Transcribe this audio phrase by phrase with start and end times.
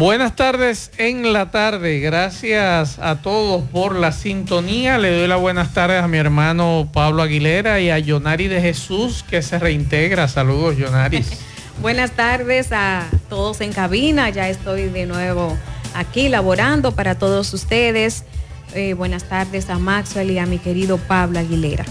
[0.00, 2.00] Buenas tardes en la tarde.
[2.00, 4.96] Gracias a todos por la sintonía.
[4.96, 9.22] Le doy las buenas tardes a mi hermano Pablo Aguilera y a Yonari de Jesús
[9.28, 10.26] que se reintegra.
[10.26, 11.22] Saludos, Yonari.
[11.82, 14.30] buenas tardes a todos en cabina.
[14.30, 15.58] Ya estoy de nuevo
[15.94, 18.24] aquí laborando para todos ustedes.
[18.72, 21.84] Eh, buenas tardes a Maxwell y a mi querido Pablo Aguilera.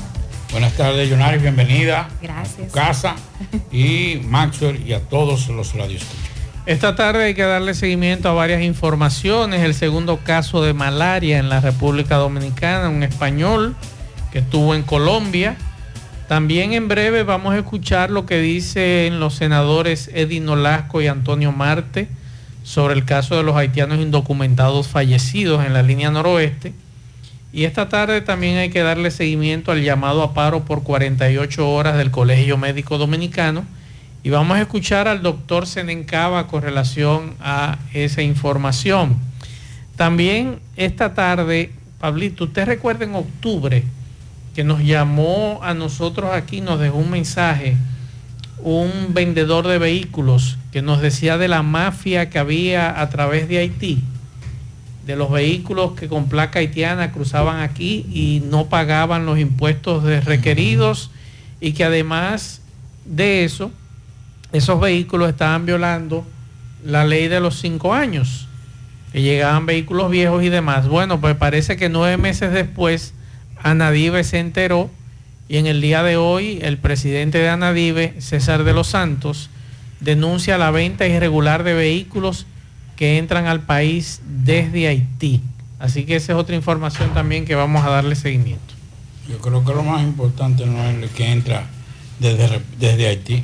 [0.52, 1.38] Buenas tardes, Yonari.
[1.38, 2.10] Bienvenida.
[2.24, 2.60] Gracias.
[2.60, 3.16] A tu casa
[3.72, 6.39] y Maxwell y a todos los radioescuchas.
[6.66, 9.64] Esta tarde hay que darle seguimiento a varias informaciones.
[9.64, 13.76] El segundo caso de malaria en la República Dominicana, un español
[14.32, 15.58] que estuvo en Colombia.
[16.28, 21.52] También en breve vamos a escuchar lo que dicen los senadores Eddie Nolasco y Antonio
[21.52, 22.08] Marte
[22.64, 26.74] sobre el caso de los haitianos indocumentados fallecidos en la línea noroeste.
[27.52, 31.98] Y esta tarde también hay que darle seguimiento al llamado a paro por 48 horas
[31.98, 33.66] del Colegio Médico Dominicano
[34.24, 39.18] y vamos a escuchar al doctor Senencaba con relación a esa información.
[39.96, 43.84] También esta tarde, Pablito, usted recuerda en octubre
[44.54, 47.78] que nos llamó a nosotros aquí, nos dejó un mensaje,
[48.62, 53.60] un vendedor de vehículos que nos decía de la mafia que había a través de
[53.60, 54.04] Haití,
[55.06, 61.10] de los vehículos que con placa haitiana cruzaban aquí y no pagaban los impuestos requeridos
[61.62, 62.62] y que además
[63.06, 63.72] de eso,
[64.52, 66.26] esos vehículos estaban violando
[66.84, 68.48] la ley de los cinco años,
[69.12, 70.88] que llegaban vehículos viejos y demás.
[70.88, 73.14] Bueno, pues parece que nueve meses después
[73.62, 74.90] Anadive se enteró
[75.48, 79.50] y en el día de hoy el presidente de Anadive, César de los Santos,
[80.00, 82.46] denuncia la venta irregular de vehículos
[82.96, 85.42] que entran al país desde Haití.
[85.80, 88.74] Así que esa es otra información también que vamos a darle seguimiento.
[89.28, 91.66] Yo creo que lo más importante no es el que entra
[92.20, 93.44] desde, desde Haití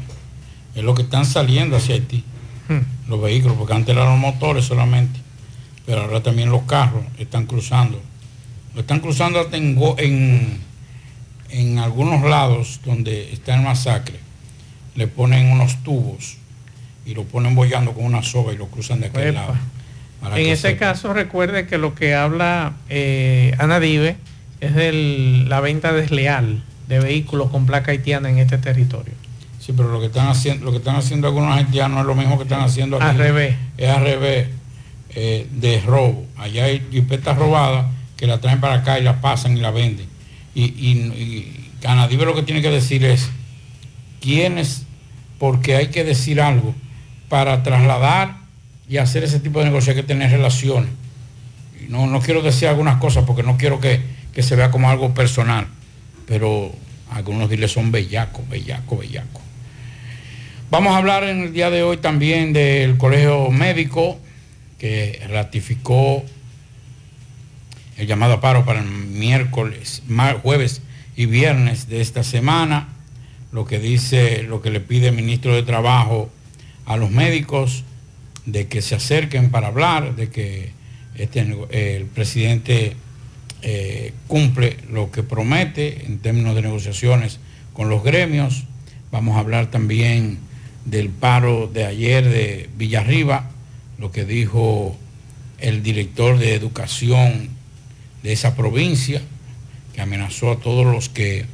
[0.75, 2.24] es lo que están saliendo hacia Haití,
[2.68, 3.09] hmm.
[3.09, 5.19] los vehículos, porque antes eran los motores solamente,
[5.86, 8.02] pero ahora también los carros están cruzando.
[8.74, 10.59] Lo están cruzando hasta en,
[11.50, 14.19] en, algunos lados donde está el masacre,
[14.96, 16.38] le ponen unos tubos
[17.06, 19.56] y lo ponen bollando con una soga y lo cruzan de aquel lado.
[20.36, 24.18] En ese caso recuerde que lo que habla eh, Anadive
[24.59, 24.92] es de
[25.47, 29.13] la venta desleal de vehículos con placa haitiana en este territorio.
[29.66, 32.38] Sí, pero lo que están haciendo, lo que están haciendo algunos haitianos es lo mismo
[32.38, 33.06] que están haciendo aquí.
[33.08, 33.56] Al revés.
[33.78, 34.50] Es al revés
[35.16, 36.24] eh, de robo.
[36.38, 40.06] Allá hay jipetas robadas que la traen para acá y la pasan y la venden.
[40.54, 41.72] Y, y,
[42.16, 43.30] lo que tiene que decir es
[44.22, 44.84] quiénes,
[45.40, 46.75] porque hay que decir algo
[47.28, 48.38] para trasladar
[48.88, 50.92] y hacer ese tipo de negocio hay que tener relaciones.
[51.89, 54.00] no, no quiero decir algunas cosas porque no quiero que,
[54.31, 55.66] que se vea como algo personal,
[56.28, 56.72] pero
[57.10, 59.44] algunos diles son bellacos, bellacos, bellacos.
[60.71, 64.19] Vamos a hablar en el día de hoy también del Colegio Médico
[64.79, 66.23] que ratificó
[67.97, 70.01] el llamado a paro para el miércoles,
[70.41, 70.81] jueves
[71.15, 72.89] y viernes de esta semana,
[73.51, 76.31] lo que dice, lo que le pide el ministro de Trabajo
[76.88, 77.83] a los médicos
[78.47, 80.71] de que se acerquen para hablar, de que
[81.13, 82.95] este, el presidente
[83.62, 87.39] eh, cumple lo que promete en términos de negociaciones
[87.73, 88.63] con los gremios.
[89.12, 90.39] Vamos a hablar también
[90.86, 93.50] del paro de ayer de Villarriba,
[93.98, 94.96] lo que dijo
[95.60, 97.50] el director de educación
[98.24, 99.22] de esa provincia,
[99.94, 101.46] que amenazó a todos los que,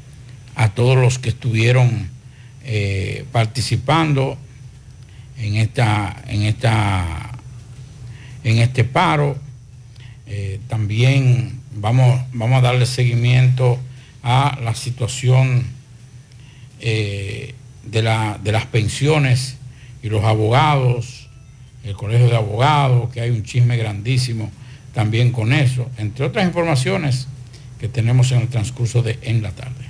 [0.56, 2.10] a todos los que estuvieron
[2.64, 4.38] eh, participando
[5.38, 7.32] en esta, en esta,
[8.44, 9.38] en este paro.
[10.28, 13.80] Eh, también vamos, vamos a darle seguimiento
[14.24, 15.66] a la situación
[16.80, 17.54] eh,
[17.86, 19.58] de, la, de las pensiones
[20.04, 21.30] y los abogados,
[21.84, 24.52] el colegio de abogados, que hay un chisme grandísimo
[24.94, 27.28] también con eso, entre otras informaciones
[27.80, 29.86] que tenemos en el transcurso de en la tarde.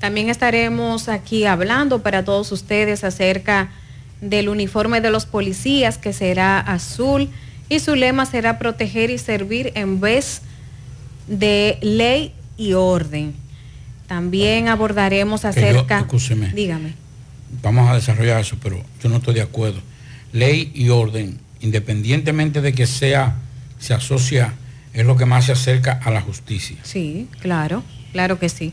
[0.00, 3.70] También estaremos aquí hablando para todos ustedes acerca
[4.20, 7.28] del uniforme de los policías que será azul
[7.68, 10.42] y su lema será proteger y servir en vez
[11.26, 13.34] de ley y orden.
[14.06, 16.06] También abordaremos acerca...
[16.54, 16.94] dígame.
[17.62, 19.80] Vamos a desarrollar eso, pero yo no estoy de acuerdo.
[20.32, 23.36] Ley y orden, independientemente de que sea,
[23.78, 24.54] se asocia,
[24.92, 26.76] es lo que más se acerca a la justicia.
[26.82, 28.72] Sí, claro, claro que sí.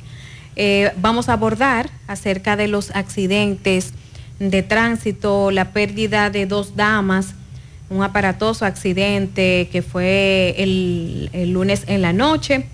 [0.55, 3.93] Eh, vamos a abordar acerca de los accidentes
[4.39, 7.35] de tránsito, la pérdida de dos damas,
[7.89, 12.65] un aparatoso accidente que fue el, el lunes en la noche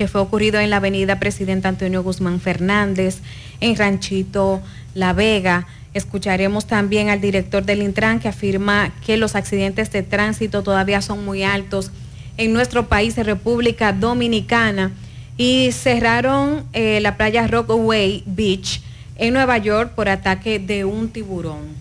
[0.00, 3.18] que fue ocurrido en la avenida Presidente Antonio Guzmán Fernández,
[3.60, 4.62] en Ranchito
[4.94, 5.66] La Vega.
[5.94, 11.24] Escucharemos también al director del Intran que afirma que los accidentes de tránsito todavía son
[11.24, 11.90] muy altos
[12.36, 14.92] en nuestro país, en República Dominicana,
[15.36, 18.82] y cerraron eh, la playa Rockaway Beach
[19.16, 21.80] en Nueva York por ataque de un tiburón.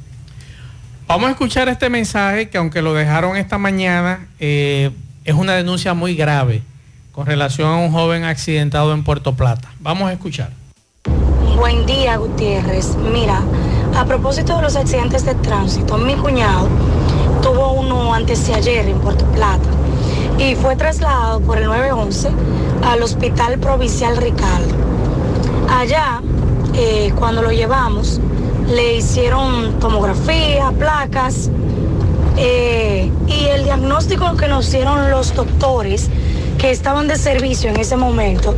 [1.08, 4.92] Vamos a escuchar este mensaje que aunque lo dejaron esta mañana, eh,
[5.24, 6.62] es una denuncia muy grave
[7.12, 9.72] con relación a un joven accidentado en Puerto Plata.
[9.80, 10.59] Vamos a escuchar.
[11.60, 12.96] Buen día, Gutiérrez.
[12.96, 13.42] Mira,
[13.94, 16.70] a propósito de los accidentes de tránsito, mi cuñado
[17.44, 19.68] tuvo uno antes de ayer en Puerto Plata
[20.38, 22.30] y fue trasladado por el 911
[22.86, 24.74] al Hospital Provincial Ricardo.
[25.70, 26.22] Allá,
[26.76, 28.22] eh, cuando lo llevamos,
[28.70, 31.50] le hicieron tomografía, placas
[32.38, 36.10] eh, y el diagnóstico que nos dieron los doctores
[36.58, 38.56] que estaban de servicio en ese momento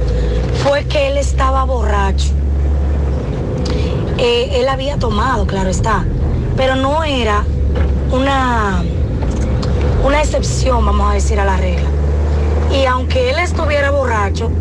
[0.63, 2.27] fue que él estaba borracho.
[4.24, 6.06] Eh, él había tomado, claro está,
[6.56, 7.44] pero no era
[8.12, 8.84] una,
[10.06, 11.90] una excepción, vamos a decir, a la regla.
[12.72, 14.52] Y aunque él estuviera borracho,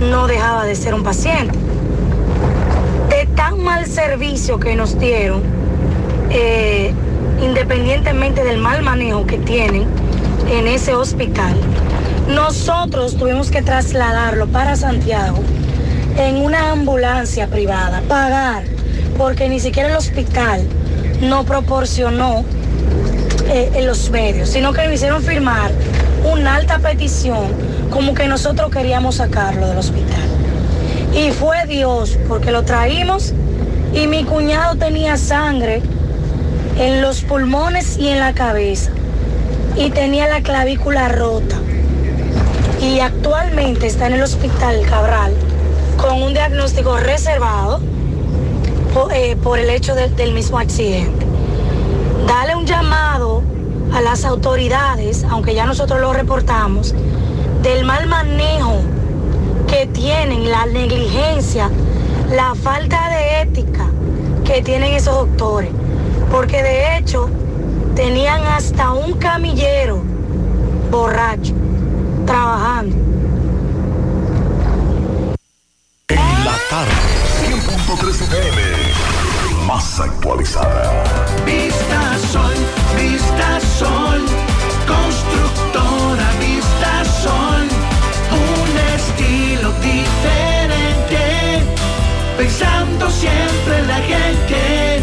[0.00, 1.58] no dejaba de ser un paciente.
[3.10, 5.42] De tan mal servicio que nos dieron,
[6.30, 6.94] eh,
[7.42, 9.88] independientemente del mal manejo que tienen
[10.50, 11.54] en ese hospital,
[12.28, 15.36] nosotros tuvimos que trasladarlo para Santiago
[16.16, 18.64] en una ambulancia privada, pagar,
[19.16, 20.62] porque ni siquiera el hospital
[21.20, 22.44] no proporcionó
[23.48, 25.70] eh, los medios, sino que me hicieron firmar
[26.32, 27.48] una alta petición
[27.90, 30.22] como que nosotros queríamos sacarlo del hospital.
[31.14, 33.34] Y fue Dios, porque lo traímos
[33.94, 35.82] y mi cuñado tenía sangre
[36.78, 38.90] en los pulmones y en la cabeza
[39.76, 41.56] y tenía la clavícula rota
[42.80, 45.34] y actualmente está en el hospital Cabral
[45.98, 47.80] con un diagnóstico reservado
[49.12, 51.26] eh, por, el hecho del mismo accidente.
[52.26, 53.42] Dale un llamado
[53.92, 56.94] a las autoridades, aunque ya nosotros lo reportamos,
[57.62, 58.80] del mal manejo
[59.66, 61.70] que tienen, la negligencia,
[62.30, 63.90] la falta de ética
[64.44, 65.70] que tienen esos doctores.
[66.30, 67.28] Porque de hecho
[67.94, 70.02] tenían hasta un camillero
[70.90, 71.54] borracho
[72.26, 72.96] trabajando.
[77.96, 78.62] 100.3 FM,
[79.66, 81.04] más actualizada.
[81.44, 82.54] Vista Sol,
[82.96, 84.24] Vista Sol,
[84.86, 87.68] constructora Vista Sol,
[88.32, 91.62] un estilo diferente,
[92.38, 95.02] pensando siempre en la gente,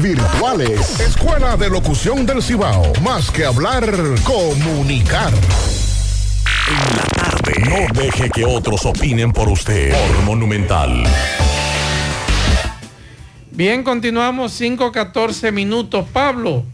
[0.00, 0.98] virtuales.
[0.98, 2.92] Escuela de Locución del Cibao.
[3.00, 3.84] Más que hablar,
[4.24, 5.32] comunicar.
[7.68, 9.92] No deje que otros opinen por usted.
[9.92, 11.04] Por Monumental.
[13.52, 16.06] Bien, continuamos 5-14 minutos.
[16.12, 16.64] Pablo,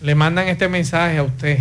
[0.00, 1.60] le mandan este mensaje a usted.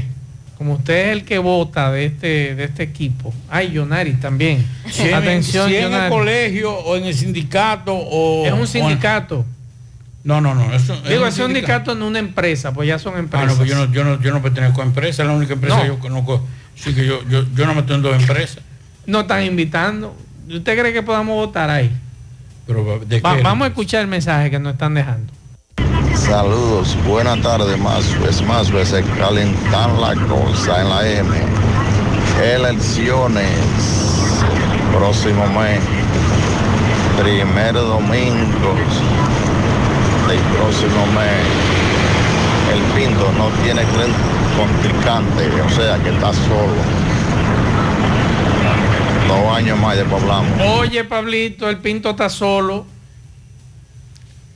[0.58, 3.32] Como usted es el que vota de este, de este equipo.
[3.50, 4.66] Ay, Yonari también.
[4.90, 9.46] Si en- Atención, si en el colegio o en el sindicato o Es un sindicato.
[10.24, 10.74] No, no, no.
[10.74, 13.48] Eso, Digo, es un sindicato en una empresa, pues ya son Ah, empresas.
[13.48, 15.76] no, pues yo no, yo no, yo no pertenezco a empresa, es la única empresa
[15.78, 15.82] No.
[15.84, 16.46] que yo conozco.
[16.76, 18.60] Sí que yo, yo, yo no me estoy en dos empresas.
[19.06, 20.16] No están invitando.
[20.50, 21.92] ¿Usted cree que podamos votar ahí?
[22.68, 23.42] Pero ¿de Va- qué?
[23.44, 25.32] vamos a escuchar el mensaje que nos están dejando.
[26.16, 31.30] Saludos, buenas tardes, más es más veces calentan la cosa en la M.
[32.44, 33.50] Elecciones,
[34.94, 35.80] próximo mes,
[37.22, 38.76] primer domingo
[40.58, 41.46] próximo mes.
[42.74, 43.82] El Pinto no tiene
[44.58, 46.82] contrincante, o sea que está solo.
[49.28, 50.52] Dos años más después hablamos.
[50.80, 52.86] Oye, Pablito, el Pinto está solo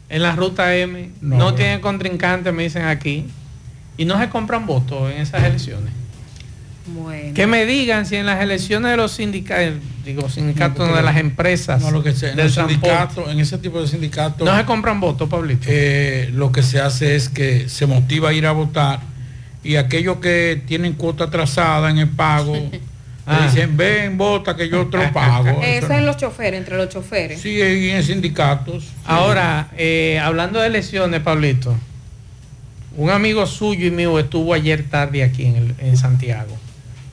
[0.09, 1.11] en la ruta M.
[1.21, 3.27] No, No, tiene contrincante, me dicen aquí.
[3.97, 5.93] Y no se compran votos en esas elecciones.
[6.93, 7.33] Bueno.
[7.33, 11.17] Que me digan si en las elecciones de los sindicatos, digo, sindicatos no, de las
[11.17, 14.45] empresas No, lo que sea, en, del sindicato, en ese tipo de sindicatos.
[14.45, 15.65] no se compran votos, Pablito.
[15.69, 18.99] eh, lo que se hace es que se motiva a ir a votar
[19.63, 22.55] y aquellos que tienen cuota atrasada en el pago
[23.23, 23.41] Ah.
[23.41, 26.89] le dicen ven vota que yo te lo pago Eso en los choferes, entre los
[26.89, 27.39] choferes.
[27.39, 31.77] sí y en sindicatos Ahora, eh, hablando de elecciones, Pablito,
[32.97, 36.57] un amigo suyo y mío estuvo ayer tarde aquí en, el- en Santiago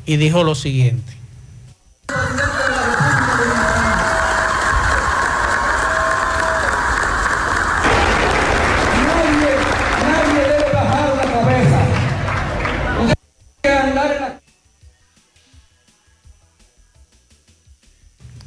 [0.08, 1.12] y dijo lo siguiente.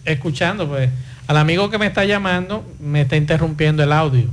[0.03, 0.89] Escuchando, pues,
[1.27, 4.30] al amigo que me está llamando, me está interrumpiendo el audio.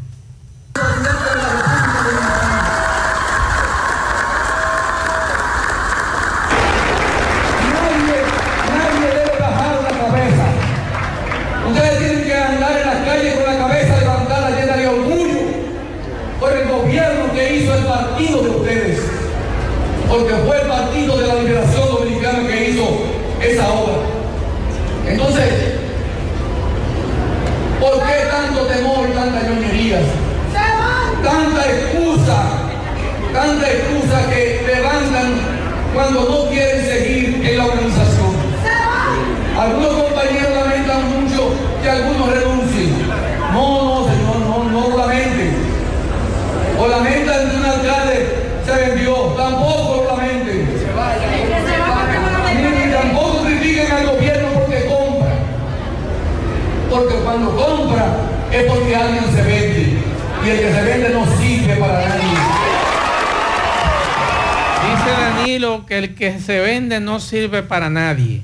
[65.98, 68.42] El que se vende no sirve para nadie.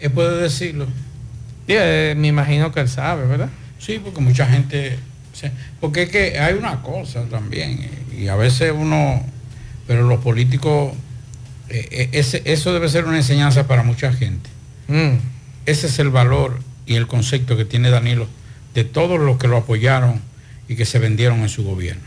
[0.00, 0.86] Él puede decirlo.
[1.66, 3.48] Sí, eh, me imagino que él sabe, ¿verdad?
[3.78, 4.98] Sí, porque mucha gente...
[5.80, 9.24] Porque es que hay una cosa también, eh, y a veces uno...
[9.86, 10.92] Pero los políticos...
[11.68, 14.48] eh, eh, ese- eso debe ser una enseñanza para mucha gente.
[14.88, 15.16] Mm.
[15.66, 18.28] Ese es el valor y el concepto que tiene Danilo
[18.74, 20.20] de todos los que lo apoyaron
[20.68, 22.02] y que se vendieron en su gobierno.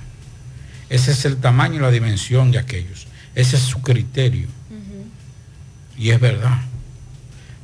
[0.90, 3.08] Ese es el tamaño y la dimensión de aquellos.
[3.36, 4.48] Ese es su criterio.
[5.98, 6.60] Y es verdad.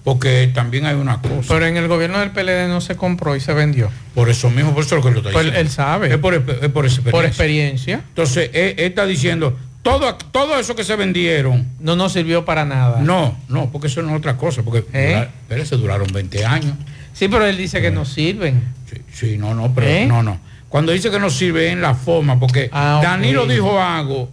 [0.04, 1.48] Porque también hay una cosa.
[1.48, 3.90] Pero en el gobierno del PLD no se compró y se vendió.
[4.14, 5.62] Por eso mismo, por eso es lo que lo está Pues diciendo.
[5.62, 6.12] él sabe.
[6.12, 7.12] Es por, es por experiencia.
[7.12, 8.04] Por experiencia.
[8.10, 11.68] Entonces, él, él está diciendo, todo, todo eso que se vendieron.
[11.80, 13.00] No nos sirvió para nada.
[13.00, 14.62] No, no, porque eso no es otra cosa.
[14.64, 15.26] Porque ¿Eh?
[15.48, 16.74] pero se duraron 20 años.
[17.14, 18.62] Sí, pero él dice que no sirven.
[18.92, 20.06] Sí, sí, no, no, pero ¿Eh?
[20.06, 20.38] no, no.
[20.74, 23.04] Cuando dice que no sirve en la forma, porque Ah, ok.
[23.04, 24.32] Danilo dijo algo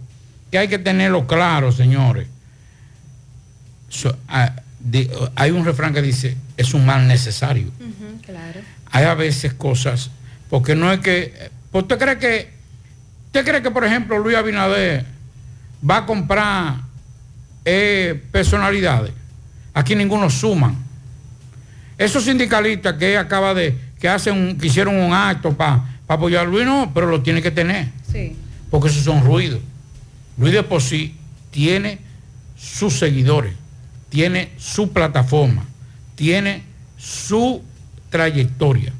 [0.49, 2.25] que hay que tenerlo claro, señores.
[3.89, 4.51] So- ah,
[5.35, 7.67] hay un refrán que dice, es un mal necesario.
[8.25, 8.59] claro.
[8.89, 10.09] hay a veces cosas,
[10.49, 12.51] porque no es que, pues, ¿usted cree que,
[13.27, 15.05] usted cree que por ejemplo Luis Abinader
[15.87, 16.77] va a comprar
[17.65, 19.13] eh, personalidades?
[19.75, 20.75] Aquí ninguno suman.
[21.99, 26.65] Esos sindicalistas que acaba de, que hacen, que hicieron un acto para apoyar a Luis,
[26.65, 28.35] no, pero lo tiene que tener, Sí.
[28.69, 29.59] porque esos son ruidos.
[30.37, 31.15] Luis de por sí
[31.51, 31.99] tiene
[32.57, 33.53] sus seguidores,
[34.09, 35.65] tiene su plataforma,
[36.15, 36.63] tiene
[36.97, 37.61] su
[38.09, 38.93] trayectoria.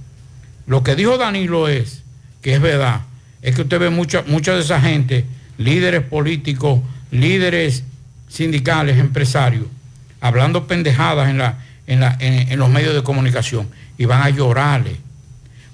[0.68, 2.04] Lo que dijo Danilo es,
[2.42, 3.02] que es verdad,
[3.42, 5.26] es que usted ve mucha, mucha de esa gente,
[5.58, 6.80] líderes políticos,
[7.12, 7.84] líderes
[8.30, 9.66] sindicales, empresarios,
[10.22, 11.58] hablando pendejadas en, la,
[11.88, 14.96] en, la- en- en los medios de comunicación y van a llorarle.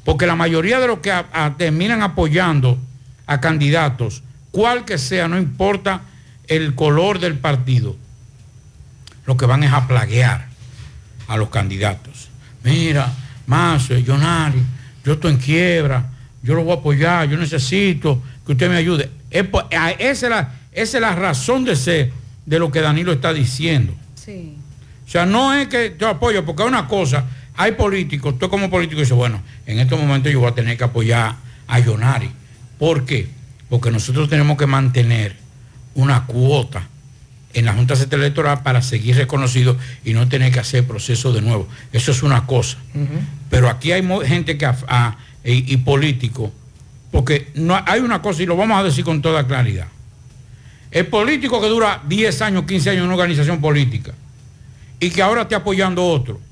[0.08, 2.80] Porque la mayoría de los que a- a- terminan apoyando
[3.26, 6.04] a candidatos, cual que sea, no importa
[6.48, 7.98] el color del partido,
[9.26, 10.48] lo que van es a plaguear
[11.28, 12.30] a los candidatos.
[12.64, 13.12] Mira,
[13.48, 14.64] Mazo, Jonari,
[15.04, 16.06] yo estoy en quiebra,
[16.42, 19.12] yo lo voy a apoyar, yo necesito que usted me ayude.
[19.30, 19.46] Es
[20.00, 22.14] esa, es la, esa es la razón de ser
[22.46, 23.94] de lo que Danilo está diciendo.
[24.16, 24.56] Sí.
[25.06, 27.26] O sea, no es que yo apoyo, porque hay una cosa,
[27.58, 30.84] hay políticos, tú como político dices, bueno, en estos momentos yo voy a tener que
[30.84, 31.36] apoyar
[31.68, 32.30] a Jonari.
[32.78, 33.28] ¿Por qué?
[33.68, 35.36] Porque nosotros tenemos que mantener
[35.96, 36.88] una cuota
[37.54, 41.42] en la Junta Central Electoral para seguir reconocidos y no tener que hacer proceso de
[41.42, 41.68] nuevo.
[41.92, 42.78] Eso es una cosa.
[43.50, 46.52] Pero aquí hay gente que ah, y, y políticos,
[47.12, 49.88] porque no, hay una cosa, y lo vamos a decir con toda claridad.
[50.92, 54.14] El político que dura 10 años, 15 años en una organización política
[55.00, 56.47] y que ahora esté apoyando otro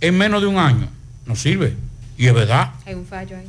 [0.00, 0.88] en menos de un año,
[1.26, 1.74] no sirve.
[2.16, 3.46] Y es verdad, Hay un fallo ahí.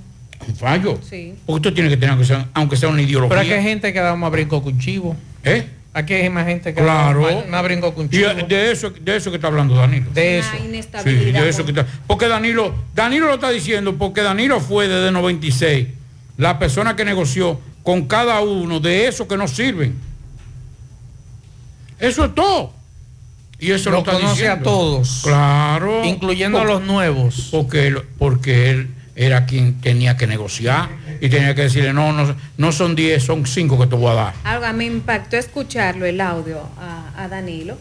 [0.47, 0.99] un fallo.
[1.07, 1.35] Sí.
[1.45, 3.29] Porque usted tiene que tener, aunque sea, aunque sea una ideología.
[3.29, 5.15] Pero aquí hay gente que da más brinco con chivo.
[5.43, 5.67] ¿Eh?
[5.93, 7.25] Aquí hay más gente que Claro.
[7.25, 8.29] da más, más brinco con Y chivo.
[8.47, 10.09] de eso, de eso que está hablando Danilo.
[10.13, 10.49] De eso.
[10.57, 11.41] Sí, inestabilidad.
[11.41, 15.87] de eso que está- Porque Danilo, Danilo lo está diciendo, porque Danilo fue desde 96
[16.37, 19.95] la persona que negoció con cada uno de esos que no sirven.
[21.99, 22.73] Eso es todo.
[23.59, 24.59] Y eso lo, Lo está conoce diciendo.
[24.59, 25.21] a todos.
[25.23, 26.03] Claro.
[26.03, 27.47] Incluyendo a los nuevos.
[27.51, 30.89] Porque él, porque él era quien tenía que negociar
[31.21, 34.13] y tenía que decirle, no, no, no son 10, son 5 que te voy a
[34.15, 34.33] dar.
[34.43, 37.77] Algo a mí me impactó escucharlo, el audio a, a Danilo,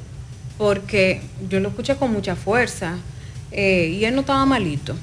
[0.58, 2.96] porque yo lo escuché con mucha fuerza
[3.50, 4.94] eh, y él no estaba malito.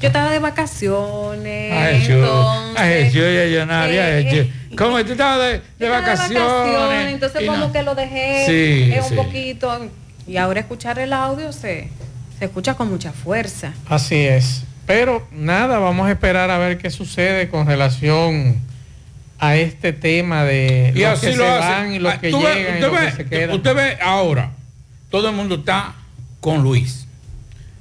[0.00, 1.72] Yo estaba de vacaciones.
[1.72, 4.76] Ay, yo, entonces, ay, yo, ya, ya, nadie, eh, ay, eh, yo.
[4.76, 7.12] ¿Cómo tú estabas de, de vacaciones?
[7.12, 7.72] entonces como no.
[7.72, 9.14] que lo dejé Sí, eh, un sí.
[9.14, 9.88] poquito.
[10.26, 11.88] Y ahora escuchar el audio se,
[12.38, 13.72] se escucha con mucha fuerza.
[13.88, 14.62] Así es.
[14.86, 18.58] Pero nada, vamos a esperar a ver qué sucede con relación
[19.38, 21.68] a este tema de Y los así que lo se hace.
[21.68, 23.56] van y los Ah, que llegan y que se quedan.
[23.56, 24.50] Usted ve ahora,
[25.10, 25.94] todo el mundo está
[26.40, 26.99] con Luis.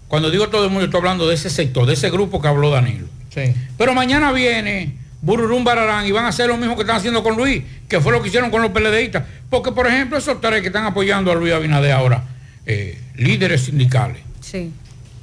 [0.09, 2.69] Cuando digo todo el mundo, estoy hablando de ese sector, de ese grupo que habló
[2.71, 3.07] Danilo.
[3.33, 3.53] Sí.
[3.77, 7.37] Pero mañana viene bururum bararán y van a hacer lo mismo que están haciendo con
[7.37, 9.23] Luis, que fue lo que hicieron con los PLDistas.
[9.49, 12.23] Porque, por ejemplo, esos tres que están apoyando a Luis Abinader ahora,
[12.65, 14.71] eh, líderes sindicales, Sí.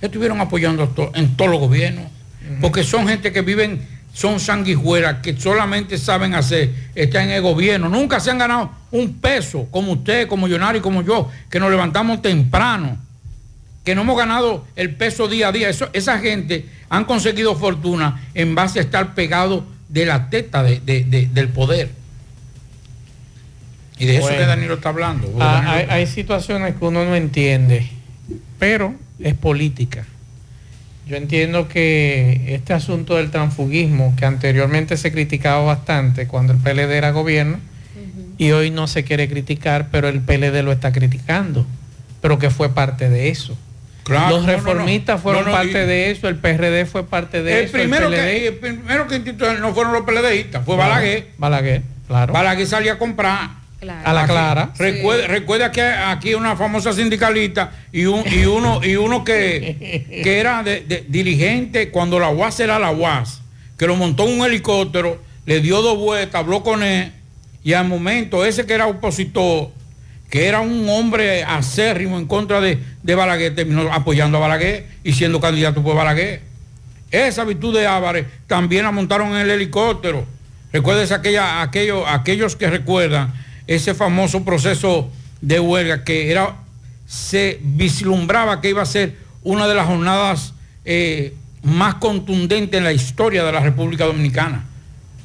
[0.01, 2.05] estuvieron apoyando to- en todos los gobiernos,
[2.61, 3.81] porque son gente que viven,
[4.13, 9.15] son sanguijuelas, que solamente saben hacer, están en el gobierno, nunca se han ganado un
[9.15, 12.99] peso, como usted, como Yonari, como yo, que nos levantamos temprano,
[13.87, 15.69] que no hemos ganado el peso día a día.
[15.69, 20.81] Eso, esa gente han conseguido fortuna en base a estar pegado de la teta de-
[20.81, 21.91] de- de- del poder.
[23.97, 24.39] Y de eso Bueno.
[24.39, 25.33] que Danilo está hablando.
[25.39, 27.87] Ah, Danilo- hay, hay situaciones que uno no entiende,
[28.59, 30.05] pero es política.
[31.07, 36.91] Yo entiendo que este asunto del transfugismo, que anteriormente se criticaba bastante cuando el PLD
[36.99, 37.61] era gobierno,
[38.37, 41.65] y hoy no se quiere criticar, pero el PLD lo está criticando,
[42.21, 43.57] pero que fue parte de eso.
[44.07, 44.59] Claro, Los no, no, no.
[44.59, 47.73] reformistas fueron No, parte y- de eso, el PRD fue parte de el eso.
[47.73, 49.19] primero, PLD, que, el primero que
[49.61, 51.27] no fueron los PLDistas, fue Claro, Balaguer.
[51.39, 52.33] Balaguer, claro.
[52.33, 53.51] Balaguer salía a comprar.
[54.05, 54.71] A la clara.
[54.79, 60.39] Recuerda, recuerda que aquí una famosa sindicalista y, un- y uno, y uno que, que
[60.39, 63.43] era de, de- dirigente cuando la UAS era la UAS,
[63.77, 67.13] que lo montó en un helicóptero, le dio dos vueltas, habló con él,
[67.65, 69.71] y al momento ese que era opositor,
[70.31, 75.13] que era un hombre acérrimo en contra de, de Balaguer, terminó apoyando a Balaguer y
[75.13, 76.43] siendo candidato por Balaguer.
[77.11, 80.27] Esa virtud de Álvarez también la montaron en el helicóptero.
[80.73, 83.33] Recuerden aquella, aquellos, aquellos que recuerdan
[83.67, 85.11] ese famoso proceso
[85.41, 86.57] de huelga que era,
[87.07, 92.93] se vislumbraba que iba a ser una de las jornadas eh, más contundentes en la
[92.93, 94.65] historia de la República Dominicana.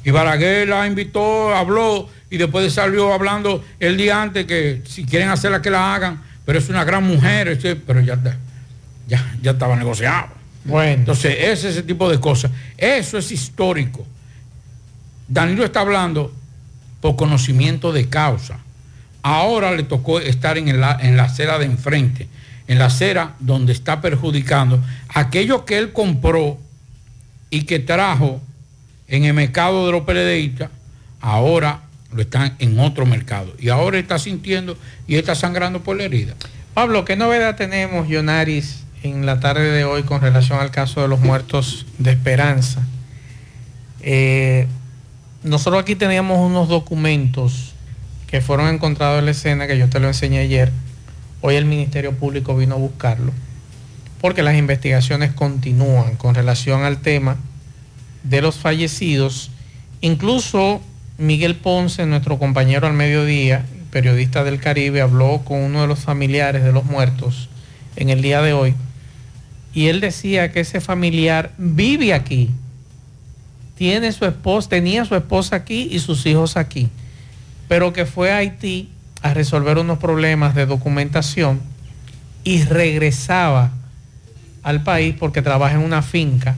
[0.04, 5.28] Y Balaguer la invitó, habló y después salió hablando el día antes que si quieren
[5.28, 8.18] hacerla que la hagan, pero es una gran mujer, pero ya,
[9.06, 10.28] ya, ya estaba negociado.
[10.64, 10.92] Bueno.
[10.92, 12.50] Entonces, ese, ese tipo de cosas.
[12.78, 14.06] Eso es histórico.
[15.28, 16.32] Danilo está hablando
[17.02, 18.56] por conocimiento de causa.
[19.22, 22.28] Ahora le tocó estar en la, en la acera de enfrente,
[22.66, 26.58] en la acera donde está perjudicando aquello que él compró
[27.50, 28.40] y que trajo
[29.06, 30.70] en el mercado de los PLDistas,
[31.20, 31.81] ahora
[32.14, 33.54] lo están en otro mercado.
[33.58, 36.34] Y ahora está sintiendo y está sangrando por la herida.
[36.74, 41.08] Pablo, ¿qué novedad tenemos, Yonaris, en la tarde de hoy con relación al caso de
[41.08, 42.82] los muertos de Esperanza?
[44.00, 44.66] Eh,
[45.42, 47.74] nosotros aquí teníamos unos documentos
[48.26, 50.72] que fueron encontrados en la escena, que yo te lo enseñé ayer.
[51.42, 53.32] Hoy el Ministerio Público vino a buscarlo,
[54.20, 57.36] porque las investigaciones continúan con relación al tema
[58.22, 59.50] de los fallecidos.
[60.00, 60.80] Incluso
[61.22, 66.64] Miguel Ponce, nuestro compañero al mediodía, periodista del Caribe, habló con uno de los familiares
[66.64, 67.48] de los muertos
[67.94, 68.74] en el día de hoy.
[69.72, 72.50] Y él decía que ese familiar vive aquí,
[73.76, 76.88] tiene su esposa, tenía su esposa aquí y sus hijos aquí,
[77.68, 78.90] pero que fue a Haití
[79.22, 81.60] a resolver unos problemas de documentación
[82.42, 83.70] y regresaba
[84.64, 86.56] al país porque trabaja en una finca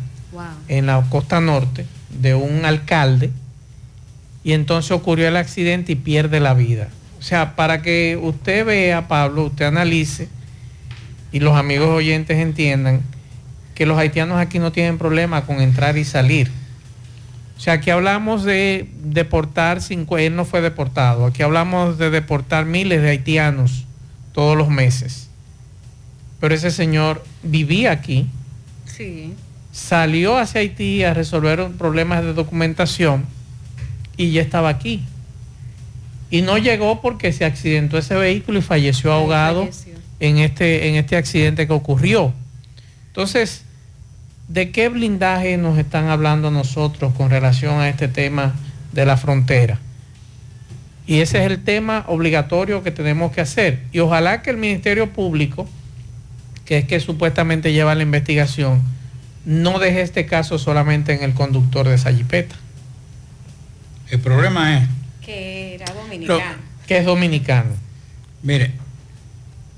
[0.69, 3.31] en la costa norte de un alcalde
[4.45, 6.89] y entonces ocurrió el accidente y pierde la vida.
[7.19, 10.29] O sea, para que usted vea, Pablo, usted analice
[11.33, 13.01] y los amigos oyentes entiendan
[13.75, 16.51] que los haitianos aquí no tienen problema con entrar y salir.
[17.57, 22.67] O sea, aquí hablamos de deportar, cincu- él no fue deportado, aquí hablamos de deportar
[22.67, 23.85] miles de haitianos
[24.33, 25.29] todos los meses.
[26.41, 28.27] Pero ese señor vivía aquí,
[28.85, 29.33] Sí.
[29.73, 33.25] salió hacia Haití a resolver problemas de documentación
[34.17, 35.03] y ya estaba aquí.
[36.31, 39.69] Y no llegó porque se accidentó ese vehículo y falleció ahogado
[40.21, 42.33] en este, en este accidente que ocurrió.
[43.09, 43.63] Entonces,
[44.49, 48.55] ¿de qué blindaje nos están hablando nosotros con relación a este tema
[48.93, 49.79] de la frontera?
[51.07, 53.83] Y ese es el tema obligatorio que tenemos que hacer.
[53.93, 55.69] Y ojalá que el Ministerio Público,
[56.65, 58.83] que es que supuestamente lleva la investigación,
[59.45, 62.57] no deje este caso solamente en el conductor de esa jipeta.
[64.11, 64.89] El problema es
[65.25, 66.57] Que era dominicano.
[66.87, 67.71] Que es dominicano.
[68.43, 68.73] Mire,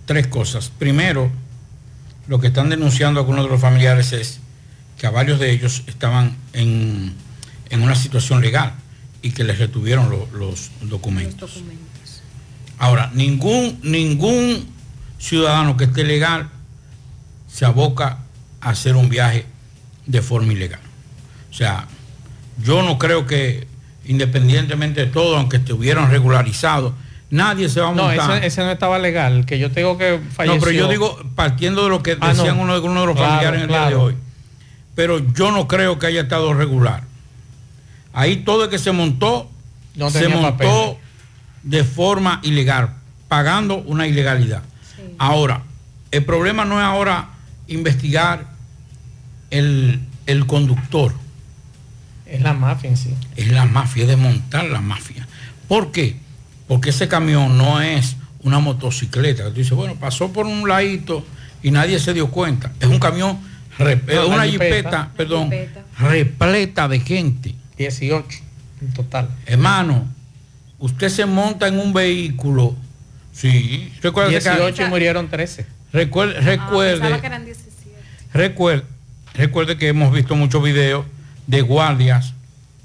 [0.06, 0.70] tres cosas.
[0.76, 1.30] Primero,
[2.26, 4.40] lo que están denunciando algunos de los familiares es
[4.98, 7.12] que a varios de ellos estaban en,
[7.70, 8.72] en una situación legal
[9.22, 11.62] y que les retuvieron lo- los documentos.
[12.78, 14.66] Ahora, ningún, ningún
[15.18, 16.50] ciudadano que esté legal
[17.50, 18.18] se aboca
[18.60, 19.46] a hacer un viaje
[20.06, 20.80] de forma ilegal.
[21.50, 21.86] O sea,
[22.62, 23.66] yo no creo que
[24.06, 26.92] independientemente de todo, aunque estuvieran regularizados,
[27.30, 28.36] nadie se va a No, montar.
[28.38, 29.44] ese, ese no estaba legal.
[29.46, 30.60] Que yo tengo que falleció.
[30.60, 32.34] No, pero yo digo, partiendo de lo que Ah, no.
[32.34, 34.14] decían uno, uno de los Claro, familiares en el día de hoy.
[34.94, 37.02] Pero yo no creo que haya estado regular.
[38.12, 39.50] Ahí todo el que se montó,
[39.94, 40.98] No se montó
[41.62, 42.90] de forma ilegal,
[43.28, 44.62] pagando una ilegalidad.
[45.18, 45.62] Ahora,
[46.12, 47.30] el problema no es ahora
[47.66, 48.46] investigar
[49.50, 51.12] el, el conductor.
[52.26, 53.14] Es la mafia en sí.
[53.36, 55.26] Es la mafia, es desmontar la mafia.
[55.68, 56.16] ¿Por qué?
[56.68, 59.44] Porque ese camión no es una motocicleta.
[59.44, 61.24] que Tú dices, bueno, pasó por un ladito
[61.62, 62.72] y nadie se dio cuenta.
[62.80, 63.38] Es un camión,
[63.78, 64.48] No, una jipeta.
[64.48, 65.50] jipeta, perdón,
[65.98, 67.54] repleta de gente.
[67.78, 68.26] 18
[68.80, 69.28] en total.
[69.46, 70.06] Hermano,
[70.78, 72.74] usted se monta en un vehículo.
[73.32, 75.66] Sí, recuerde 18 y murieron 13.
[75.92, 77.76] Recuerde, recuerde, Pensaba que eran 17.
[78.32, 78.84] recuerde,
[79.34, 81.04] recuerde que hemos visto muchos videos
[81.46, 82.34] de guardias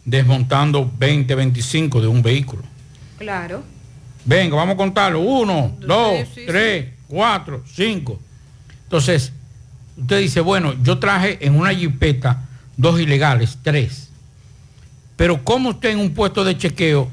[0.05, 2.63] desmontando 20, 25 de un vehículo.
[3.17, 3.63] Claro.
[4.25, 5.19] Venga, vamos a contarlo.
[5.19, 6.41] Uno, dos, sí, sí.
[6.47, 8.19] tres, cuatro, cinco.
[8.83, 9.31] Entonces,
[9.97, 12.47] usted dice, bueno, yo traje en una jipeta
[12.77, 14.09] dos ilegales, tres.
[15.15, 17.09] Pero ¿cómo usted en un puesto de chequeo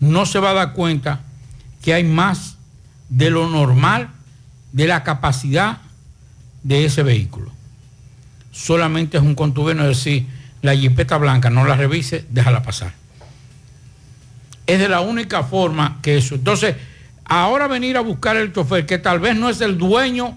[0.00, 1.20] no se va a dar cuenta
[1.82, 2.56] que hay más
[3.08, 4.08] de lo normal
[4.72, 5.78] de la capacidad
[6.62, 7.50] de ese vehículo?
[8.50, 10.26] Solamente es un contubernio decir,
[10.62, 13.02] la jipeta blanca no la revise, déjala pasar
[14.66, 16.34] es de la única forma que eso.
[16.34, 16.76] Entonces,
[17.24, 20.36] ahora venir a buscar el chofer, que tal vez no es el dueño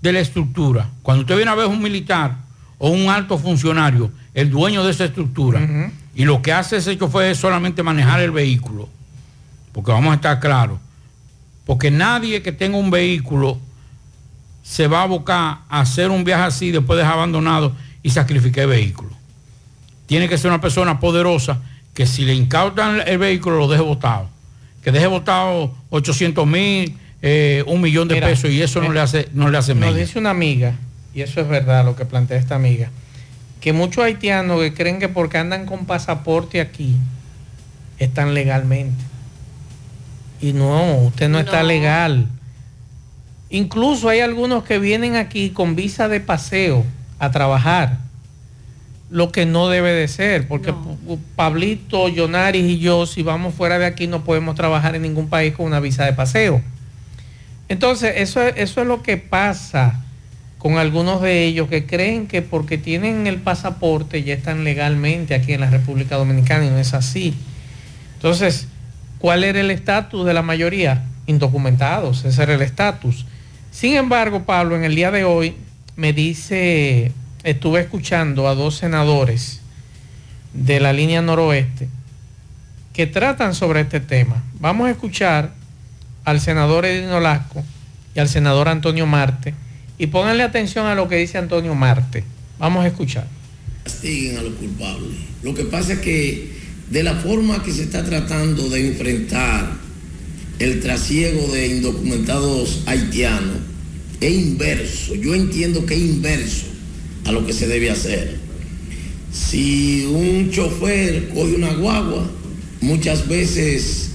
[0.00, 0.88] de la estructura.
[1.02, 2.36] Cuando usted viene a ver un militar
[2.78, 7.32] o un alto funcionario, el dueño de esa estructura, y lo que hace ese chofer
[7.32, 8.88] es solamente manejar el vehículo,
[9.72, 10.78] porque vamos a estar claros,
[11.66, 13.58] porque nadie que tenga un vehículo
[14.62, 18.64] se va a abocar a hacer un viaje así después de dejar abandonado y sacrificar
[18.64, 19.10] el vehículo.
[20.06, 21.60] Tiene que ser una persona poderosa
[21.94, 24.28] que si le incautan el vehículo lo deje botado.
[24.82, 28.94] Que deje botado 800 mil, eh, un millón de Mira, pesos y eso no eh,
[28.94, 30.74] le hace, no le hace Nos dice una amiga,
[31.14, 32.90] y eso es verdad lo que plantea esta amiga,
[33.60, 36.96] que muchos haitianos que creen que porque andan con pasaporte aquí,
[37.98, 39.04] están legalmente.
[40.40, 42.26] Y no, usted no, está legal.
[43.50, 46.86] Incluso hay algunos que vienen aquí con visa de paseo
[47.20, 47.98] a trabajar,
[49.10, 50.72] lo que no debe de ser, porque
[51.36, 55.54] Pablito, Yonaris y yo, si vamos fuera de aquí, no podemos trabajar en ningún país
[55.54, 56.60] con una visa de paseo.
[57.68, 60.00] Entonces, eso, es- eso es lo que pasa
[60.58, 65.52] con algunos de ellos que creen que porque tienen el pasaporte ya están legalmente aquí
[65.54, 67.34] en la República Dominicana y no es así.
[68.16, 68.68] Entonces,
[69.18, 71.04] ¿cuál era el estatus de la mayoría?
[71.26, 73.24] Indocumentados, ese era el estatus.
[73.70, 75.54] Sin embargo, Pablo, en el día de hoy
[76.00, 77.12] me dice,
[77.44, 79.60] estuve escuchando a dos senadores
[80.54, 81.90] de la línea noroeste
[82.94, 84.42] que tratan sobre este tema.
[84.60, 85.52] Vamos a escuchar
[86.24, 87.62] al senador Edino Lasco
[88.14, 89.52] y al senador Antonio Marte
[89.98, 92.24] y pónganle atención a lo que dice Antonio Marte.
[92.58, 93.26] Vamos a escuchar.
[93.84, 95.18] castiguen a los culpables.
[95.42, 96.50] Lo que pasa es que
[96.88, 99.70] de la forma que se está tratando de enfrentar
[100.60, 103.69] el trasiego de indocumentados haitianos
[104.20, 105.14] es inverso.
[105.14, 106.66] Yo entiendo que es inverso
[107.24, 108.36] a lo que se debe hacer.
[109.32, 112.28] Si un chofer coge una guagua,
[112.80, 114.10] muchas veces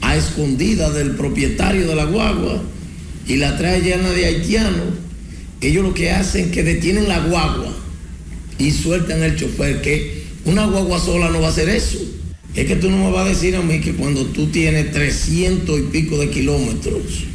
[0.00, 2.62] a escondida del propietario de la guagua
[3.26, 4.94] y la trae llena de haitianos,
[5.60, 7.72] ellos lo que hacen es que detienen la guagua
[8.58, 11.98] y sueltan el chofer, que una guagua sola no va a hacer eso.
[12.54, 15.78] Es que tú no me vas a decir a mí que cuando tú tienes 300
[15.78, 17.31] y pico de kilómetros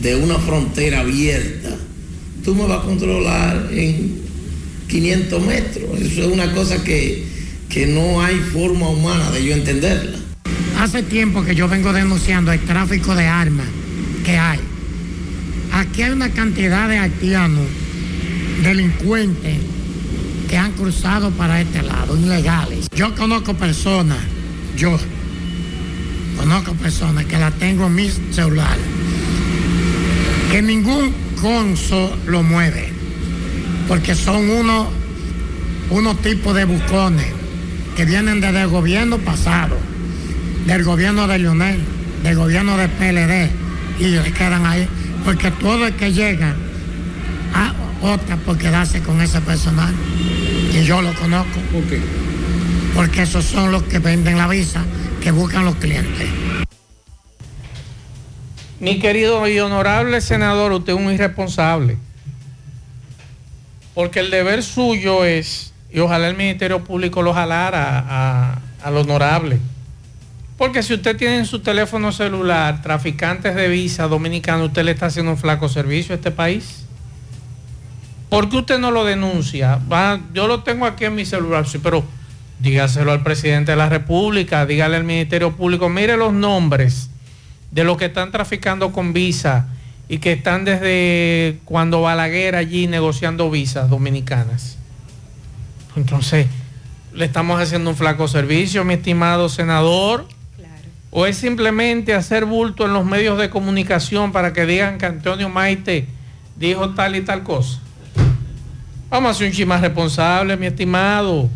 [0.00, 1.70] de una frontera abierta,
[2.44, 4.20] tú me vas a controlar en
[4.88, 6.00] 500 metros.
[6.00, 7.24] Eso es una cosa que,
[7.68, 10.18] que no hay forma humana de yo entenderla.
[10.78, 13.66] Hace tiempo que yo vengo denunciando el tráfico de armas
[14.24, 14.60] que hay.
[15.72, 17.66] Aquí hay una cantidad de haitianos,
[18.62, 19.56] delincuentes,
[20.48, 22.86] que han cruzado para este lado, ilegales.
[22.94, 24.18] Yo conozco personas,
[24.76, 24.98] yo
[26.38, 28.78] conozco personas que la tengo en mi celular,
[30.50, 32.92] que ningún conso lo mueve,
[33.86, 34.88] porque son unos
[35.90, 37.26] unos tipos de bucones
[37.96, 39.76] que vienen desde el gobierno pasado
[40.66, 41.80] del gobierno de Lionel,
[42.22, 43.50] del gobierno de PLD,
[43.98, 44.86] y se quedan ahí,
[45.24, 46.54] porque todo el que llega
[47.54, 49.94] a opta por quedarse con ese personal.
[50.72, 51.58] Y yo lo conozco.
[51.72, 52.00] ¿Por qué?
[52.94, 54.84] Porque esos son los que venden la visa,
[55.22, 56.28] que buscan los clientes.
[58.80, 61.96] Mi querido y honorable senador, usted es un irresponsable.
[63.94, 69.58] Porque el deber suyo es, y ojalá el Ministerio Público lo jalara al honorable.
[70.56, 75.06] Porque si usted tiene en su teléfono celular traficantes de visa dominicanos, usted le está
[75.06, 76.84] haciendo un flaco servicio a este país.
[78.28, 79.80] ¿Por qué usted no lo denuncia?
[79.90, 82.04] Va, yo lo tengo aquí en mi celular, sí, pero
[82.60, 87.10] dígaselo al presidente de la República, dígale al Ministerio Público, mire los nombres
[87.70, 89.68] de los que están traficando con visa
[90.08, 94.78] y que están desde cuando Balaguer allí negociando visas dominicanas.
[95.96, 96.46] Entonces,
[97.12, 100.26] le estamos haciendo un flaco servicio, mi estimado senador.
[101.10, 105.48] ¿O es simplemente hacer bulto en los medios de comunicación para que digan que Antonio
[105.48, 106.06] Maite
[106.56, 107.80] dijo tal y tal cosa?
[109.08, 111.48] Vamos a ser un chi más responsable, mi estimado.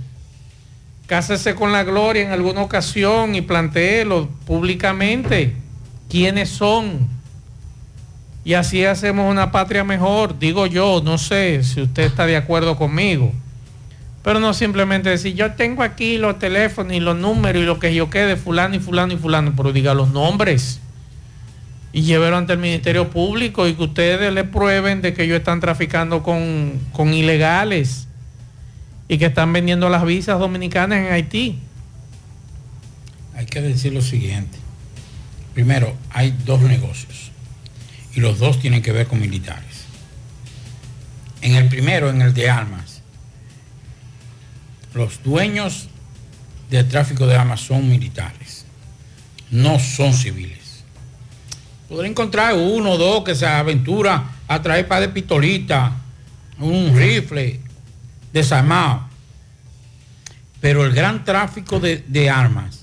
[1.07, 5.62] Cásese con la gloria en alguna ocasión y planteelo públicamente
[6.13, 7.09] quiénes son.
[8.45, 12.77] Y así hacemos una patria mejor, digo yo, no sé si usted está de acuerdo
[12.77, 13.33] conmigo.
[14.23, 17.95] Pero no simplemente decir, yo tengo aquí los teléfonos y los números y lo que
[17.95, 20.81] yo quede, fulano y fulano y fulano, pero diga los nombres
[21.95, 25.61] y llévelo ante el Ministerio Público y que ustedes le prueben de que ellos están
[25.61, 28.07] traficando con, con ilegales
[29.09, 31.59] y que están vendiendo las visas dominicanas en Haití.
[33.35, 34.62] Hay que decir lo siguiente.
[35.55, 37.31] Primero, hay dos negocios
[38.15, 39.85] y los dos tienen que ver con militares.
[41.43, 43.03] En el primero, en el de armas,
[44.95, 45.89] los dueños
[46.71, 48.65] del tráfico de armas son militares,
[49.51, 50.85] no son civiles.
[51.89, 55.93] Podrá encontrar uno o dos que se aventura a traer para de pistolita,
[56.59, 57.61] un rifle
[58.33, 59.03] desarmado.
[60.61, 62.83] Pero el gran tráfico de armas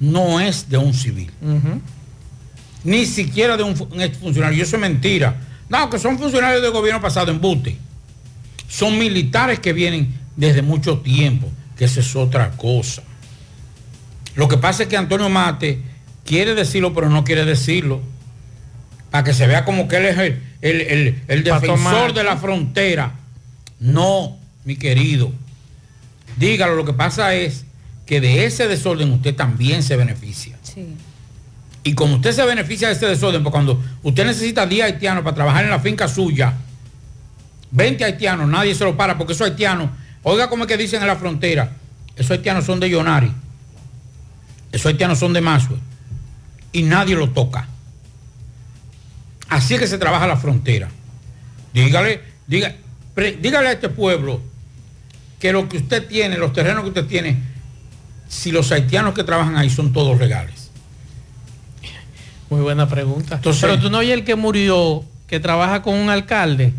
[0.00, 1.30] no es de un civil.
[2.84, 4.58] Ni siquiera de un, un exfuncionario.
[4.58, 5.40] Y eso es mentira.
[5.68, 7.76] No, que son funcionarios del gobierno pasado en Bute.
[8.68, 13.02] Son militares que vienen desde mucho tiempo, que esa es otra cosa.
[14.34, 15.80] Lo que pasa es que Antonio Mate
[16.24, 18.00] quiere decirlo, pero no quiere decirlo.
[19.10, 22.14] Para que se vea como que él es el, el- el- el Pa' defensor tomar.
[22.14, 23.12] de la frontera.
[23.78, 25.30] No, mi querido.
[26.36, 27.64] Dígalo, lo que pasa es
[28.06, 30.58] que de ese desorden usted también se beneficia.
[30.62, 30.84] Sí.
[31.84, 35.34] Y como usted se beneficia de ese desorden, porque cuando usted necesita 10 haitianos para
[35.34, 36.54] trabajar en la finca suya,
[37.70, 39.90] 20 haitianos, nadie se lo para, porque esos haitianos,
[40.22, 41.72] oiga como es que dicen en la frontera,
[42.16, 43.30] esos haitianos son de Yonari,
[44.72, 45.76] esos haitianos son de Masue,
[46.72, 47.68] y nadie lo toca.
[49.50, 50.88] Así es que se trabaja la frontera.
[51.74, 52.74] Dígale, diga,
[53.14, 54.40] pre- dígale a este pueblo
[55.38, 57.42] que lo que usted tiene, los terrenos que usted tiene,
[58.28, 60.63] si los haitianos que trabajan ahí son todos regales.
[62.54, 63.34] Muy buena pregunta.
[63.36, 66.72] Entonces- Pero tú no oyes el que murió, que trabaja con un alcalde,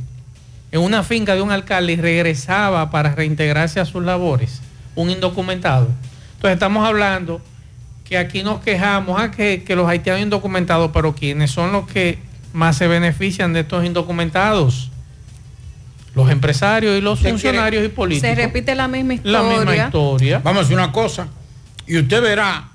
[0.72, 4.62] en una finca de un alcalde y regresaba para reintegrarse a sus labores,
[4.96, 5.90] un indocumentado.
[6.36, 7.42] Entonces estamos hablando
[8.06, 12.20] que aquí nos quejamos a que, que los haitianos indocumentados, pero ¿quiénes son los que
[12.54, 14.92] más se benefician de estos indocumentados?
[16.14, 18.36] Los empresarios y los ¿Usted funcionarios Se y políticos.
[18.38, 19.58] repite la misma La historia.
[19.58, 20.40] misma historia.
[20.42, 21.28] Vamos a hacer una cosa,
[21.86, 22.70] y usted verá,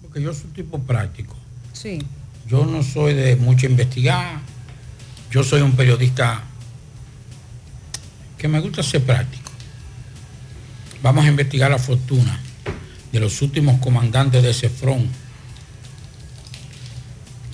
[0.00, 1.36] porque yo soy un tipo práctico.
[1.76, 1.98] Sí.
[2.48, 4.40] Yo no soy de mucho investigar.
[5.30, 6.42] Yo soy un periodista
[8.38, 9.50] que me gusta ser práctico.
[11.02, 12.40] Vamos a investigar la fortuna
[13.12, 15.06] de los últimos comandantes de ese front.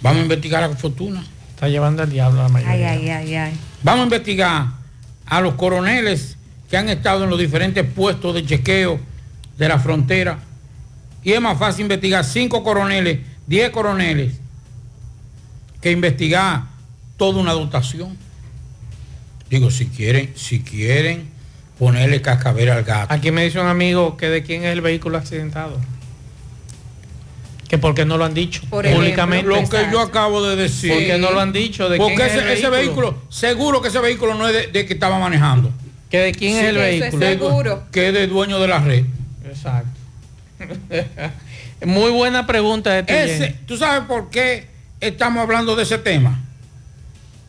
[0.02, 1.24] Vamos a investigar la fortuna.
[1.54, 2.90] Está llevando al diablo a la mayoría.
[2.92, 3.52] Ay, ay, ay, ay.
[3.82, 4.66] Vamos a investigar
[5.26, 6.36] a los coroneles
[6.70, 9.00] que han estado en los diferentes puestos de chequeo
[9.58, 10.38] de la frontera.
[11.24, 14.34] Y es más fácil investigar cinco coroneles, diez coroneles,
[15.80, 16.64] que investigar
[17.16, 18.16] toda una dotación.
[19.50, 21.28] Digo, si quieren, si quieren
[21.78, 23.12] ponerle cascabel al gato.
[23.12, 25.78] Aquí me dice un amigo que de quién es el vehículo accidentado.
[27.68, 29.48] Que porque no lo han dicho Por públicamente.
[29.50, 30.92] ejemplo, lo que yo acabo de decir.
[30.92, 31.88] Porque no lo han dicho.
[31.88, 34.66] ¿De Porque quién es ese, el ese vehículo, seguro que ese vehículo no es de,
[34.68, 35.70] de que estaba manejando.
[36.10, 37.26] ¿Que de quién Sí, es el es vehículo?
[37.26, 37.82] seguro.
[37.90, 39.04] Que es de dueño de la red.
[39.46, 39.88] Exacto.
[41.86, 43.56] Muy buena pregunta de este Ese.
[43.66, 44.66] ¿Tú sabes por qué
[45.00, 46.40] estamos hablando de ese tema?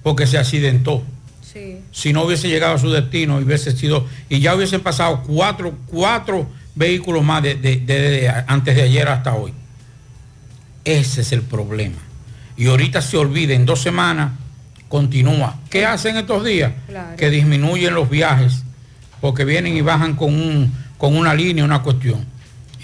[0.01, 1.03] Porque se accidentó.
[1.41, 1.79] Sí.
[1.91, 5.75] Si no hubiese llegado a su destino y hubiese sido, y ya hubiesen pasado cuatro,
[5.87, 9.53] cuatro vehículos más de, de- de- de- antes de ayer hasta hoy.
[10.83, 11.97] Ese es el problema.
[12.57, 14.31] Y ahorita se olvida, en dos semanas
[14.89, 15.55] continúa.
[15.69, 16.71] ¿Qué hacen estos días?
[16.87, 17.15] Claro.
[17.17, 18.63] Que disminuyen los viajes,
[19.21, 22.25] porque vienen y bajan con, un, con una línea, una cuestión.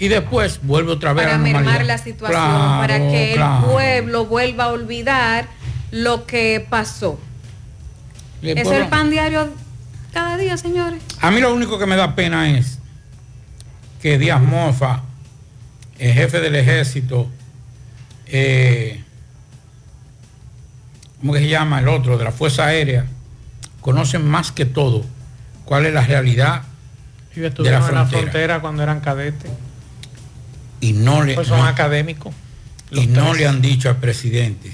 [0.00, 1.86] Y después vuelve otra vez Para a la mermar normalidad.
[1.86, 3.64] la situación, Claro, para que claro.
[3.66, 5.46] el pueblo vuelva a olvidar
[5.92, 7.20] lo que pasó.
[8.42, 9.50] Le Es el pan diario
[10.12, 11.02] cada día, señores.
[11.20, 12.78] A mí lo único que me da pena es
[14.00, 15.02] que Díaz Mofa,
[15.98, 17.28] el jefe del ejército,
[18.26, 19.04] eh,
[21.20, 22.16] ¿cómo que se llama el otro?
[22.16, 23.04] De la Fuerza Aérea,
[23.82, 25.04] conocen más que todo
[25.66, 26.62] cuál es la realidad
[27.36, 28.20] Ellos estuvieron en la frontera.
[28.22, 29.50] frontera cuando eran cadetes.
[30.80, 32.34] Y no le, Pues son no- académicos.
[32.90, 33.40] y no tres.
[33.40, 34.72] le han dicho al presidente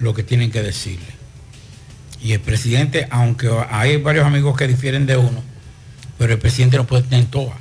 [0.00, 1.06] lo que tienen que decirle.
[2.22, 5.42] Y el presidente, aunque hay varios amigos que difieren de uno,
[6.18, 7.56] pero el presidente no puede tener todas.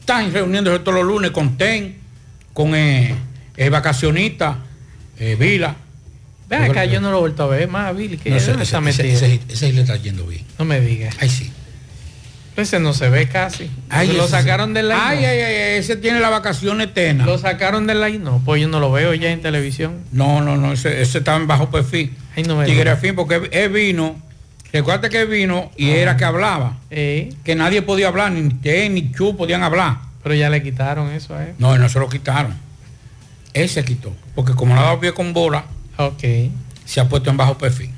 [0.00, 1.96] Están reuniéndose todos los lunes con TEN,
[2.52, 3.14] con eh,
[3.56, 4.58] el vacacionista,
[5.18, 5.76] eh, Vila.
[6.48, 8.62] Ven acá, yo no lo he vuelto a ver más, Billy, que No, ¿dónde ese,
[8.62, 9.16] está ese- metido?
[9.26, 10.44] ese- ese le está yendo bien.
[10.58, 11.16] No me digas.
[11.20, 11.50] Ay, sí.
[12.56, 13.68] Ese no se ve casi.
[13.90, 15.00] Ay, lo sacaron del line.
[15.02, 17.26] Ay, ay, ay, ese tiene la vacación eterna.
[17.26, 20.00] Lo sacaron del line, no, pues yo no lo veo ya en televisión.
[20.12, 22.14] No, no, no, ese, ese estaba en bajo perfil.
[22.36, 22.98] Ay, no me Tigre digas.
[22.98, 24.16] Afín, porque él, vino,
[24.72, 26.78] recuerda que él vino y era que hablaba.
[26.90, 29.98] Eh, Que nadie podía hablar, ni Té ni Chu podían hablar.
[30.22, 31.54] pero ya le quitaron eso a él.
[31.58, 32.54] No, no se lo quitaron.
[33.52, 34.14] Él se quitó.
[34.36, 35.64] Porque como no ha dado pie con bola,
[35.96, 36.22] Ok.
[36.84, 37.90] se ha puesto en bajo perfil.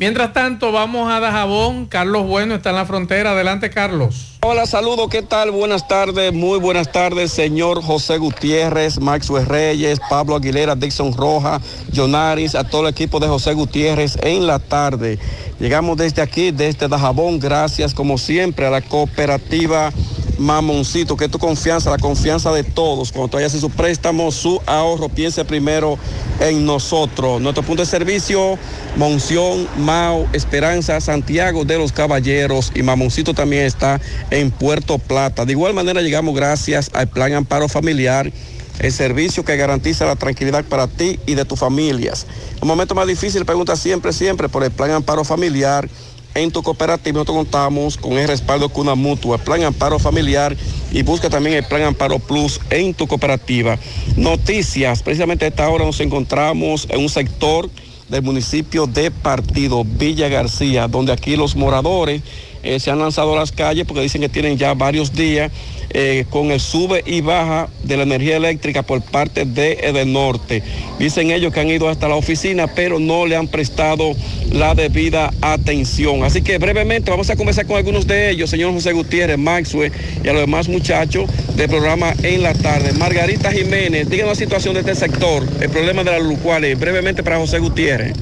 [0.00, 1.84] Mientras tanto, vamos a Dajabón.
[1.84, 3.32] Carlos Bueno está en la frontera.
[3.32, 4.29] Adelante, Carlos.
[4.42, 5.50] Hola, saludos, ¿qué tal?
[5.50, 11.60] Buenas tardes, muy buenas tardes, señor José Gutiérrez, Maxwell Reyes, Pablo Aguilera, Dixon Roja,
[11.92, 15.18] Jonaris, a todo el equipo de José Gutiérrez en la tarde.
[15.58, 19.92] Llegamos desde aquí, desde Dajabón, gracias como siempre a la cooperativa
[20.40, 23.12] Mamoncito, que es tu confianza, la confianza de todos.
[23.12, 25.98] Cuando tú hacer su préstamo, su ahorro, piense primero
[26.40, 27.42] en nosotros.
[27.42, 28.58] Nuestro punto de servicio,
[28.96, 35.44] Monción, Mao, Esperanza, Santiago de los Caballeros y Mamoncito también está en Puerto Plata.
[35.44, 38.32] De igual manera llegamos gracias al Plan Amparo Familiar,
[38.78, 42.26] el servicio que garantiza la tranquilidad para ti y de tus familias.
[42.60, 45.88] Un momento más difícil, pregunta siempre, siempre por el Plan Amparo Familiar.
[46.32, 50.56] En tu cooperativa nosotros contamos con el respaldo de Cuna Mutua, Plan Amparo Familiar
[50.92, 53.78] y busca también el Plan Amparo Plus en tu cooperativa.
[54.16, 57.68] Noticias, precisamente a esta hora nos encontramos en un sector
[58.08, 62.22] del municipio de Partido, Villa García, donde aquí los moradores
[62.62, 65.50] eh, se han lanzado a las calles porque dicen que tienen ya varios días
[65.92, 70.62] eh, con el sube y baja de la energía eléctrica por parte de Edenorte.
[70.98, 74.14] Dicen ellos que han ido hasta la oficina, pero no le han prestado
[74.52, 76.22] la debida atención.
[76.22, 79.92] Así que brevemente vamos a conversar con algunos de ellos, señor José Gutiérrez, Maxwell
[80.22, 82.92] y a los demás muchachos del programa En la Tarde.
[82.92, 86.78] Margarita Jiménez, díganos la situación de este sector, el problema de la luz, ¿cuál es?
[86.78, 88.12] Brevemente para José Gutiérrez.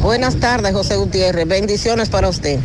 [0.00, 1.46] Buenas tardes, José Gutiérrez.
[1.46, 2.58] Bendiciones para usted.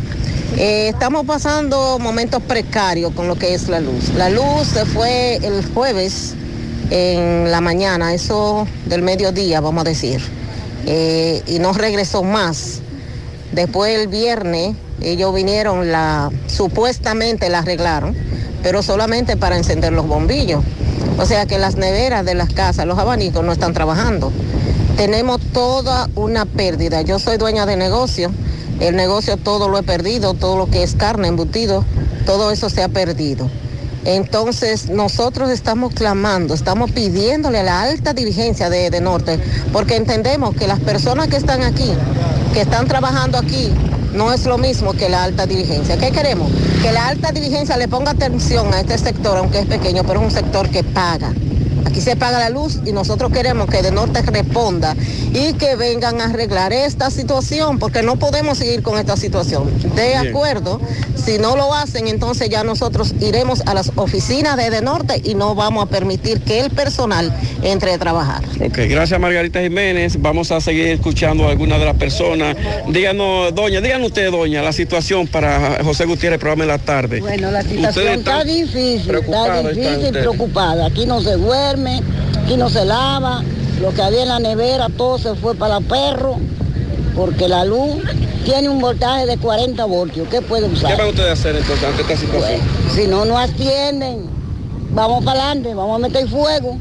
[0.55, 4.13] Eh, estamos pasando momentos precarios con lo que es la luz.
[4.15, 6.33] La luz se fue el jueves
[6.89, 10.21] en la mañana, eso del mediodía, vamos a decir,
[10.85, 12.79] eh, y no regresó más.
[13.51, 18.15] Después el viernes ellos vinieron, la supuestamente la arreglaron,
[18.63, 20.63] pero solamente para encender los bombillos.
[21.19, 24.31] O sea que las neveras de las casas, los abanicos no están trabajando.
[24.97, 27.01] Tenemos toda una pérdida.
[27.01, 28.31] Yo soy dueña de negocio.
[28.79, 31.83] El negocio todo lo he perdido, todo lo que es carne, embutido,
[32.25, 33.49] todo eso se ha perdido.
[34.05, 39.39] Entonces nosotros estamos clamando, estamos pidiéndole a la alta dirigencia de, de Norte,
[39.73, 41.91] porque entendemos que las personas que están aquí,
[42.53, 43.73] que están trabajando aquí,
[44.13, 45.97] no es lo mismo que la alta dirigencia.
[45.97, 46.51] ¿Qué queremos?
[46.81, 50.25] Que la alta dirigencia le ponga atención a este sector, aunque es pequeño, pero es
[50.27, 51.33] un sector que paga.
[51.97, 54.95] Aquí se paga la luz y nosotros queremos que de norte responda
[55.33, 59.75] y que vengan a arreglar esta situación, porque no podemos seguir con esta situación.
[59.95, 60.27] De Bien.
[60.27, 60.79] acuerdo,
[61.15, 65.33] si no lo hacen, entonces ya nosotros iremos a las oficinas de de norte y
[65.33, 68.43] no vamos a permitir que el personal entre a trabajar.
[68.63, 70.21] Ok, gracias Margarita Jiménez.
[70.21, 72.55] Vamos a seguir escuchando a algunas de las personas.
[72.89, 77.21] Díganos, doña, díganos usted, doña, la situación para José Gutiérrez, programa en la tarde.
[77.21, 80.85] Bueno, la situación está difícil, está difícil preocupada.
[80.85, 81.86] Aquí no se duerme,
[82.43, 83.43] aquí no se lava,
[83.81, 86.37] lo que había en la nevera todo se fue para los perros,
[87.15, 87.95] porque la luz
[88.45, 90.27] tiene un voltaje de 40 voltios.
[90.29, 90.97] ¿Qué puede ¿Qué usar?
[90.97, 92.61] van ustedes a hacer entonces ante esta situación?
[92.93, 94.29] Si no nos atienden,
[94.91, 96.77] vamos para adelante, vamos a meter fuego,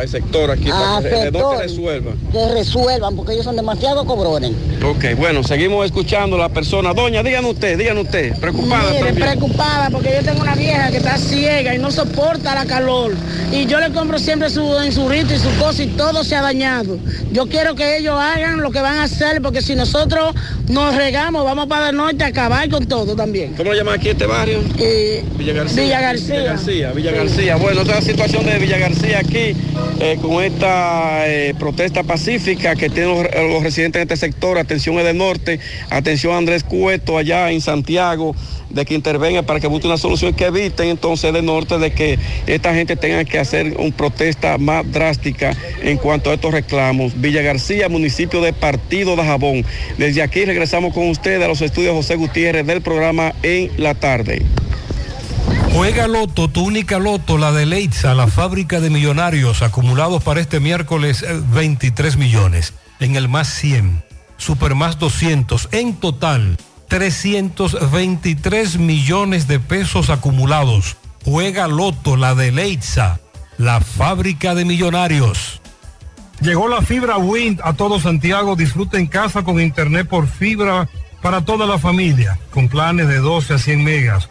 [0.00, 1.42] Al sector aquí, Ah, para que de sector.
[1.42, 2.12] dónde resuelva.
[2.32, 4.52] que resuelvan, porque ellos son demasiado cobrones.
[4.82, 6.94] Ok, bueno, seguimos escuchando a la persona.
[6.94, 9.28] Doña, díganos usted, díganos usted, preocupada Mire, también.
[9.28, 13.12] preocupada porque yo tengo una vieja que está ciega y no soporta la calor.
[13.52, 16.96] Y yo le compro siempre su ensurrito y su cosa y todo se ha dañado.
[17.32, 20.34] Yo quiero que ellos hagan lo que van a hacer porque si nosotros
[20.68, 23.52] nos regamos, vamos para el norte a acabar con todo también.
[23.54, 24.60] ¿Cómo lo llaman aquí este barrio?
[25.36, 25.82] Villa García.
[25.82, 26.34] Villa García.
[26.38, 27.12] Villa García, Villa.
[27.12, 27.56] García.
[27.56, 29.54] Bueno, esta es la situación de Villa García aquí,
[29.98, 34.58] eh, con esta eh, protesta pacífica que tienen los, los residentes en este sector.
[34.58, 35.60] Atención de Norte,
[35.90, 38.34] atención Andrés Cueto allá en Santiago,
[38.70, 42.18] de que intervenga para que busque una solución que eviten entonces de Norte de que
[42.46, 47.20] esta gente tenga que hacer una protesta más drástica en cuanto a estos reclamos.
[47.20, 49.64] Villa García, municipio de Partido de Jabón.
[49.98, 54.42] Desde aquí regresamos con ustedes a los estudios José Gutiérrez del programa En la Tarde.
[55.72, 60.60] Juega Loto, tu única Loto, la de Leitza, la fábrica de millonarios, acumulados para este
[60.60, 62.74] miércoles eh, 23 millones.
[62.98, 64.02] En el más 100,
[64.36, 66.56] Super más 200, en total
[66.88, 70.96] 323 millones de pesos acumulados.
[71.24, 73.20] Juega Loto, la de Leitza,
[73.58, 75.60] la fábrica de millonarios.
[76.40, 78.56] Llegó la fibra Wind a todo Santiago.
[78.56, 80.88] Disfruta en casa con internet por fibra
[81.20, 84.30] para toda la familia, con planes de 12 a 100 megas,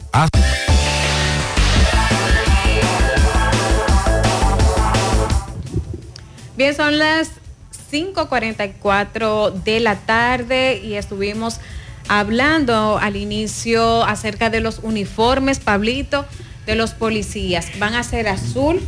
[6.61, 7.31] Bien, son las
[7.91, 11.59] 5.44 de la tarde y estuvimos
[12.07, 16.23] hablando al inicio acerca de los uniformes, Pablito,
[16.67, 17.79] de los policías.
[17.79, 18.79] Van a ser azul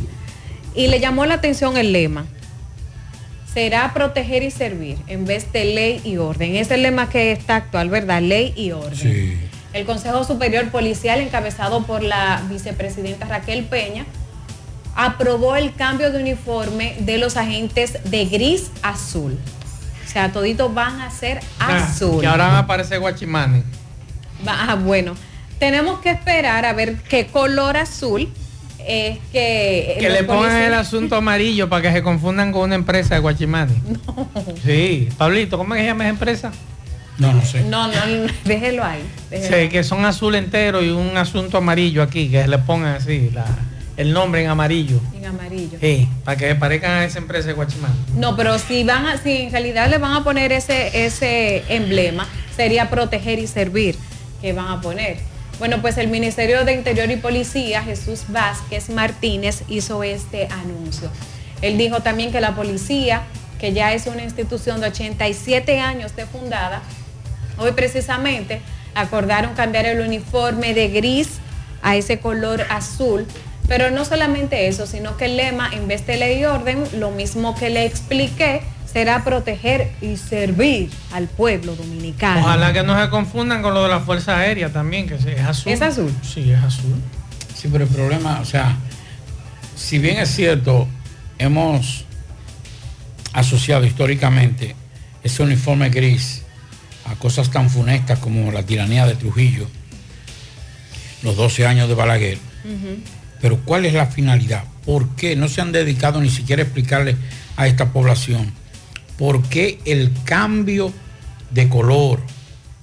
[0.76, 2.26] y le llamó la atención el lema.
[3.52, 6.54] Será proteger y servir en vez de ley y orden.
[6.54, 8.22] Es el lema que está actual, ¿verdad?
[8.22, 9.50] Ley y orden.
[9.72, 14.06] El Consejo Superior Policial, encabezado por la vicepresidenta Raquel Peña,
[14.96, 19.38] aprobó el cambio de uniforme de los agentes de gris azul.
[20.06, 22.20] O sea, toditos van a ser azul.
[22.20, 23.64] Que ahora van a aparecer guachimanes.
[24.46, 25.14] Va- Ah, bueno,
[25.58, 28.28] tenemos que esperar a ver qué color azul
[28.86, 29.96] es que...
[29.98, 33.14] Que los le pongan policías- el asunto amarillo para que se confundan con una empresa
[33.14, 33.76] de guachimanes.
[34.64, 35.08] Sí.
[35.16, 36.52] Pablito, ¿cómo es que se llama esa empresa?
[37.18, 37.62] No, no sé.
[37.64, 37.94] No, no,
[38.44, 39.02] déjelo ahí.
[39.30, 42.96] déjelo Sí, que son azul entero y un asunto amarillo aquí, que se le pongan
[42.96, 43.46] así la-
[43.96, 45.00] el nombre en amarillo.
[45.14, 45.78] En amarillo.
[45.80, 47.96] Sí, para que parezcan a esa empresa de guachimanes.
[48.16, 52.26] No, pero si van a, si en realidad le van a poner ese, ese emblema,
[52.56, 53.96] sería proteger y servir
[54.40, 55.18] que van a poner.
[55.58, 61.10] Bueno, pues el Ministerio de Interior y Policía, Jesús Vázquez Martínez, hizo este anuncio.
[61.62, 63.22] Él dijo también que la policía,
[63.60, 66.82] que ya es una institución de 87 años de fundada,
[67.56, 68.60] hoy precisamente
[68.94, 71.38] acordaron cambiar el uniforme de gris
[71.82, 73.26] a ese color azul.
[73.68, 77.10] Pero no solamente eso, sino que el lema, en vez de ley y orden, lo
[77.10, 82.40] mismo que le expliqué, será proteger y servir al pueblo dominicano.
[82.40, 85.72] Ojalá que no se confundan con lo de la Fuerza Aérea también, que es azul.
[85.72, 86.14] ¿Es azul?
[86.22, 86.94] Sí, es azul.
[87.54, 88.76] Sí, pero el problema, o sea,
[89.74, 90.86] si bien es cierto,
[91.38, 92.04] hemos
[93.32, 94.76] asociado históricamente
[95.24, 96.42] ese uniforme gris
[97.04, 99.66] a cosas tan funestas como la tiranía de Trujillo,
[101.22, 102.38] los 12 años de Balaguer,
[103.44, 104.64] pero ¿cuál es la finalidad?
[104.86, 107.14] ¿Por qué no se han dedicado ni siquiera a explicarle
[107.58, 108.50] a esta población
[109.18, 110.90] por qué el cambio
[111.50, 112.20] de color?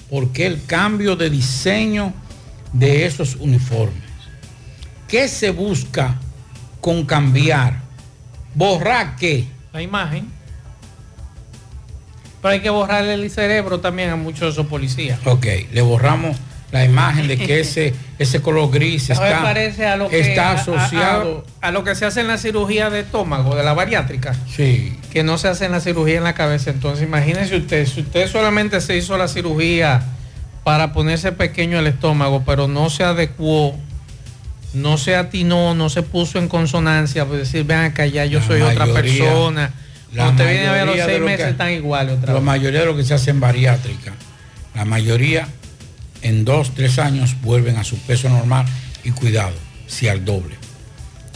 [0.08, 2.14] ¿Por qué el cambio de diseño
[2.74, 4.04] de esos uniformes.
[5.08, 6.20] ¿Qué se busca
[6.80, 7.82] con cambiar?
[8.54, 9.48] ¿Borrar qué?
[9.74, 10.28] La imagen.
[12.40, 15.20] Pero hay que borrarle el cerebro también a muchos de esos policías.
[15.26, 16.38] Ok, le borramos
[16.72, 20.54] la imagen de que ese, ese color gris está, parece a lo que, está a-
[20.54, 21.44] asociado.
[21.62, 24.34] A, a lo que se hace en la cirugía de estómago, de la bariátrica.
[24.56, 24.98] Sí.
[25.12, 26.70] Que no se hace en la cirugía en la cabeza.
[26.70, 30.02] Entonces imagínese usted, si usted solamente se hizo la cirugía
[30.64, 33.76] para ponerse pequeño el estómago, pero no se adecuó,
[34.74, 38.46] no se atinó, no se puso en consonancia, pues decir, vean acá, ya yo La
[38.46, 39.72] soy otra persona.
[40.14, 42.44] la usted viene a ver los seis lo meses que- están iguales otra La vez.
[42.44, 44.14] mayoría de lo que se hace en bariátrica,
[44.76, 45.48] la mayoría
[46.22, 48.66] en dos, tres años vuelven a su peso normal
[49.04, 49.56] y cuidado,
[49.88, 50.56] si al doble.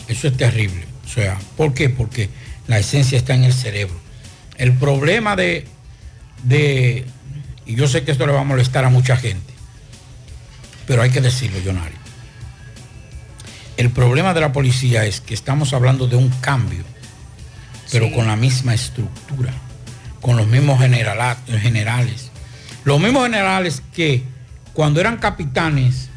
[0.08, 0.86] Eso es terrible.
[1.06, 1.90] O sea, ¿por qué?
[1.90, 2.30] Porque
[2.68, 4.00] la esencia está en el cerebro.
[4.58, 5.66] El problema de,
[6.44, 7.06] de
[7.66, 9.54] y yo sé que esto le va a molestar a mucha gente,
[10.88, 11.96] pero hay que decirlo, Jonari.
[13.78, 16.84] El problema de la policía es que estamos hablando de un cambio,
[17.92, 18.14] pero Sí.
[18.14, 19.54] con la misma estructura,
[20.22, 22.32] con los mismos generales.
[22.86, 24.24] Los mismos generales que
[24.76, 26.10] cuando eran capitanes,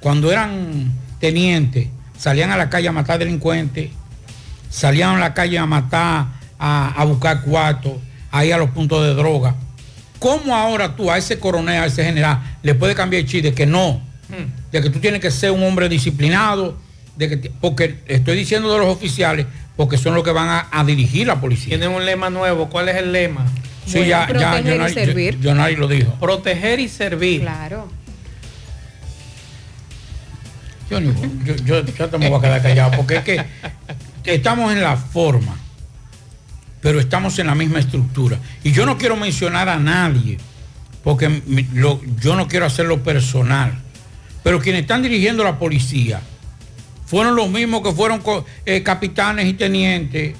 [0.00, 3.90] cuando eran tenientes, salían a la calle a matar delincuentes,
[4.68, 6.26] salían a la calle a matar,
[6.58, 7.94] a, a buscar cuartos,
[8.30, 9.56] ahí a los puntos de droga.
[10.18, 13.64] ¿Cómo ahora tú a ese coronel, a ese general, le puede cambiar el chiste que
[13.64, 14.02] no?
[14.70, 16.76] De que tú tienes que ser un hombre disciplinado,
[17.16, 20.84] de que, porque estoy diciendo de los oficiales, porque son los que van a, a
[20.84, 21.78] dirigir la policía.
[21.78, 22.68] Tienen un lema nuevo.
[22.68, 23.46] ¿Cuál es el lema?
[23.92, 26.14] Sí, ya, ya, Jonari- Jonari lo dijo.
[26.20, 27.40] Proteger y servir.
[27.40, 27.88] Claro.
[30.90, 31.12] Yo, ni-
[31.44, 33.44] yo, yo- yo te me voy a quedar callado porque es que
[34.24, 35.56] estamos en la forma,
[36.80, 38.38] pero estamos en la misma estructura.
[38.64, 40.38] Y yo no quiero mencionar a nadie,
[41.04, 41.42] porque
[41.74, 43.78] lo- yo no quiero hacerlo personal.
[44.42, 46.20] Pero quienes están dirigiendo la policía
[47.06, 48.22] fueron los mismos que fueron
[48.66, 50.34] eh, capitanes y tenientes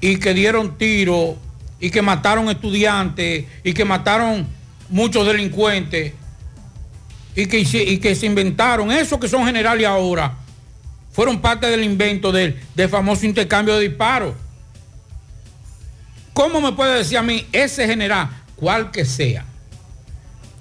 [0.00, 1.36] y que dieron tiro
[1.80, 4.46] y que mataron estudiantes y que mataron
[4.88, 6.14] muchos delincuentes
[7.34, 10.34] y que, y que se inventaron, esos que son generales ahora,
[11.12, 14.34] fueron parte del invento del, del famoso intercambio de disparos.
[16.32, 19.44] ¿Cómo me puede decir a mí ese general, cual que sea,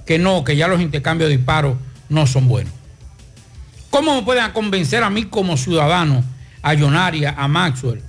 [0.05, 1.77] que no, que ya los intercambios de disparos
[2.09, 2.73] no son buenos?
[3.89, 6.23] ¿Cómo me pueden convencer a mí como ciudadano,
[6.61, 8.01] a Yonaria, a Maxwell,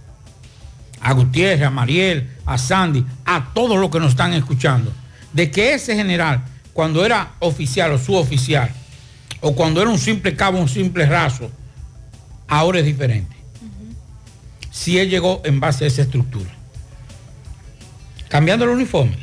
[1.01, 4.91] a Gutiérrez, a Mariel, a Sandy, a todos los que nos están escuchando,
[5.35, 6.43] de que ese general,
[6.73, 8.71] cuando era oficial o suboficial,
[9.41, 11.51] o cuando era un simple cabo, un simple raso,
[12.49, 13.37] ahora es diferente.
[14.71, 16.51] Si él llegó en base a esa estructura.
[18.29, 19.19] Cambiando el uniforme.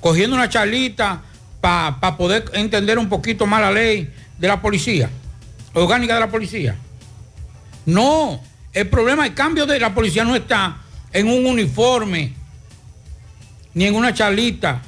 [0.00, 1.22] Cogiendo una charlita
[1.60, 5.10] para poder entender un poquito más la ley de la policía,
[5.72, 6.76] orgánica de la policía.
[7.86, 8.40] No,
[8.72, 10.83] el problema, el cambio de la policía no está
[11.14, 12.32] en un uniforme
[13.72, 14.82] ni en una charlita,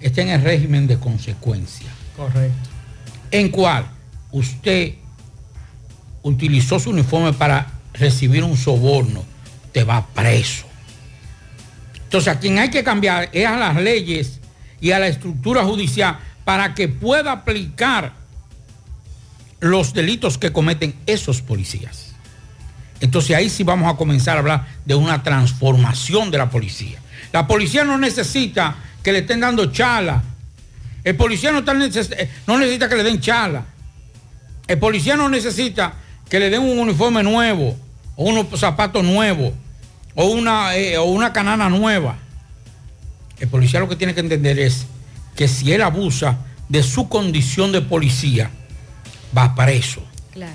[0.00, 1.90] está en el régimen de consecuencia.
[2.16, 2.70] Correcto.
[3.30, 3.86] ¿En cuál?
[4.30, 4.94] Usted
[6.22, 9.24] utilizó su uniforme para recibir un soborno,
[9.72, 10.66] te va preso.
[12.04, 14.40] Entonces a quien hay que cambiar es a las leyes
[14.80, 18.12] y a la estructura judicial para que pueda aplicar
[19.60, 22.11] los delitos que cometen esos policías.
[23.02, 26.98] Entonces ahí sí vamos a comenzar a hablar de una transformación de la policía.
[27.32, 30.22] La policía no necesita que le estén dando charla.
[31.02, 33.64] El policía no, está neces- eh, no necesita que le den charla.
[34.68, 35.94] El policía no necesita
[36.30, 37.76] que le den un uniforme nuevo,
[38.14, 39.52] o unos zapatos nuevos,
[40.14, 42.16] o una, eh, o una canana nueva.
[43.40, 44.86] El policía lo que tiene que entender es
[45.34, 46.36] que si él abusa
[46.68, 48.50] de su condición de policía,
[49.36, 50.04] va preso.
[50.32, 50.52] Claro.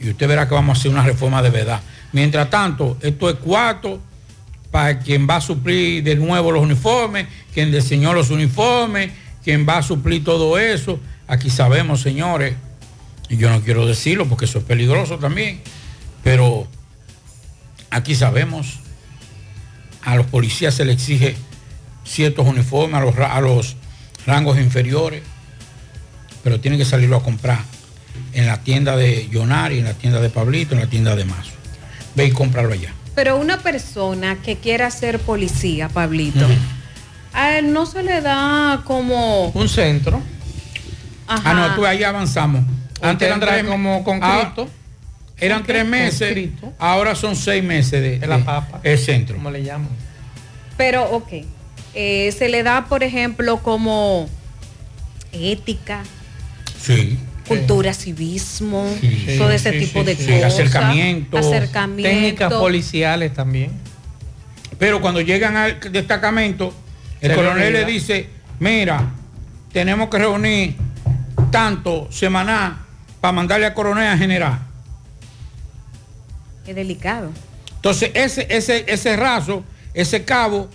[0.00, 1.80] Y usted verá que vamos a hacer una reforma de verdad.
[2.12, 4.00] Mientras tanto, esto es cuarto
[4.70, 9.10] para quien va a suplir de nuevo los uniformes, quien diseñó los uniformes,
[9.42, 11.00] quien va a suplir todo eso.
[11.28, 12.54] Aquí sabemos, señores,
[13.28, 15.60] y yo no quiero decirlo porque eso es peligroso también,
[16.22, 16.68] pero
[17.90, 18.80] aquí sabemos,
[20.02, 21.36] a los policías se les exige
[22.04, 23.76] ciertos uniformes, a los, a los
[24.26, 25.22] rangos inferiores,
[26.44, 27.60] pero tienen que salirlo a comprar
[28.36, 31.52] en la tienda de Yonari, en la tienda de Pablito, en la tienda de Mazo.
[32.14, 32.92] Ve y cómpralo allá.
[33.14, 36.46] Pero una persona que quiera ser policía, Pablito,
[37.32, 39.48] a él no se le da como...
[39.48, 40.20] Un centro.
[41.26, 41.50] Ajá.
[41.50, 42.62] Ah, no, tú ahí avanzamos.
[43.00, 44.52] Antes eran tres como con ah,
[45.38, 46.72] eran tres meses, Cristo.
[46.78, 48.80] ahora son seis meses de, De la papa.
[48.82, 49.36] el centro.
[49.36, 49.88] ¿Cómo le llaman?
[50.76, 51.32] Pero, ok.
[51.94, 54.28] Eh, se le da, por ejemplo, como
[55.32, 56.02] ética.
[56.78, 57.18] Sí.
[57.46, 60.26] Cultura, civismo, sí, todo ese sí, tipo sí, de sí.
[60.26, 60.54] cosas.
[60.54, 61.38] Acercamiento.
[61.38, 62.10] Acercamiento.
[62.10, 63.70] Técnicas policiales también.
[64.78, 66.72] Pero cuando llegan al destacamento,
[67.20, 68.28] el Se coronel le dice,
[68.58, 69.12] mira,
[69.72, 70.76] tenemos que reunir
[71.50, 72.78] tanto semanal
[73.20, 74.58] para mandarle al coronel a general.
[76.66, 77.30] Es delicado.
[77.76, 80.68] Entonces, ese, ese, ese raso, ese cabo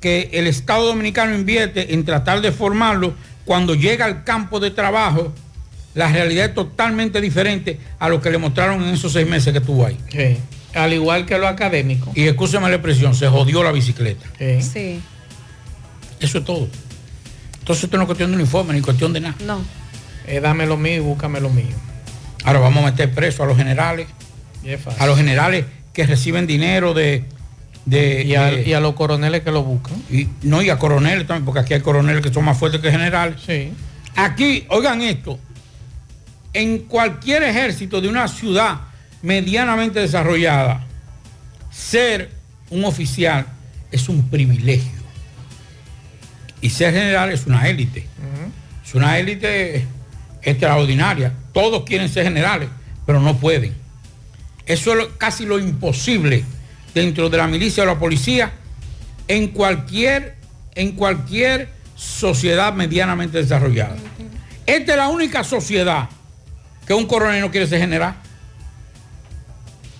[0.00, 3.14] que el Estado Dominicano invierte en tratar de formarlo,
[3.44, 5.32] cuando llega al campo de trabajo,
[5.94, 9.58] la realidad es totalmente diferente a lo que le mostraron en esos seis meses que
[9.60, 9.98] estuvo ahí.
[10.10, 10.38] Sí.
[10.74, 12.10] Al igual que lo académico.
[12.14, 14.26] Y escúcheme la expresión, se jodió la bicicleta.
[14.38, 15.00] Sí.
[16.20, 16.68] Eso es todo.
[17.60, 19.36] Entonces esto no es cuestión de uniforme ni cuestión de nada.
[19.44, 19.60] No.
[20.26, 21.66] Eh, dame lo mío y búscame lo mío.
[22.44, 24.06] Ahora vamos a meter preso a los generales,
[24.98, 27.24] a los generales que reciben dinero de...
[27.86, 29.94] de Y a, de- y a los coroneles que lo buscan.
[30.10, 32.90] y no, y a coroneles también, porque aquí hay coroneles que son más fuertes que
[32.90, 33.36] generales.
[33.46, 33.72] Sí.
[34.16, 35.38] Aquí, oigan esto,
[36.54, 38.80] en cualquier ejército de una ciudad
[39.22, 40.86] medianamente desarrollada,
[41.70, 42.30] ser
[42.70, 43.46] un oficial
[43.90, 44.92] es un privilegio.
[46.60, 48.06] Y ser general es una élite.
[48.84, 49.86] Es una élite
[50.42, 51.32] extraordinaria.
[51.52, 52.68] Todos quieren ser generales,
[53.04, 53.74] pero no pueden.
[54.66, 56.44] Eso es casi lo imposible
[56.94, 58.52] dentro de la milicia o la policía
[59.28, 60.36] en cualquier,
[60.74, 63.96] en cualquier sociedad medianamente desarrollada.
[64.66, 66.08] Esta es la única sociedad
[66.86, 68.14] que un coronel no quiere ser general.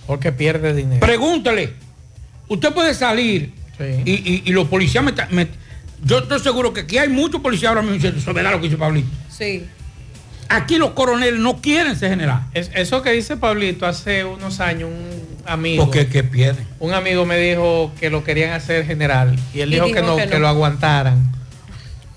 [0.07, 0.99] Porque pierde dinero.
[1.05, 1.73] Pregúntele.
[2.47, 3.53] Usted puede salir
[4.05, 5.47] y, y- y los policías me, me-
[6.03, 8.57] Yo estoy seguro que aquí hay muchos policías ahora mismo diciendo, eso es verdad lo
[8.59, 9.07] que dice Pablito.
[9.29, 9.65] Sí.
[10.47, 12.41] Aquí los coroneles no quieren ser general.
[12.53, 15.85] Es- eso que dice Pablito hace unos años, un amigo.
[15.85, 16.67] Porque que pierden.
[16.79, 19.35] Un amigo me dijo que lo querían hacer general.
[19.55, 20.39] Y él Y dijo, que, no, que que, no.
[20.41, 21.31] lo aguantaran.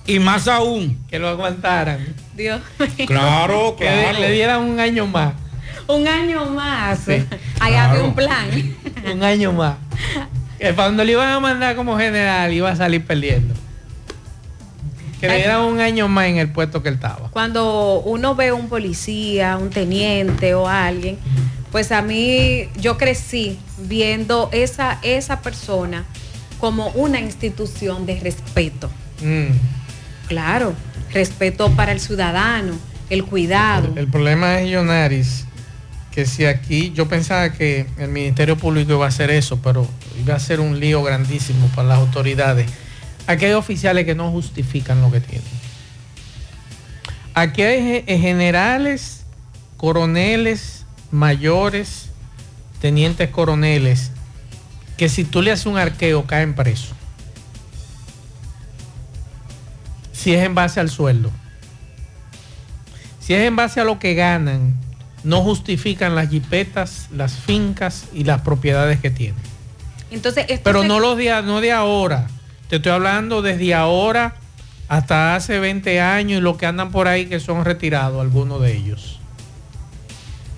[0.09, 0.99] Y más aún.
[1.11, 2.15] Que lo aguantaran.
[2.35, 2.63] Dios
[3.07, 5.35] Claro, Que le dieran un año más.
[5.87, 7.01] Un año más.
[7.07, 7.25] Sí.
[7.61, 8.49] Ahí había un plan.
[9.13, 9.77] un año más.
[10.59, 13.55] Que cuando le iban a mandar como general iba a salir perdiendo.
[15.21, 17.29] Que le dieran un año más en el puesto que él estaba.
[17.31, 21.19] Cuando uno ve un policía, un teniente o alguien,
[21.71, 26.05] pues a mí yo crecí viendo esa, esa persona
[26.61, 28.89] como una institución de respeto.
[29.23, 29.78] Mm.
[30.29, 30.75] Claro,
[31.13, 32.75] respeto para el ciudadano,
[33.11, 33.93] el cuidado.
[33.97, 35.45] El problema es, Yonaris,
[36.13, 39.87] que si aquí yo pensaba que el Ministerio Público iba a hacer eso, pero
[40.21, 42.69] iba a ser un lío grandísimo para las autoridades.
[43.27, 45.49] Aquí hay oficiales que no justifican lo que tienen.
[47.35, 49.23] Aquí hay ge- generales,
[49.77, 52.07] coroneles, mayores,
[52.81, 54.11] tenientes coroneles,
[54.97, 56.91] que si tú le haces un arqueo caen presos.
[60.29, 61.31] Si es en base al sueldo.
[63.19, 64.75] Si es en base a lo que ganan,
[65.25, 69.41] no justifican las jipetas, las fincas y las propiedades que tienen.
[70.11, 72.27] Entonces, esto Pero se- no los de, no de ahora.
[72.69, 74.35] Te estoy hablando desde ahora
[74.89, 78.77] hasta hace 20 años y los que andan por ahí que son retirados, algunos de
[78.77, 79.21] ellos.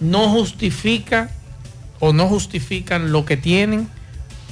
[0.00, 1.30] No justifica
[2.00, 3.88] o no justifican lo que tienen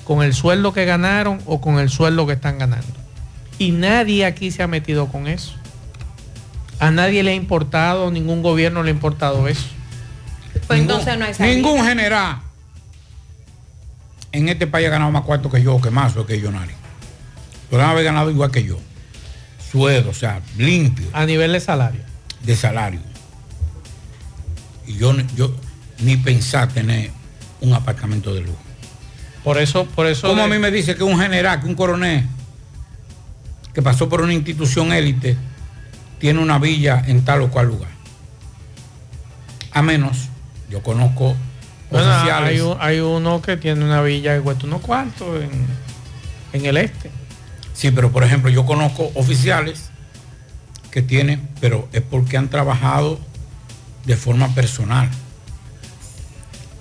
[0.04, 2.97] con el sueldo que ganaron o con el sueldo que están ganando.
[3.58, 5.54] Y nadie aquí se ha metido con eso.
[6.78, 9.66] A nadie le ha importado, ningún gobierno le ha importado eso.
[10.66, 11.54] Pues entonces no hay salida.
[11.56, 12.38] Ningún general
[14.32, 16.72] en este país ha ganado más cuarto que yo, que más o que yo, Nari.
[17.70, 18.78] Pero han haber ganado igual que yo.
[19.72, 21.06] Sueldo, o sea, limpio.
[21.12, 22.00] A nivel de salario.
[22.42, 23.00] De salario.
[24.86, 25.54] Y yo, yo
[26.00, 27.10] ni pensar tener
[27.60, 28.58] un apartamento de lujo.
[29.44, 30.28] Por eso, por eso.
[30.28, 32.24] Como de- a mí me dice que un general, que un coronel,
[33.74, 35.36] que pasó por una institución élite,
[36.18, 37.90] tiene una villa en tal o cual lugar.
[39.72, 40.28] A menos,
[40.70, 41.36] yo conozco
[41.90, 42.48] Bueno, oficiales.
[42.50, 45.50] hay, un- hay uno que tiene una villa que cuesta unos cuartos en,
[46.52, 47.10] en el este.
[47.74, 49.90] Sí, pero por ejemplo, yo conozco oficiales
[50.90, 53.20] que tienen, pero es porque han trabajado
[54.04, 55.08] de forma personal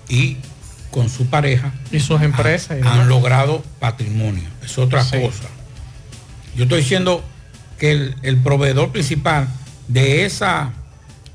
[0.10, 0.38] y
[0.92, 2.78] con su pareja Y sus empresas.
[2.84, 4.50] han logrado patrimonio.
[4.64, 5.20] Es otra Sí.
[5.22, 5.44] cosa.
[6.58, 7.24] Yo estoy diciendo
[7.78, 9.48] que el, el proveedor principal
[9.88, 10.72] de esa,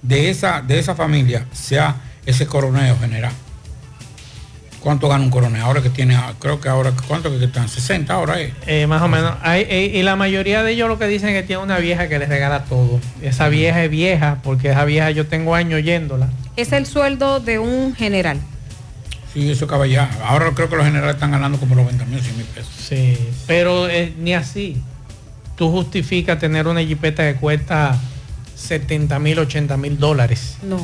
[0.03, 1.95] de esa, de esa familia sea
[2.27, 3.33] ese coronel general.
[4.81, 5.63] ¿Cuánto gana un coronel?
[5.63, 7.69] Ahora que tiene, creo que ahora, ¿cuánto que están?
[7.69, 8.53] 60 ahora es.
[8.67, 9.35] Eh, más o menos.
[9.43, 12.09] Hay- eh, y la mayoría de ellos lo que dicen es que tiene una vieja
[12.09, 12.99] que les regala todo.
[13.23, 16.29] Esa vieja es vieja, porque esa vieja yo tengo años oyéndola.
[16.57, 18.41] Es el sueldo de un general.
[19.33, 20.11] Sí, eso caballá.
[20.27, 22.73] Ahora creo que los generales están ganando como 90 mil, 100 mil pesos.
[22.77, 23.17] Sí,
[23.47, 24.83] pero eh, ni así.
[25.57, 27.99] Tú justificas tener una jipeta que cuesta
[28.57, 30.57] 70 mil, 80 mil dólares.
[30.63, 30.79] No.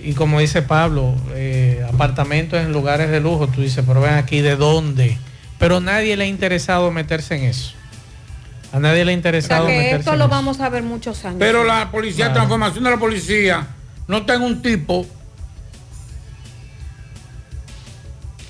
[0.00, 4.40] Y como dice Pablo, eh, apartamentos en lugares de lujo, tú dices, pero ven aquí,
[4.40, 5.16] ¿de dónde?
[5.58, 7.72] Pero nadie le ha interesado meterse en eso.
[8.72, 10.30] A nadie le ha O sea interesado que meterse esto en lo eso.
[10.30, 11.36] vamos a ver muchos años.
[11.38, 12.34] Pero la policía, Claro.
[12.34, 13.66] transformación de la policía,
[14.08, 15.06] no está en un tipo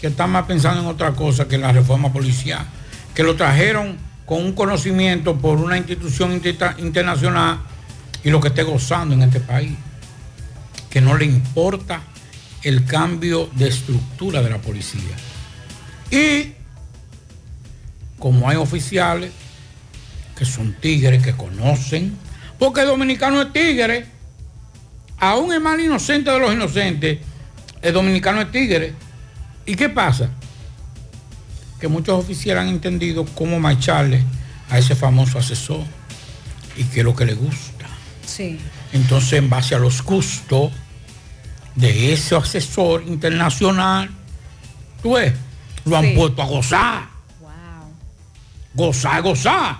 [0.01, 2.65] que está más pensando en otra cosa que en la reforma policial,
[3.15, 3.97] que lo trajeron
[4.33, 7.59] con un conocimiento por una institución inter- internacional
[8.25, 9.77] y lo que esté gozando en este país,
[10.89, 12.01] que no le importa
[12.63, 15.15] el cambio de estructura de la policía.
[16.11, 16.55] Y
[18.19, 19.33] como hay oficiales
[20.35, 22.17] que son tigres, que conocen,
[22.59, 24.07] porque el dominicano es tigre,
[25.19, 27.19] aún el más inocente de los inocentes,
[27.83, 28.95] el dominicano es tigre.
[29.67, 30.31] ¿Y qué pasa?
[31.83, 34.23] Que muchos oficiales han entendido cómo marcharle
[34.71, 35.83] a ese famoso asesor
[36.77, 37.87] y qué es lo que le gusta.
[38.25, 38.61] Sí.
[38.93, 40.71] Entonces, en base a los gustos
[41.75, 44.09] de ese asesor internacional,
[45.03, 45.33] tú ves,
[45.85, 46.15] lo han Sí.
[46.15, 47.09] puesto a gozar.
[48.75, 49.79] Gozar, gozar.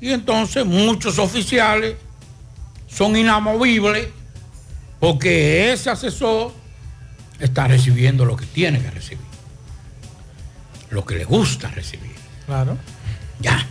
[0.00, 1.96] Y entonces muchos oficiales
[2.88, 4.08] son inamovibles
[4.98, 6.54] porque ese asesor
[7.38, 9.27] está recibiendo lo que tiene que recibir.
[10.90, 12.16] Lo que le gusta recibir.
[12.46, 12.76] Claro.
[13.40, 13.66] Ya.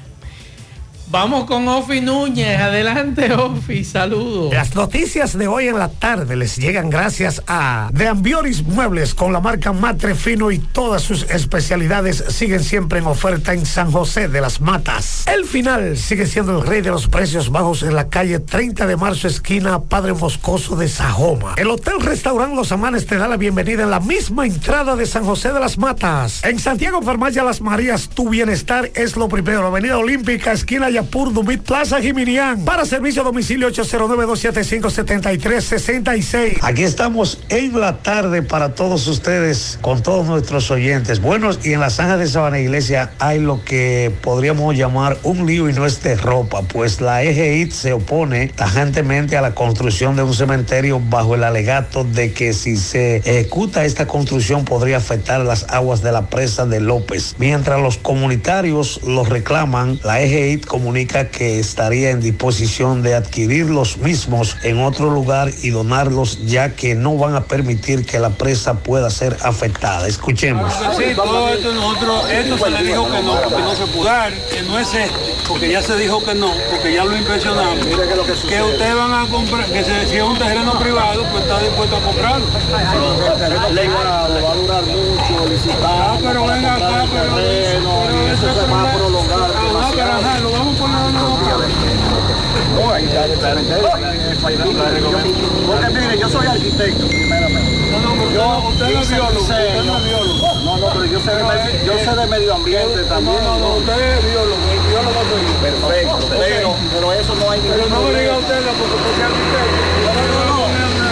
[1.10, 2.60] Vamos con Ofi Núñez.
[2.60, 3.86] Adelante, Ofi.
[3.86, 4.54] Saludos.
[4.54, 9.32] Las noticias de hoy en la tarde les llegan gracias a De Ambioris Muebles con
[9.32, 14.28] la marca Matre Fino y todas sus especialidades siguen siempre en oferta en San José
[14.28, 15.24] de las Matas.
[15.34, 18.98] El final sigue siendo el rey de los precios bajos en la calle 30 de
[18.98, 21.54] marzo esquina Padre Moscoso de Sajoma.
[21.56, 25.24] El Hotel Restaurant Los Amanes te da la bienvenida en la misma entrada de San
[25.24, 26.44] José de las Matas.
[26.44, 29.68] En Santiago Farmacia Las Marías tu bienestar es lo primero.
[29.68, 32.66] Avenida Olímpica esquina Yapur Dumit Plaza Jiminián.
[32.66, 36.58] Para servicio a domicilio 809-275-7366.
[36.64, 41.22] Aquí estamos en la tarde para todos ustedes, con todos nuestros oyentes.
[41.22, 45.70] Buenos, y en la zanja de Sabana Iglesia hay lo que podríamos llamar un lío
[45.70, 50.24] y no es de ropa, pues la EGIT se opone tajantemente a la construcción de
[50.24, 55.68] un cementerio bajo el alegato de que si se ejecuta esta construcción podría afectar las
[55.70, 57.36] aguas de la presa de López.
[57.38, 63.98] Mientras los comunitarios lo reclaman, la EGIT comunica que estaría en disposición de adquirir los
[63.98, 68.76] mismos en otro lugar y donarlos ya que no van a permitir que la presa
[68.76, 70.08] pueda ser afectada.
[70.08, 70.72] Escuchemos.
[70.98, 74.32] Sí, todo esto nosotros, esto se le dijo que no, que no se pudo dar,
[74.32, 75.12] que no es este,
[75.46, 77.86] porque ya se dijo que no, porque ya lo impresionamos.
[77.86, 81.98] Que ustedes van a comprar, que se, si es un terreno privado, pues está dispuesto
[81.98, 82.46] a comprarlo.
[82.48, 85.78] va a durar mucho, licitar.
[85.84, 89.27] Ah, pero venga acá, pero, pero eso se va a prolongar.
[90.10, 91.14] Ah, pero ajá, lo vamos a poner en
[92.76, 94.60] No, ahí está el cementerio, ahí en el país.
[95.68, 97.78] Porque mire, yo soy arquitecto, primeramente.
[98.34, 100.54] Yo, usted no es biólogo, usted no es biólogo.
[100.64, 103.44] No, no, pero yo sé de, medio- yo sé de medio ambiente también.
[103.44, 105.44] No, no, usted es biólogo, el biólogo soy.
[105.62, 109.28] Perfecto, pero, pero eso no hay Pero ningún no me diga usted porque porque es
[109.28, 109.78] arquitecto.
[110.06, 110.68] No, no, no.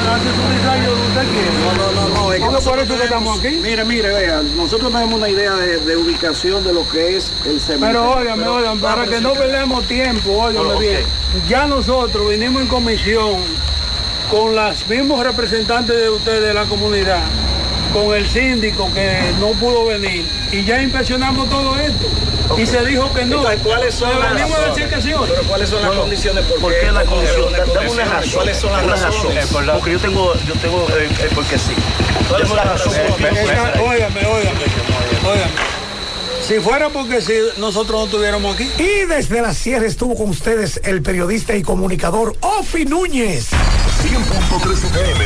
[0.05, 1.51] Hace su diseño donde usted quiere.
[1.65, 3.49] No, no, no, no, es que No, por eso que estamos aquí.
[3.61, 7.59] Mire, mire, vea, nosotros tenemos una idea de, de ubicación de lo que es el
[7.59, 8.01] cementerio.
[8.01, 11.03] Pero óigame, Pero- óigame, para que no perdamos tiempo, óigame No, bien.
[11.47, 13.37] Ya nosotros vinimos en comisión
[14.29, 17.21] con los mismos representantes de ustedes de la comunidad,
[17.95, 22.05] con el síndico que no pudo venir, y ya inspeccionamos todo esto.
[22.57, 23.37] Y se dijo que no.
[23.37, 25.05] Entonces, ¿cuáles son Pero las razones?
[25.27, 26.45] Pero ¿cuáles son las condiciones?
[26.61, 27.51] ¿Por qué la condición?
[27.73, 28.31] Dame una razón.
[28.33, 29.15] ¿Cuáles son las Una razones?
[29.15, 29.37] razón.
[29.37, 31.71] Eh, por la- Porque yo tengo, yo tengo eh, eh, porque sí.
[32.29, 32.99] ¿Cuáles son las razones?
[32.99, 34.59] Esta- Óigame, óigame,
[35.23, 35.51] óigame.
[36.47, 38.69] Si fuera porque si nosotros no estuviéramos aquí.
[38.77, 43.47] Y desde la sierra estuvo con ustedes el periodista y comunicador Ofi Núñez.
[44.03, 45.25] 100.3 FM.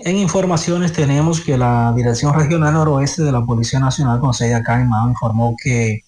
[0.00, 4.78] en informaciones, tenemos que la Dirección Regional Noroeste de la Policía Nacional con sede acá
[4.78, 6.02] en Mao informó que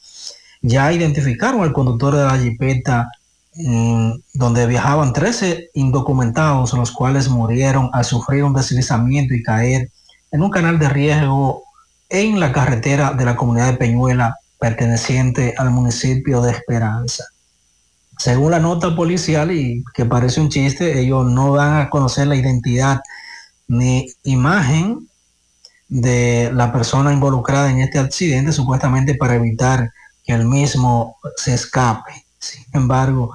[0.60, 3.08] ya identificaron al conductor de la jipeta
[4.34, 9.90] donde viajaban 13 indocumentados, los cuales murieron al sufrir un deslizamiento y caer
[10.30, 11.62] en un canal de riesgo
[12.10, 17.24] en la carretera de la comunidad de Peñuela perteneciente al municipio de Esperanza.
[18.18, 22.36] Según la nota policial, y que parece un chiste, ellos no van a conocer la
[22.36, 23.00] identidad
[23.68, 25.08] ni imagen
[25.88, 29.90] de la persona involucrada en este accidente, supuestamente para evitar
[30.24, 32.12] que el mismo se escape.
[32.38, 33.32] Sin embargo,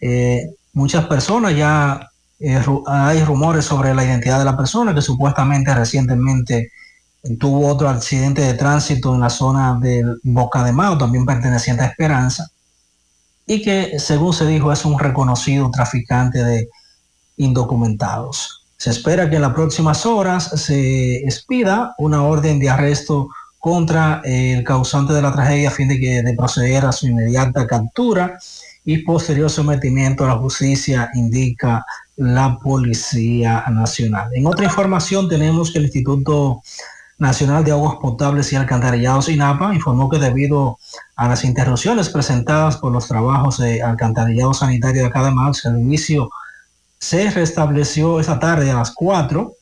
[0.00, 2.08] eh, muchas personas ya
[2.38, 6.72] eh, hay rumores sobre la identidad de la persona que supuestamente recientemente
[7.38, 11.86] tuvo otro accidente de tránsito en la zona del Boca de Mao, también perteneciente a
[11.86, 12.50] Esperanza,
[13.46, 16.68] y que según se dijo es un reconocido traficante de
[17.36, 18.64] indocumentados.
[18.76, 24.64] Se espera que en las próximas horas se expida una orden de arresto contra el
[24.64, 28.38] causante de la tragedia a fin de, que, de proceder a su inmediata captura
[28.84, 31.84] y posterior sometimiento a la justicia, indica
[32.16, 34.30] la Policía Nacional.
[34.34, 36.62] En otra información tenemos que el Instituto
[37.20, 40.78] Nacional de Aguas Potables y Alcantarillados INAPA informó que debido
[41.16, 46.30] a las interrupciones presentadas por los trabajos de alcantarillado sanitario de de el servicio
[46.98, 49.52] se restableció esta tarde a las 4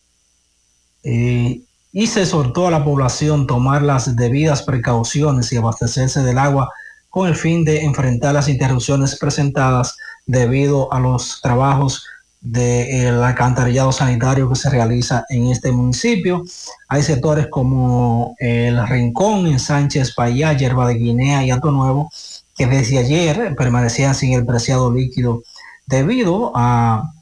[1.02, 1.61] eh,
[1.92, 6.70] y se exhortó a la población tomar las debidas precauciones y abastecerse del agua
[7.11, 9.96] con el fin de enfrentar las interrupciones presentadas
[10.26, 12.06] debido a los trabajos
[12.41, 16.45] del alcantarillado sanitario que se realiza en este municipio.
[16.89, 22.11] Hay sectores como el Rincón en Sánchez Payá, Yerba de Guinea y Ato Nuevo,
[22.57, 25.43] que desde ayer permanecían sin el preciado líquido
[25.86, 27.12] debido a,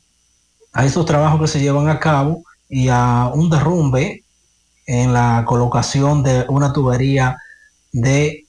[0.73, 4.25] a estos trabajos que se llevan a cabo y a un derrumbe
[4.87, 7.39] en la colocación de una tubería
[7.93, 8.46] de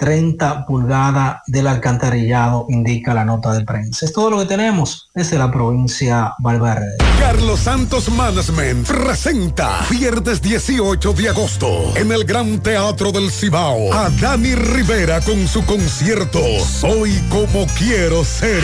[0.00, 4.06] 30 pulgadas del alcantarillado, indica la nota de prensa.
[4.06, 6.96] Es todo lo que tenemos desde la provincia Valverde.
[7.20, 14.08] Carlos Santos Management presenta viernes 18 de agosto en el Gran Teatro del Cibao a
[14.08, 18.62] Dani Rivera con su concierto Soy como quiero ser.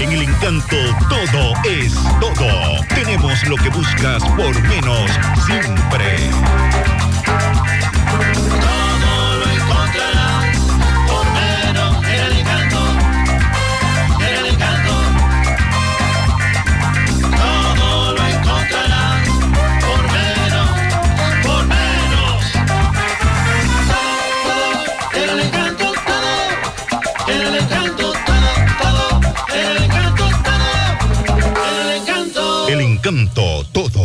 [0.00, 0.76] En el encanto
[1.08, 2.80] todo es todo.
[2.94, 5.10] Tenemos lo que buscas por menos
[5.46, 6.30] siempre.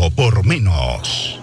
[0.09, 1.36] Por menos.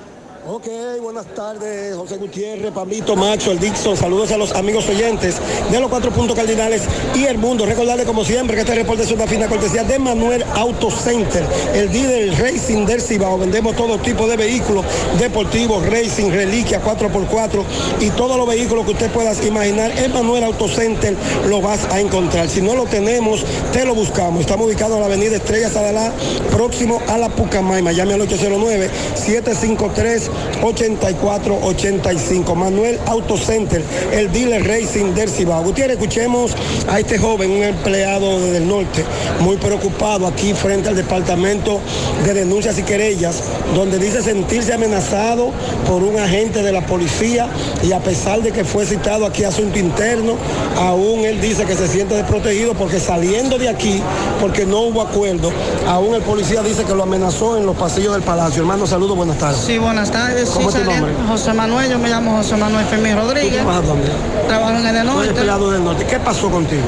[0.64, 3.98] Ok, buenas tardes, José Gutiérrez, Pablito, Macho, el Dixon.
[3.98, 5.36] Saludos a los amigos oyentes
[5.70, 6.80] de los cuatro puntos cardinales
[7.14, 7.66] y el mundo.
[7.66, 11.44] Recordarles como siempre que este reporte es una fina cortesía de Manuel Auto Center,
[11.74, 13.38] el líder Racing del Cibao.
[13.38, 14.86] Vendemos todo tipo de vehículos
[15.18, 17.62] deportivos, racing, reliquia, 4x4
[18.00, 19.90] y todos los vehículos que usted pueda imaginar.
[19.98, 21.14] En Manuel Auto Center
[21.46, 22.48] lo vas a encontrar.
[22.48, 23.44] Si no lo tenemos,
[23.74, 24.40] te lo buscamos.
[24.40, 26.10] Estamos ubicados en la avenida Estrella Sadalá,
[26.50, 27.92] próximo a la Pucamaima.
[27.92, 30.30] Llame al 809 753
[30.62, 32.54] 8485.
[32.54, 33.82] Manuel Auto Center,
[34.12, 35.62] el dealer racing del Cibao.
[35.62, 36.52] Gutiérrez, escuchemos
[36.88, 39.04] a este joven, un empleado del norte,
[39.40, 41.80] muy preocupado aquí frente al departamento
[42.24, 43.42] de denuncias y querellas,
[43.74, 45.50] donde dice sentirse amenazado
[45.88, 47.48] por un agente de la policía
[47.82, 50.34] y a pesar de que fue citado aquí asunto interno,
[50.78, 54.02] aún él dice que se siente desprotegido porque saliendo de aquí,
[54.40, 55.50] porque no hubo acuerdo,
[55.86, 58.62] aún el policía dice que lo amenazó en los pasillos del palacio.
[58.62, 59.60] Hermano, saludos, buenas tardes.
[59.60, 60.43] Sí, buenas tardes.
[60.46, 63.50] José Manuel, yo me llamo José Manuel Fermín Rodríguez.
[63.50, 64.08] ¿Tú trabajas dónde?
[64.48, 65.28] Trabajo en el Soy norte.
[65.28, 66.04] empleado del norte.
[66.06, 66.82] ¿Qué pasó contigo?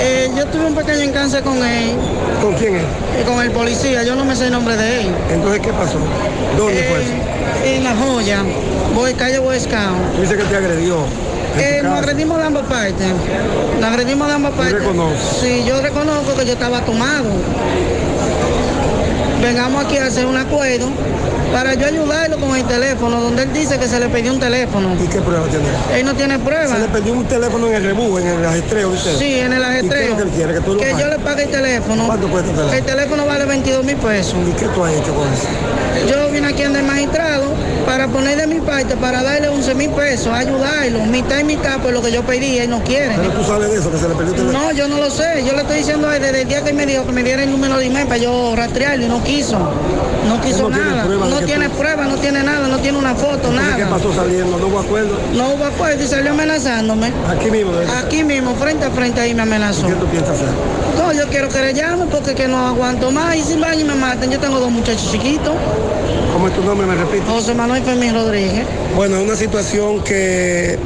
[0.00, 1.96] Eh, yo tuve un pequeño encance con él.
[2.42, 2.82] ¿Con quién es?
[2.82, 5.14] Eh, con el policía, yo no me sé el nombre de él.
[5.30, 5.98] Entonces, ¿qué pasó?
[6.56, 7.12] ¿Dónde fue eso?
[7.64, 8.42] En La Joya,
[8.94, 10.20] voy calle Boy Scout.
[10.20, 10.96] Dice que te agredió.
[11.58, 13.06] Eh, nos agredimos de ambas partes.
[13.80, 14.82] Nos agredimos de ambas partes.
[15.40, 17.24] Sí, yo reconozco que yo estaba tomado.
[19.42, 20.88] Vengamos aquí a hacer un acuerdo
[21.52, 24.94] para yo ayudarlo con el teléfono, donde él dice que se le pidió un teléfono.
[25.02, 25.66] ¿Y qué prueba tiene?
[25.98, 26.66] Él no tiene prueba.
[26.66, 29.16] Se le perdió un teléfono en el rebú, en el ajetreo, ¿viste?
[29.16, 30.10] Sí, en el ¿Y qué es ajetreo.
[30.10, 30.54] lo que él quiere?
[30.54, 32.06] Que tú lo Que yo le pague el teléfono.
[32.06, 32.78] ¿Cuánto cuesta el teléfono?
[32.78, 34.34] El teléfono vale 22 mil pesos.
[34.48, 35.46] ¿Y qué tú has hecho con eso?
[36.10, 37.54] Yo vine aquí en el magistrado
[37.86, 41.92] para poner de mi parte, para darle 11 mil pesos, ayudarlo, mitad y mitad por
[41.92, 43.14] lo que yo pedí, él no quiere.
[43.16, 44.52] Pero tú sabes de eso, que se le el teléfono.
[44.52, 45.44] No, yo no lo sé.
[45.46, 47.44] Yo le estoy diciendo a él desde el día que me dijo que me diera
[47.44, 49.58] el número de email para yo rastrearlo y no quiso.
[50.28, 51.04] No quiso no nada.
[51.04, 53.76] no tiene tú- prueba, no tiene nada, no tiene una foto, nada.
[53.76, 54.58] ¿Qué pasó saliendo?
[54.58, 55.16] ¿No hubo acuerdo?
[55.34, 57.12] No hubo acuerdo y salió amenazándome.
[57.30, 57.72] Aquí mismo.
[57.72, 57.86] ¿eh?
[58.04, 59.86] Aquí mismo, frente a frente ahí me amenazó.
[59.86, 60.48] ¿Qué tú piensas hacer?
[60.98, 63.84] No, yo quiero que le llame porque que no aguanto más y si van y
[63.84, 64.30] me maten.
[64.30, 65.54] Yo tengo dos muchachos chiquitos.
[66.36, 66.86] ¿Cómo es tu nombre?
[66.86, 67.24] Me repito.
[67.32, 68.66] José Manuel Fermín Rodríguez.
[68.94, 70.78] Bueno, es una situación que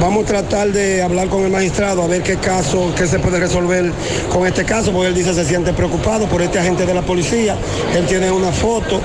[0.00, 3.38] vamos a tratar de hablar con el magistrado a ver qué caso, qué se puede
[3.38, 3.92] resolver
[4.32, 7.58] con este caso, porque él dice se siente preocupado por este agente de la policía.
[7.94, 9.02] Él tiene una foto,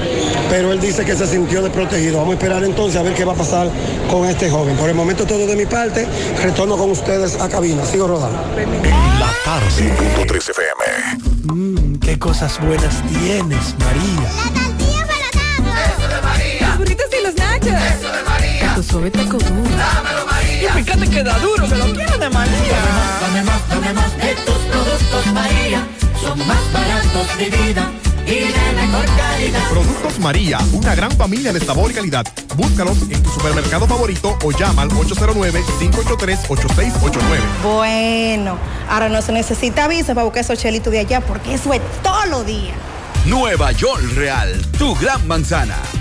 [0.50, 2.20] pero él dice que se sintió desprotegido.
[2.20, 3.68] Vamos a esperar entonces a ver qué va a pasar
[4.10, 4.78] con este joven.
[4.78, 6.08] Por el momento todo de mi parte,
[6.42, 7.84] retorno con ustedes a cabina.
[7.86, 8.40] Sigo rodando.
[9.20, 9.66] La tarde.
[10.26, 11.54] 100.3 FM.
[11.54, 14.71] Mmm, qué cosas buenas tienes, María.
[18.92, 19.78] Suave taco duro.
[19.78, 20.78] Dámelo, María.
[20.78, 22.80] Y fíjate que da duro, que lo quiero de María.
[23.22, 25.88] Dame más, dame más de tus productos, María.
[26.22, 27.90] Son más baratos de vida
[28.28, 29.70] y de mejor calidad.
[29.70, 32.26] Productos María, una gran familia de sabor y calidad.
[32.56, 37.22] Búscalos en tu supermercado favorito o llama al 809-583-8689.
[37.64, 38.58] Bueno,
[38.90, 42.26] ahora no se necesita visa para buscar esos chelitos de allá porque eso es todo
[42.26, 42.74] lo día.
[43.26, 45.78] Nueva York Real, tu gran manzana.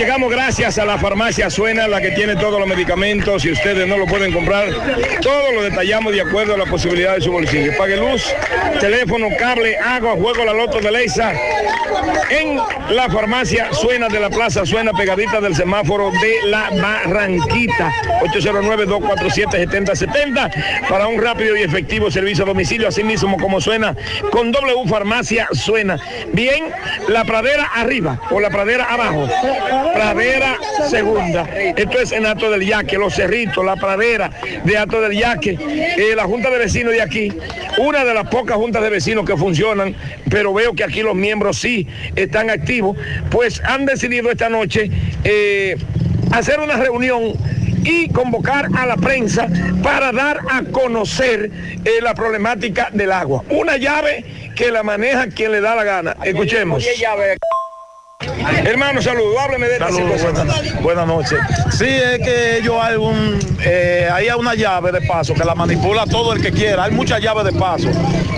[0.00, 3.42] Llegamos gracias a la farmacia Suena, la que tiene todos los medicamentos.
[3.42, 4.70] Si ustedes no lo pueden comprar,
[5.20, 7.72] todo lo detallamos de acuerdo a la posibilidad de su bolsillo.
[7.76, 8.24] Pague luz,
[8.80, 11.34] teléfono, cable, agua, juego la loto de Leisa.
[12.30, 12.58] En
[12.90, 17.92] la farmacia Suena de la Plaza Suena, pegadita del semáforo de la Barranquita.
[18.22, 23.94] 809-247-7070 para un rápido y efectivo servicio a domicilio, así mismo como suena,
[24.30, 25.98] con W Farmacia Suena.
[26.32, 26.70] Bien,
[27.08, 29.28] la pradera arriba o la pradera abajo.
[29.92, 30.56] Pradera
[30.88, 31.48] segunda.
[31.76, 34.30] Esto es en Alto del Yaque, los cerritos, la pradera
[34.64, 35.58] de Alto del Yaque.
[35.60, 37.32] Eh, la Junta de Vecinos de aquí,
[37.78, 39.94] una de las pocas juntas de vecinos que funcionan,
[40.28, 41.86] pero veo que aquí los miembros sí
[42.16, 42.96] están activos,
[43.30, 44.90] pues han decidido esta noche
[45.24, 45.76] eh,
[46.32, 47.32] hacer una reunión
[47.84, 49.48] y convocar a la prensa
[49.82, 51.50] para dar a conocer
[51.84, 53.42] eh, la problemática del agua.
[53.50, 56.16] Una llave que la maneja quien le da la gana.
[56.22, 56.84] Escuchemos.
[58.20, 61.38] Hermano, saludos, hábleme de Saludos, buenas, buenas noches.
[61.70, 66.04] Sí, es que ellos hay un, eh, hay una llave de paso que la manipula
[66.04, 66.84] todo el que quiera.
[66.84, 67.88] Hay muchas llaves de paso,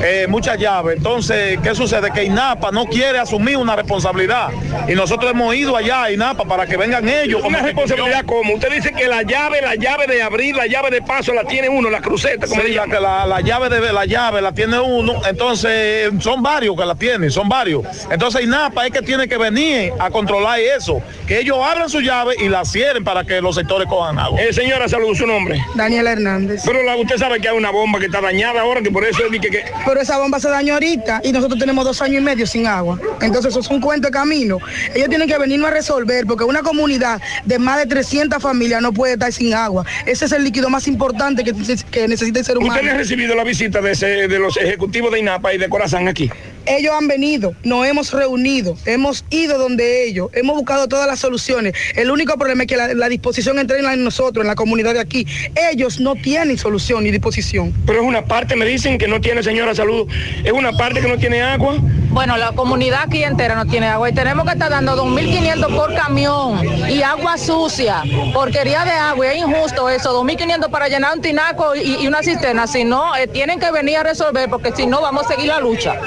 [0.04, 0.98] eh, muchas llaves.
[0.98, 2.12] Entonces, ¿qué sucede?
[2.12, 4.50] Que INAPA no quiere asumir una responsabilidad.
[4.86, 7.42] Y nosotros hemos ido allá a INAPA para que vengan ellos.
[7.44, 11.02] Una responsabilidad como usted dice que la llave, la llave de abrir, la llave de
[11.02, 12.90] paso la tiene uno, la cruceta, como Sí, le la, llaman.
[12.96, 16.94] que la, la llave de la llave la tiene uno, entonces son varios que la
[16.94, 17.82] tienen, son varios.
[18.10, 22.34] Entonces INAPA es que tiene que venir a controlar eso, que ellos abran su llave
[22.38, 24.40] y la cierren para que los sectores cojan agua.
[24.40, 25.64] Eh, señora, saludos, su nombre.
[25.74, 26.62] Daniela Hernández.
[26.64, 29.22] Pero la- usted sabe que hay una bomba que está dañada ahora, que por eso
[29.24, 32.24] es que, que Pero esa bomba se dañó ahorita y nosotros tenemos dos años y
[32.24, 32.98] medio sin agua.
[33.20, 34.58] Entonces eso es un cuento de camino.
[34.94, 38.92] Ellos tienen que venirnos a resolver porque una comunidad de más de 300 familias no
[38.92, 39.84] puede estar sin agua.
[40.06, 41.52] Ese es el líquido más importante que,
[41.90, 42.74] que necesita el ser humano.
[42.74, 46.08] ¿Usted ha recibido la visita de, ese- de los ejecutivos de INAPA y de Corazán
[46.08, 46.30] aquí?
[46.66, 51.74] Ellos han venido, nos hemos reunido, hemos ido donde ellos, hemos buscado todas las soluciones.
[51.94, 55.00] El único problema es que la, la disposición entre en nosotros, en la comunidad de
[55.00, 55.26] aquí.
[55.70, 57.72] Ellos no tienen solución ni disposición.
[57.86, 60.08] Pero es una parte, me dicen que no tiene, señora, salud,
[60.44, 61.76] es una parte que no tiene agua.
[62.10, 65.94] Bueno, la comunidad aquí entera no tiene agua y tenemos que estar dando 2.500 por
[65.94, 68.02] camión y agua sucia,
[68.34, 72.66] porquería de agua, es injusto eso, 2.500 para llenar un tinaco y, y una cisterna,
[72.66, 75.60] si no, eh, tienen que venir a resolver porque si no vamos a seguir la
[75.60, 75.98] lucha.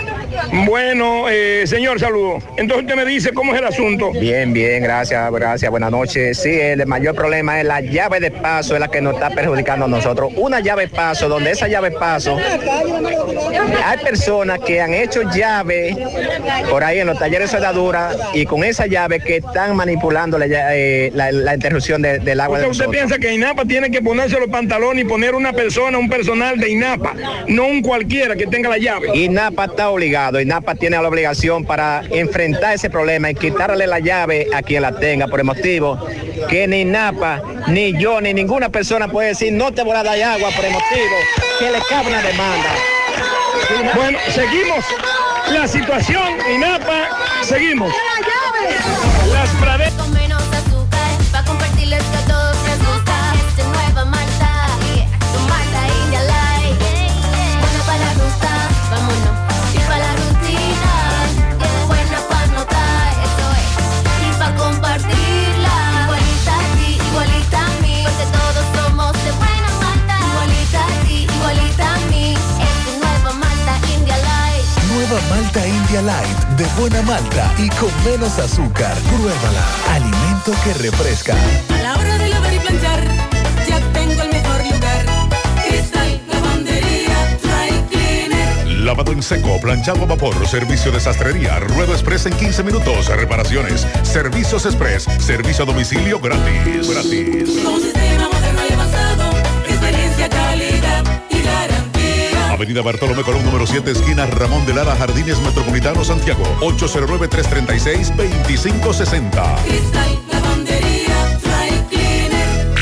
[0.66, 2.40] Bueno, eh, señor, saludo.
[2.58, 4.12] Entonces usted me dice cómo es el asunto.
[4.12, 6.38] Bien, bien, gracias, gracias, buenas noches.
[6.42, 9.86] Sí, el mayor problema es la llave de paso, es la que nos está perjudicando
[9.86, 10.32] a nosotros.
[10.36, 12.38] Una llave de paso, donde esa llave de paso,
[13.86, 15.96] hay personas que han hecho llave
[16.70, 20.46] por ahí en los talleres de soldadura y con esa llave que están manipulando la,
[20.76, 24.40] eh, la- la interrupción de- del agua de Usted, piensa que INAPA tiene que ponerse
[24.40, 27.14] los pantalones y poner una persona, un personal de INAPA,
[27.48, 29.16] no un cualquiera que tenga la llave.
[29.16, 34.48] INAPA está obligado, INAPA tiene la obligación para enfrentar ese problema y quitarle la llave
[34.54, 36.00] a quien la tenga, por el motivo
[36.50, 40.20] que ni INAPA, ni yo, ni ninguna persona puede decir no te voy a dar
[40.22, 41.16] agua por el motivo
[41.60, 42.70] que le cabe una demanda.
[43.96, 44.86] Bueno, seguimos
[45.52, 47.10] la situación, INAPA,
[47.44, 47.92] seguimos.
[49.32, 49.50] Las
[76.02, 78.94] Light de buena malta y con menos azúcar.
[79.16, 79.66] Pruébala.
[79.94, 81.34] Alimento que refresca.
[81.74, 83.00] A la hora de lavar y planchar,
[83.68, 85.06] ya tengo el mejor lugar.
[85.66, 88.68] Cristal, lavandería, dry cleaner.
[88.80, 93.88] Lavado en seco, planchado a vapor, servicio de sastrería, ruedo express en 15 minutos, reparaciones,
[94.04, 96.90] servicios express, servicio a domicilio gratis.
[96.90, 98.05] Gratis.
[102.56, 106.42] Avenida Bartolomé Colón número 7, esquina Ramón de Lara, Jardines Metropolitano, Santiago.
[106.62, 109.56] 809-336-2560.
[109.66, 112.74] Cristal, lavandería, dry cleaner.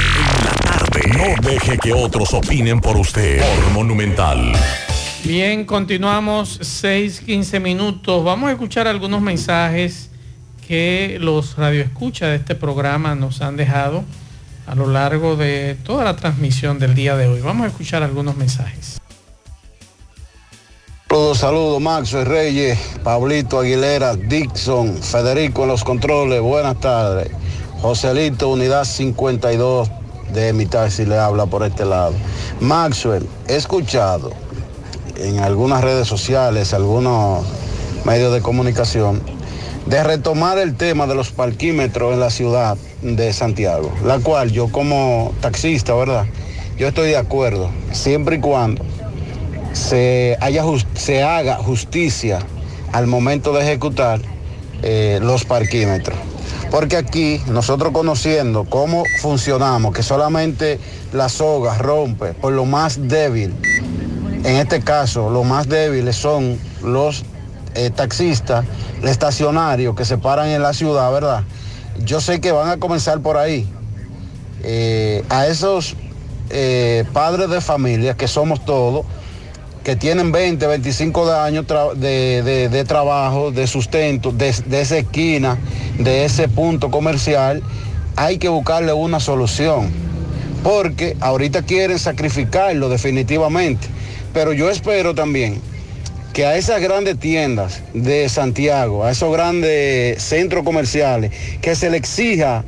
[1.18, 3.42] No deje que otros opinen por usted.
[3.42, 4.54] Por Monumental.
[5.24, 8.24] Bien, continuamos 6, 15 minutos.
[8.24, 10.12] Vamos a escuchar algunos mensajes
[10.68, 14.04] que los radioescuchas de este programa nos han dejado
[14.68, 17.42] a lo largo de toda la transmisión del día de hoy.
[17.42, 18.93] Vamos a escuchar algunos mensajes.
[21.14, 27.30] Saludos, saludos, Maxo Reyes, Pablito Aguilera, Dixon, Federico en los controles, buenas tardes.
[27.84, 29.92] Joselito, unidad 52
[30.34, 32.16] de mitad, si le habla por este lado.
[32.62, 34.32] Maxwell, he escuchado
[35.16, 37.46] en algunas redes sociales, algunos
[38.06, 39.22] medios de comunicación,
[39.86, 44.72] de retomar el tema de los parquímetros en la ciudad de Santiago, la cual yo
[44.72, 46.26] como taxista, ¿verdad?
[46.80, 48.84] Yo estoy de acuerdo, siempre y cuando
[49.74, 50.64] se, haya
[50.94, 52.40] se haga justicia
[52.92, 54.22] al momento de ejecutar
[54.82, 56.18] eh, los parquímetros.
[56.72, 60.80] Porque aquí, nosotros conociendo cómo funcionamos, que solamente
[61.12, 63.54] la soga rompe por lo más débil,
[64.44, 67.24] en este caso, los más débiles son los
[67.76, 68.66] eh, taxistas,
[69.04, 71.44] estacionarios que se paran en la ciudad, ¿verdad?
[72.04, 73.68] Yo sé que van a comenzar por ahí.
[74.64, 75.96] Eh, a esos
[76.50, 79.06] eh, padres de familia, que somos todos,
[79.84, 81.66] que tienen 20, 25 de años
[81.96, 85.58] de- de trabajo, de sustento, de, de esa esquina,
[86.00, 87.62] de ese punto comercial,
[88.16, 89.92] hay que buscarle una solución.
[90.64, 93.88] Porque ahorita quieren sacrificarlo definitivamente.
[94.34, 95.60] Pero yo espero también
[96.32, 101.32] que a esas grandes tiendas de Santiago, a esos grandes centros comerciales,
[101.62, 102.64] que se le exija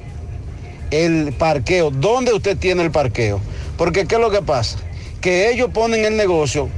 [0.91, 1.89] el parqueo.
[1.89, 3.39] ¿Dónde usted tiene el parqueo?
[3.77, 4.77] Porque ¿qué es lo que pasa?
[5.21, 6.69] Que ellos ponen el negocio,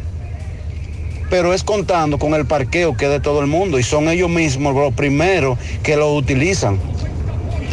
[1.29, 4.29] pero es contando con el parqueo que es de todo el mundo y son ellos
[4.29, 6.79] mismos los primeros que lo utilizan.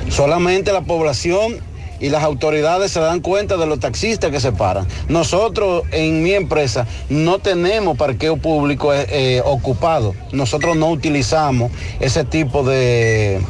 [0.09, 1.61] Solamente la población
[2.01, 4.87] y las autoridades se dan cuenta de los taxistas que se paran.
[5.09, 10.15] Nosotros en mi empresa no tenemos parqueo público eh, eh, ocupado.
[10.33, 13.41] Nosotros no utilizamos ese tipo de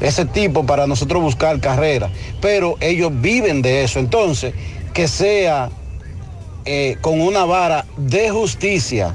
[0.00, 2.10] ese tipo para nosotros buscar carrera,
[2.40, 3.98] pero ellos viven de eso.
[3.98, 4.54] Entonces,
[4.92, 5.70] que sea
[6.66, 9.14] eh, con una vara de justicia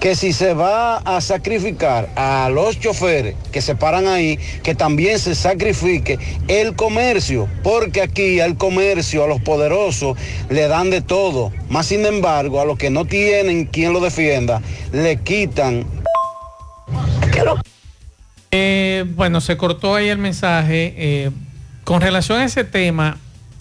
[0.00, 5.18] que si se va a sacrificar a los choferes que se paran ahí, que también
[5.18, 10.16] se sacrifique el comercio, porque aquí al comercio, a los poderosos,
[10.48, 11.52] le dan de todo.
[11.68, 14.62] Más sin embargo, a los que no tienen quien lo defienda,
[14.92, 15.86] le quitan.
[18.50, 20.94] Eh, bueno, se cortó ahí el mensaje.
[20.96, 21.30] Eh,
[21.84, 23.18] con relación a ese tema,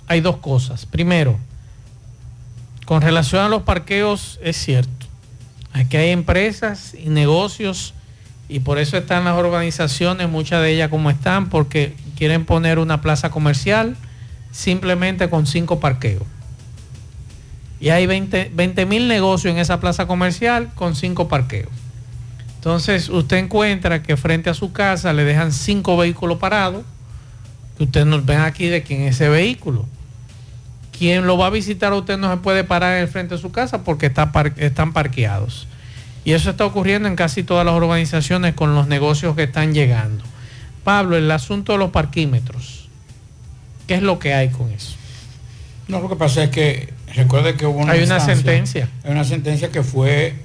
[0.08, 0.86] hay dos cosas.
[0.86, 1.38] Primero,
[2.86, 4.97] con relación a los parqueos, es cierto.
[5.78, 7.94] Aquí hay empresas y negocios
[8.50, 13.02] y por eso están las organizaciones, muchas de ellas como están, porque quieren poner una
[13.02, 13.96] plaza comercial
[14.52, 16.24] simplemente con cinco parqueos.
[17.80, 21.70] Y hay 20 mil negocios en esa plaza comercial con cinco parqueos.
[22.56, 26.84] Entonces usted encuentra que frente a su casa le dejan cinco vehículos parados,
[27.78, 29.86] que usted nos ven aquí de quién es ese vehículo.
[30.98, 33.42] Quien lo va a visitar a usted no se puede parar en el frente de
[33.42, 35.68] su casa porque está par- están parqueados.
[36.26, 40.24] Y eso está ocurriendo en casi todas las organizaciones con los negocios que están llegando.
[40.84, 42.90] Pablo, el asunto de los parquímetros.
[43.88, 44.96] ¿Qué es lo que hay con eso?
[45.88, 48.90] No, lo que pasa es que recuerde que hubo una Hay una sentencia.
[49.06, 50.36] Hay una sentencia que fue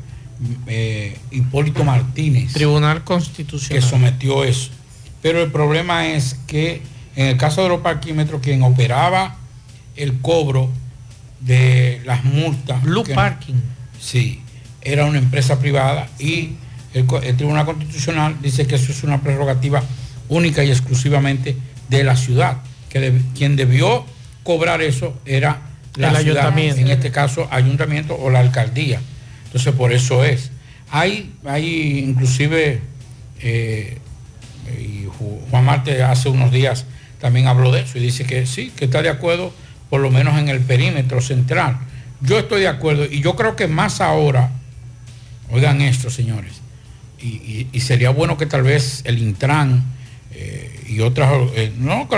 [0.66, 2.52] eh, Hipólito Martínez.
[2.52, 3.82] Tribunal Constitucional.
[3.82, 4.70] Que sometió eso.
[5.22, 6.82] Pero el problema es que
[7.16, 9.36] en el caso de los parquímetros, quien operaba
[9.96, 10.70] el cobro
[11.40, 12.82] de las multas.
[12.82, 13.54] Blue que- Parking.
[14.00, 14.40] Sí,
[14.80, 16.54] era una empresa privada y
[16.94, 17.06] el,
[17.36, 19.82] Tribunal Constitucional dice que eso es una prerrogativa
[20.28, 21.56] única y exclusivamente
[21.88, 22.58] de la ciudad,
[22.88, 24.04] que quien debió
[24.42, 25.60] cobrar eso era
[25.96, 26.80] la El ciudad, ayuntamiento.
[26.80, 29.00] en este caso ayuntamiento o la alcaldía.
[29.46, 30.50] Entonces por eso es.
[30.90, 32.80] Hay, hay inclusive,
[33.40, 33.98] eh,
[34.78, 36.86] y Ju- Juan Marte hace unos días
[37.20, 39.52] también habló de eso y dice que sí, que está de acuerdo
[39.92, 41.76] por lo menos en el perímetro central.
[42.22, 44.50] Yo estoy de acuerdo y yo creo que más ahora,
[45.50, 46.62] oigan esto señores,
[47.20, 49.84] y, y- y sería bueno que tal vez el Intran
[50.34, 52.08] eh, y otras, eh, no,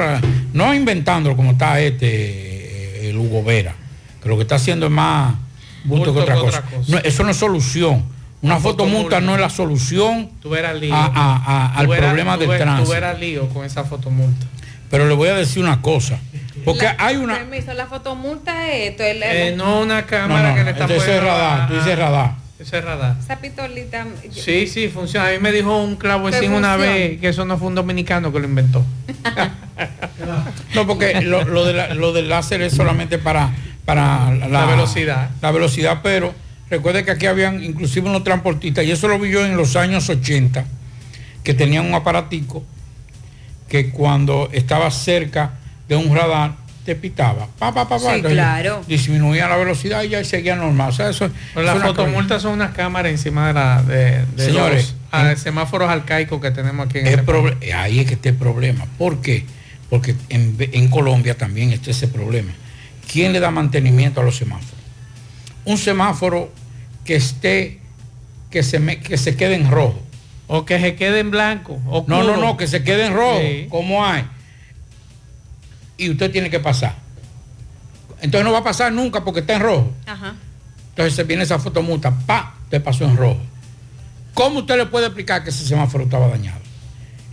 [0.53, 3.75] no inventándolo como está este, eh, el Hugo Vera,
[4.23, 5.35] que lo que está haciendo es más
[5.85, 6.59] bulto que otra cosa.
[6.61, 6.93] otra cosa.
[6.93, 8.05] No, eso no es solución.
[8.41, 10.95] Una fotomulta no es la solución Tú lío.
[10.95, 12.85] a- a- a- al Tú problema tú del ver- tránsito.
[12.89, 14.47] Tú lío con esa fotomulta.
[14.91, 16.21] Pero le voy a decir una cosa,
[16.65, 17.35] porque hay una...
[17.39, 19.03] Permiso, la fotomulta es esto.
[19.03, 21.99] El, Eh, no una cámara No, no, que le está poniendo es radar, tú dices
[21.99, 22.35] radar.
[22.59, 23.17] Ese es radar.
[23.21, 24.07] Esa pistolita.
[24.31, 25.29] Sí, sí, funciona.
[25.29, 25.99] A mí me dijo un
[26.33, 28.85] encima una vez que eso no fue un dominicano que lo inventó.
[30.75, 33.51] No, porque lo, lo de la- lo del láser es solamente para,
[33.85, 35.31] para la, La velocidad.
[35.43, 36.35] La velocidad, pero
[36.71, 40.09] recuerde que aquí habían inclusive unos transportistas, y eso lo vi yo en los años
[40.09, 40.65] 80,
[41.43, 42.65] que tenían un aparatico
[43.69, 45.55] que cuando estaba cerca
[45.89, 47.49] de un radar te pitaba.
[47.59, 48.15] Pa, pa, pa, pa.
[48.15, 48.85] Sí, claro.
[48.87, 50.91] Disminuía la velocidad y ya seguía normal.
[50.91, 54.95] O sea, eso, Pero las fotomultas son unas cámaras encima de, la, de, de Señores,
[55.13, 58.35] los, ah, semáforos arcaicos que tenemos aquí en El este ahí es que está el
[58.35, 58.87] problema.
[58.99, 59.47] ¿Por qué?
[59.89, 62.53] Porque en, Colombia también está ese problema.
[63.11, 64.75] ¿Quién le da mantenimiento a los semáforos?
[65.65, 66.53] Un semáforo
[67.05, 67.79] que esté,
[68.51, 70.03] que se, me- que se quede en rojo.
[70.47, 71.81] O que se quede en blanco.
[71.85, 72.23] No, oscuro.
[72.25, 73.67] no, no, que se quede en rojo, Sí.
[73.71, 74.25] como hay.
[75.97, 76.95] Y usted tiene que pasar.
[78.21, 79.93] Entonces no va a pasar nunca porque está en rojo.
[80.07, 80.35] Ajá.
[80.91, 83.41] Entonces se viene esa fotomulta, pa, te pasó en rojo.
[84.33, 86.59] ¿Cómo usted le puede explicar que ese semáforo estaba dañado?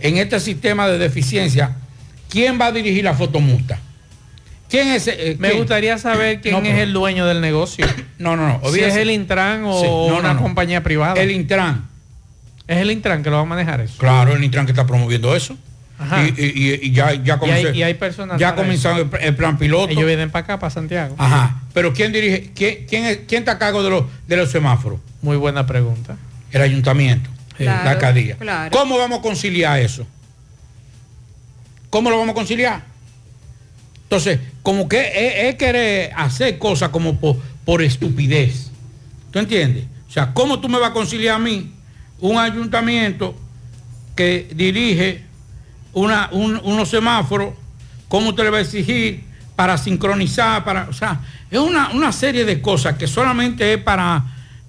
[0.00, 1.76] En este sistema de deficiencia,
[2.28, 3.78] ¿quién va a dirigir la fotomulta?
[4.68, 5.60] ¿Quién es eh, Me quién?
[5.60, 7.86] gustaría saber quién No, es pero- el dueño del negocio.
[8.18, 8.60] No, no, no.
[8.62, 8.88] Si olvídese.
[8.88, 10.42] es el Intran o Sí, no, una no, no.
[10.42, 11.20] compañía privada.
[11.20, 11.88] El Intran.
[12.66, 13.94] Es el Intran que lo va a manejar eso.
[13.98, 15.56] Claro, el Intran que está promoviendo eso.
[16.02, 16.24] Ajá.
[16.26, 18.38] Y, y- y- y ya, ya Y hay, comenzó- y hay personas.
[18.40, 18.90] ya eso.
[18.96, 19.90] el, el plan piloto.
[19.92, 21.14] Ellos vienen para acá, para Santiago.
[21.18, 21.62] Ajá.
[21.72, 22.50] Pero ¿quién dirige?
[22.54, 25.00] ¿Quién, quién, es- quién está a cargo de los, de los semáforos?
[25.22, 26.16] Muy buena pregunta.
[26.50, 27.30] El ayuntamiento.
[27.56, 28.36] Claro, la alcaldía.
[28.36, 28.70] claro.
[28.76, 30.06] ¿Cómo vamos a conciliar eso?
[31.90, 32.82] ¿Cómo lo vamos a conciliar?
[34.04, 38.70] Entonces, como que es, es querer hacer cosas como por, por estupidez.
[39.30, 39.84] ¿Tú entiendes?
[40.08, 41.72] O sea, ¿cómo tú me vas a conciliar a mí
[42.20, 43.34] un ayuntamiento
[44.16, 45.22] que dirige
[45.94, 47.54] una, un- unos semáforos?
[48.08, 49.24] ¿Cómo usted le va a exigir
[49.56, 50.64] para sincronizar?
[50.64, 51.20] Para, o sea,
[51.50, 54.24] es una, una serie de cosas que solamente es para...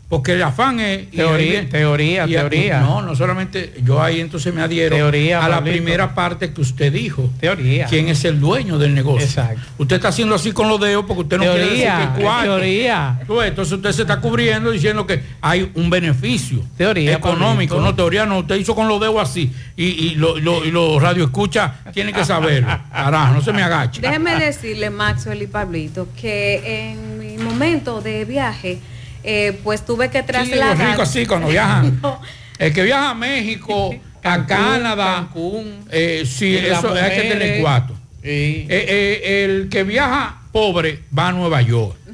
[0.09, 1.09] Porque el afán es...
[1.09, 2.81] Teoría, ahí- teoría, y- teoría.
[2.81, 3.73] No, no solamente...
[3.83, 5.75] Yo ahí entonces me adhiero Teoría, a la Pablito.
[5.77, 7.31] primera parte que usted dijo.
[7.39, 7.87] Teoría.
[7.87, 9.25] ¿Quién es el dueño del negocio?
[9.25, 9.61] Exacto.
[9.79, 12.43] Usted está haciendo así con los dedos porque usted no quiere decir Teoría, que cuarto.
[12.51, 13.19] teoría.
[13.27, 17.81] Ves, Entonces usted se está cubriendo diciendo que hay un beneficio Teoría, económico, Pablito.
[17.91, 18.39] no teoría, no.
[18.39, 22.13] Usted hizo con los dedos así y, y lo- lo- y los radio escucha tienen
[22.13, 22.67] que saberlo.
[22.91, 23.99] Carajo, no se me agache.
[24.01, 28.79] Déjeme decirle, Maxwell y Pablito, que en mi momento de viaje,
[29.23, 30.77] eh, pues tuve que Sí, trasladar.
[30.77, 31.99] los ricos así cuando viajan.
[32.01, 32.19] No.
[32.59, 35.85] El que viaja a México, a Canadá, Cancún.
[35.91, 37.95] eh, sí, las eso hay que tener cuatro.
[38.21, 38.29] Sí.
[38.29, 41.97] Eh, eh, el que viaja pobre va a Nueva York.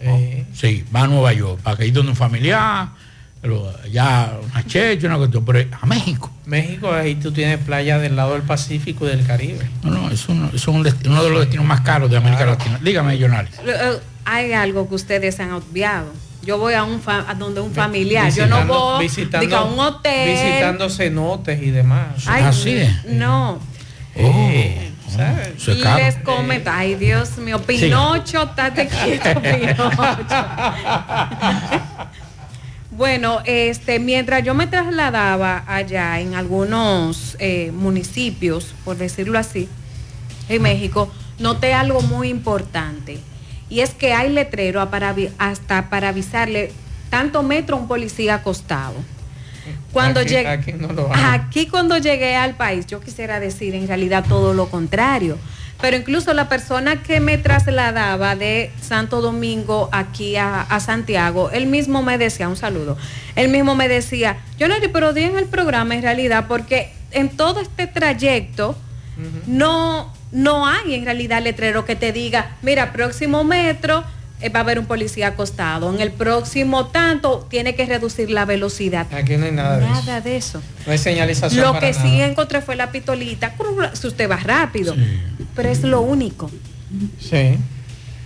[0.00, 2.88] Eh, Sí, va a Nueva York, para que ir donde un familiar,
[3.40, 6.30] pero ya una checha, una cuestión, pero a México.
[6.44, 9.70] México, ahí tú tienes playa del lado del Pacífico y del Caribe.
[9.84, 12.44] No, no, es, uno, es un desti- uno de los destinos más caros de América
[12.44, 12.78] Latina.
[12.82, 13.14] Dígame.
[13.14, 16.12] Eh, Hay algo que ustedes han obviado.
[16.48, 19.64] Yo voy a un fa- a donde un familiar, yo no voy visitando, diga, a
[19.64, 20.30] un hotel.
[20.30, 22.24] Visitando cenotes y demás.
[22.26, 23.04] Ay, Así es.
[23.04, 23.58] No.
[24.14, 25.48] Eh, ¿sabes?
[25.58, 26.02] Eso es caro.
[26.02, 30.46] Les comento, ay Dios mío, Pinocho, estate quieto, Pinocho.
[32.92, 39.68] bueno, este, mientras yo me trasladaba allá en algunos eh, municipios, por decirlo así,
[40.48, 43.18] en México, noté algo muy importante.
[43.70, 44.80] Y es que hay letrero
[45.38, 46.72] hasta para avisarle
[47.10, 48.94] tanto metro a un policía acostado.
[49.92, 51.22] Cuando Aquí- llegué aquí no lo hay.
[51.40, 55.38] aquí cuando llegué al país, yo quisiera decir en realidad todo lo contrario.
[55.80, 61.66] Pero incluso la persona que me trasladaba de Santo Domingo aquí a, a Santiago, él
[61.66, 62.96] mismo me decía, un saludo,
[63.36, 67.28] él mismo me decía, yo no pero di en el programa en realidad, porque en
[67.28, 68.76] todo este trayecto
[69.46, 74.04] no, no hay en realidad letrero que te diga, mira, próximo metro
[74.40, 78.44] eh, va a haber un policía acostado, en el próximo tanto tiene que reducir la
[78.44, 79.06] velocidad.
[79.12, 79.94] Aquí no hay nada de eso.
[79.94, 80.62] Nada de eso.
[80.86, 81.64] No hay señalización.
[81.64, 82.08] Lo para que nada.
[82.08, 84.94] sí encontré fue la pitolita, curr, si usted va rápido,
[85.56, 86.50] pero es lo único.
[87.18, 87.56] Sí.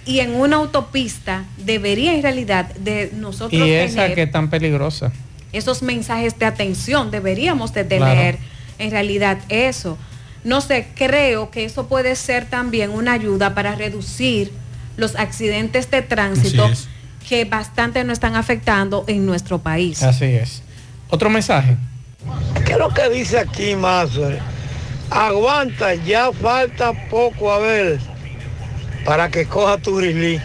[0.04, 4.50] Y en una autopista debería en realidad de nosotros Y esa tener que es tan
[4.50, 5.12] peligrosa.
[5.52, 8.38] esos mensajes de atención, deberíamos de tener
[8.78, 9.96] en realidad eso.
[10.44, 14.52] No sé, creo que eso puede ser también una ayuda para reducir
[14.96, 16.88] los accidentes de tránsito es.
[17.28, 20.02] que bastante nos están afectando en nuestro país.
[20.02, 20.62] Así es.
[21.10, 21.76] Otro mensaje.
[22.64, 24.28] ¿Qué es lo que dice aquí, Mazo?
[25.10, 28.00] Aguanta, ya falta poco a ver
[29.04, 30.40] para que coja tu rilí.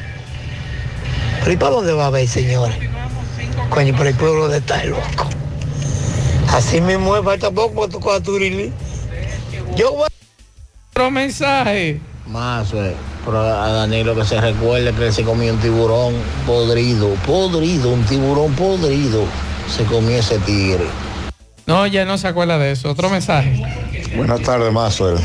[1.40, 2.76] Pero ¿y para dónde va a ver, señores?
[3.70, 5.30] Coño, pero el pueblo de estar loco.
[6.50, 8.72] Así mismo es, falta poco para que tú cojas tu rilí.
[9.76, 10.08] Yo voy
[10.92, 12.00] Otro mensaje.
[12.28, 12.94] Más, eh,
[13.26, 16.16] pero a Danilo que se recuerde que él se comió un tiburón
[16.46, 19.24] podrido, podrido, un tiburón podrido.
[19.70, 20.86] Se comió ese tigre.
[21.66, 22.90] No, ya no se acuerda de eso.
[22.90, 23.62] Otro mensaje.
[24.16, 25.16] Buenas tardes, Mazo.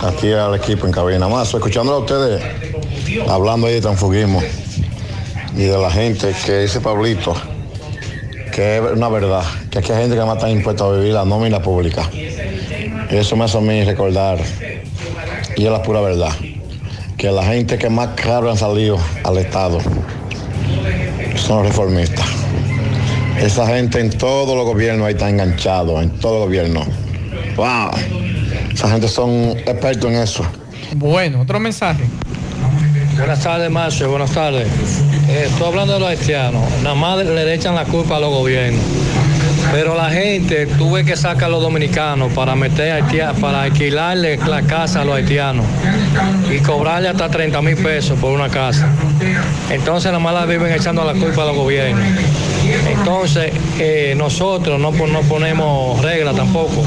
[0.00, 1.28] Aquí al equipo en cabina.
[1.28, 2.42] Mazo, escuchándolo a ustedes
[3.28, 4.42] hablando ahí de transfugismo
[5.54, 7.34] y de la gente que dice Pablito,
[8.54, 11.24] que es una verdad, que aquí hay gente que más está impuesta a vivir la
[11.24, 12.08] nómina pública.
[13.10, 14.38] Eso me hace a mí recordar,
[15.56, 16.30] y es la pura verdad,
[17.16, 19.80] que la gente que más caro han salido al Estado
[21.34, 22.26] son los reformistas.
[23.40, 26.84] Esa gente en todos los gobiernos ahí está enganchado, en todo gobierno.
[27.56, 27.90] ¡Wow!
[28.72, 30.44] Esa gente son expertos en eso.
[30.94, 32.04] Bueno, otro mensaje.
[33.16, 34.68] Buenas tardes, Macho, buenas tardes.
[35.28, 36.62] Eh, estoy hablando de los haitianos.
[36.82, 38.80] Nada más le echan la culpa a los gobiernos.
[39.72, 44.62] Pero la gente tuve que sacar a los dominicanos para meter haitianos, para alquilarle la
[44.62, 45.64] casa a los haitianos
[46.50, 48.88] y cobrarle hasta 30 mil pesos por una casa.
[49.70, 52.04] Entonces nada más la viven echando la culpa a los gobiernos.
[52.90, 56.84] Entonces eh, nosotros no, no ponemos reglas tampoco.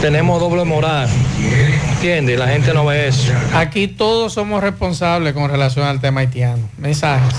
[0.00, 1.08] Tenemos doble moral.
[1.94, 2.36] ¿Entiendes?
[2.36, 3.32] La gente no ve eso.
[3.54, 6.68] Aquí todos somos responsables con relación al tema haitiano.
[6.78, 7.32] Mensajes.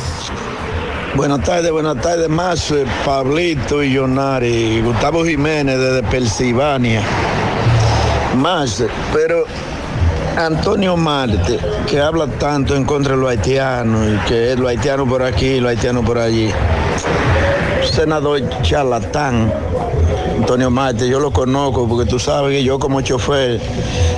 [1.16, 7.04] Buenas tardes, buenas tardes, más eh, Pablito y Yonari, Gustavo Jiménez desde Pensilvania.
[8.36, 9.46] Más, eh, pero
[10.36, 15.06] Antonio Marte, que habla tanto en contra de los haitianos, y que es lo haitiano
[15.06, 16.50] por aquí, lo haitiano por allí.
[17.92, 19.54] Senador charlatán,
[20.40, 23.62] Antonio Marte, yo lo conozco porque tú sabes que yo como chofer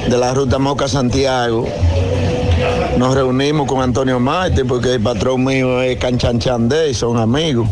[0.07, 1.67] de la ruta Moca Santiago,
[2.97, 7.67] nos reunimos con Antonio Marte porque el patrón mío es Canchanchandé y son amigos.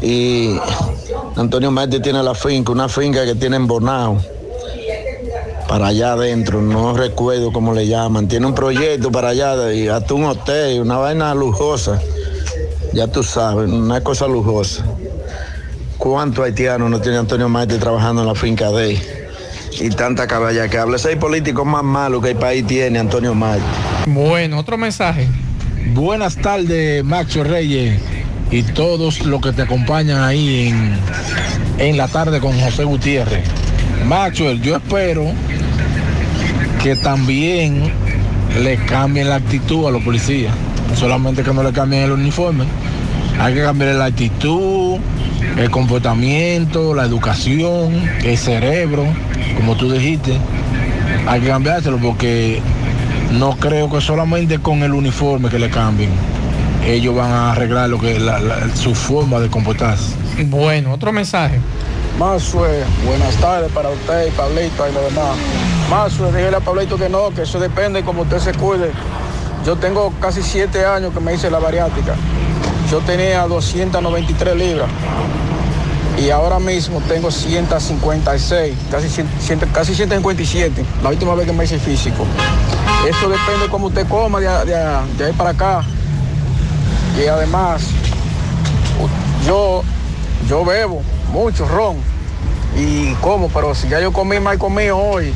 [0.00, 0.56] Y
[1.36, 4.18] Antonio Marte tiene la finca, una finca que tiene en Bonao,
[5.68, 8.28] para allá adentro, no recuerdo cómo le llaman.
[8.28, 12.00] Tiene un proyecto para allá, y hasta un hotel, una vaina lujosa.
[12.92, 14.84] Ya tú sabes, una cosa lujosa.
[15.98, 19.17] ¿Cuántos haitianos no tiene Antonio Marte trabajando en la finca de él?
[19.80, 20.96] Y tanta caballa que habla.
[20.96, 23.62] Ese es el político más malo que el país tiene, Antonio Marte.
[24.06, 25.28] Bueno, otro mensaje.
[25.94, 28.00] Buenas tardes, Maxo Reyes
[28.50, 30.98] y todos los que te acompañan ahí en,
[31.78, 33.44] en la tarde con José Gutiérrez.
[34.06, 35.24] Maxwell, yo espero
[36.82, 37.92] que también
[38.60, 40.54] le cambien la actitud a los policías,
[40.94, 42.64] solamente que no le cambien el uniforme.
[43.40, 44.98] Hay que cambiar la actitud,
[45.56, 47.92] el comportamiento, la educación,
[48.24, 49.04] el cerebro,
[49.56, 50.38] como tú dijiste.
[51.26, 52.60] Hay que cambiárselo porque
[53.32, 56.10] no creo que solamente con el uniforme que le cambien.
[56.86, 60.14] Ellos van a arreglar lo que la- la- su forma de comportarse.
[60.46, 61.58] Bueno, otro mensaje.
[62.18, 65.36] Masue, buenas tardes para usted y Pablito y lo demás.
[65.90, 68.90] Masue, dígale a Pablito que no, que eso depende como usted se cuide.
[69.66, 72.14] Yo tengo casi siete años que me hice la bariátrica.
[72.90, 74.88] Yo tenía 293 libras
[76.20, 81.64] y ahora mismo tengo 156, casi, 100, 100, casi 157, la última vez que me
[81.64, 82.26] hice físico.
[83.08, 85.82] Eso depende como usted coma de, de- de ahí para acá.
[87.22, 87.82] Y además,
[89.46, 89.82] yo,
[90.48, 91.96] yo bebo mucho ron
[92.76, 95.32] y como, pero si ya yo comí mal comido hoy,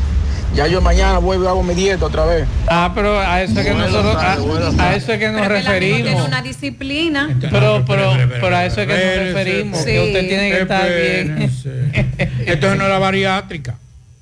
[0.54, 2.46] ya yo mañana vuelvo y hago mi dieta otra vez.
[2.68, 4.16] Ah, pero a eso es que Buenas nosotros,
[4.78, 6.26] a, eso es que nos Tiene referimos.
[6.26, 7.28] una disciplina.
[7.40, 9.84] Pero, pero, pero a eso es que nos referimos.
[9.84, 10.06] Que Sí.
[10.06, 11.50] usted tiene que estar bien.
[12.46, 13.76] Esto no es la bariátrica.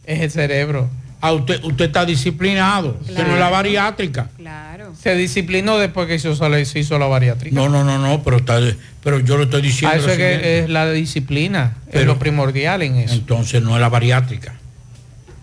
[0.07, 0.89] Es el cerebro.
[1.23, 2.97] Ah, usted, usted está disciplinado.
[3.07, 4.29] Esto no es la bariátrica.
[4.39, 4.93] Claro.
[5.01, 7.55] Se disciplinó después que se hizo, la- se hizo la bariátrica.
[7.55, 8.59] No, no, no, no, pero, está,
[9.05, 9.95] pero yo lo estoy diciendo.
[9.95, 13.15] A eso es que es la disciplina, es Pero- lo primordial en eso.
[13.15, 14.55] Entonces no es la bariátrica,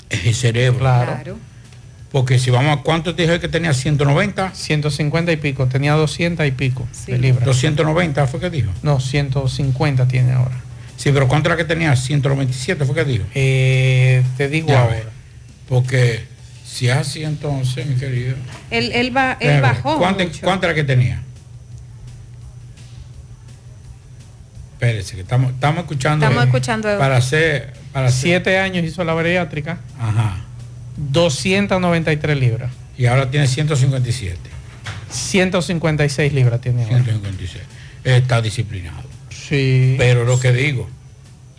[0.09, 0.79] es el cerebro.
[0.79, 1.37] Claro.
[2.11, 6.47] Porque si vamos a cuánto te dije que tenía 190, 150 y pico, tenía 200
[6.47, 7.45] y pico de libras.
[7.45, 8.71] 290 fue que dijo.
[8.81, 10.55] No, 150 tiene ahora.
[10.95, 11.95] Sí, pero ¿cuánto era que tenía?
[11.95, 13.25] 197 fue que dijo.
[13.35, 15.03] Eh, te digo Ya ahora.
[15.67, 16.25] Porque
[16.65, 18.35] si es así entonces, mi querido.
[18.71, 19.97] Él, él, ba- él bajó.
[19.97, 20.39] ¿Cuánto, mucho.
[20.41, 21.21] cuánto era que tenía?
[24.73, 26.25] Espérese, que estamos, estamos escuchando.
[26.25, 26.97] Estamos eh, escuchando.
[26.97, 27.73] Para hacer.
[27.97, 29.79] Para Siete años hizo la bariátrica.
[29.99, 30.37] Ajá.
[30.97, 32.71] 293 libras.
[32.95, 34.37] Y ahora tiene 157.
[35.09, 37.03] 156 libras tiene ahora.
[37.03, 37.63] 156.
[38.03, 39.01] Está disciplinado.
[39.31, 39.95] Sí.
[39.97, 40.87] Pero lo que digo,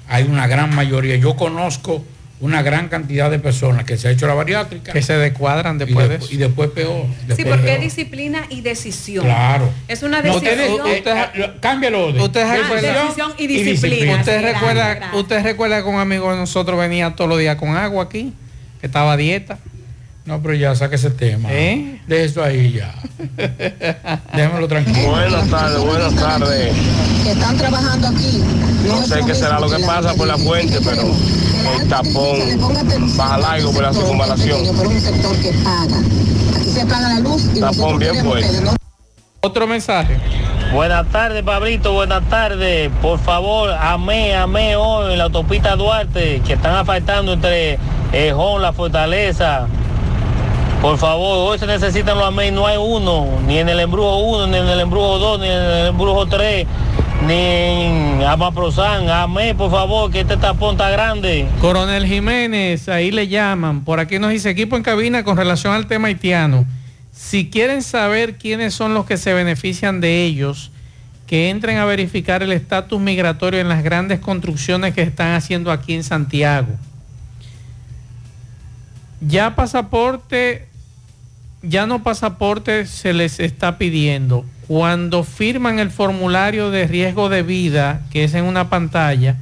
[0.07, 1.17] hay una gran mayoría.
[1.17, 2.05] Yo conozco
[2.41, 4.93] una gran cantidad de personas que se ha hecho la bariátrica.
[4.93, 6.35] Que se descuadran y después de después, eso.
[6.35, 7.07] y después peor.
[7.35, 7.69] Sí, porque peor.
[7.77, 9.25] es disciplina y decisión.
[9.25, 9.71] Claro.
[9.89, 10.81] Es una No, decisión.
[10.87, 14.17] usted- eh, eh, cámbialo de Usted Ah, recuerda, decisión y disciplina.
[14.21, 15.15] Usted Sí, recuerda, gracias.
[15.21, 18.33] usted recuerda que un amigo de nosotros venía todos los días con agua aquí,
[18.81, 19.59] que estaba a dieta.
[20.25, 21.49] No, pero ya saque ese tema.
[21.51, 22.01] ¿Eh?
[22.07, 22.95] De eso ahí ya.
[24.35, 25.09] Déjamelo tranquilo.
[25.11, 26.73] Buenas tardes, buenas tardes.
[27.25, 28.43] que están trabajando aquí.
[28.87, 31.03] No sé qué será lo que pasa por la fuente, pero
[31.75, 34.61] el tapón baja largo por la circunvalación.
[36.57, 38.71] Aquí se la luz y Tapón bien fuerte.
[39.41, 40.19] Otro mensaje.
[40.73, 42.91] Buenas tardes, Pablito, buenas tardes.
[43.01, 47.79] Por favor, amé, amé hoy en la autopista Duarte, que están asfaltando entre
[48.13, 49.67] Ejón, La Fortaleza.
[50.83, 54.47] Por favor, hoy se necesitan los amé, no hay uno, ni en el embrujo 1,
[54.49, 56.67] ni en el embrujo 2, ni en el embrujo 3,
[57.29, 59.09] ni en Amaprosan.
[59.11, 61.47] Amé, por favor, que este tapón está grande.
[61.61, 63.85] Coronel Jiménez, ahí le llaman.
[63.85, 66.65] Por aquí nos dice equipo en cabina con relación al tema haitiano.
[67.13, 70.73] Si quieren saber quiénes son los que se benefician de ellos
[71.27, 75.93] que entren a verificar el estatus migratorio en las grandes construcciones que están haciendo aquí
[75.93, 76.69] en Santiago.
[79.21, 80.69] Ya pasaporte,
[81.63, 84.47] ya no pasaporte se les está pidiendo.
[84.69, 89.37] Cuando firman el formulario de riesgo de vida, que es en una pantalla,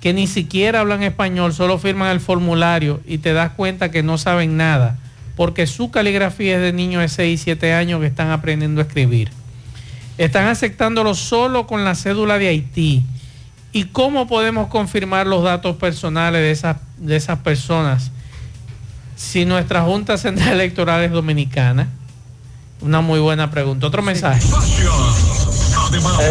[0.00, 4.18] que ni siquiera hablan español, solo firman el formulario y te das cuenta que no
[4.18, 4.98] saben nada,
[5.34, 8.84] porque su caligrafía es de niños de 6 y 7 años que están aprendiendo a
[8.84, 9.30] escribir.
[10.16, 13.04] Están aceptándolo solo con la cédula de Haití.
[13.72, 18.12] ¿Y cómo podemos confirmar los datos personales de esas, de esas personas
[19.16, 21.88] si nuestra Junta Central Electoral es dominicana?
[22.82, 23.86] Una muy buena pregunta.
[23.86, 24.40] Otro mensaje.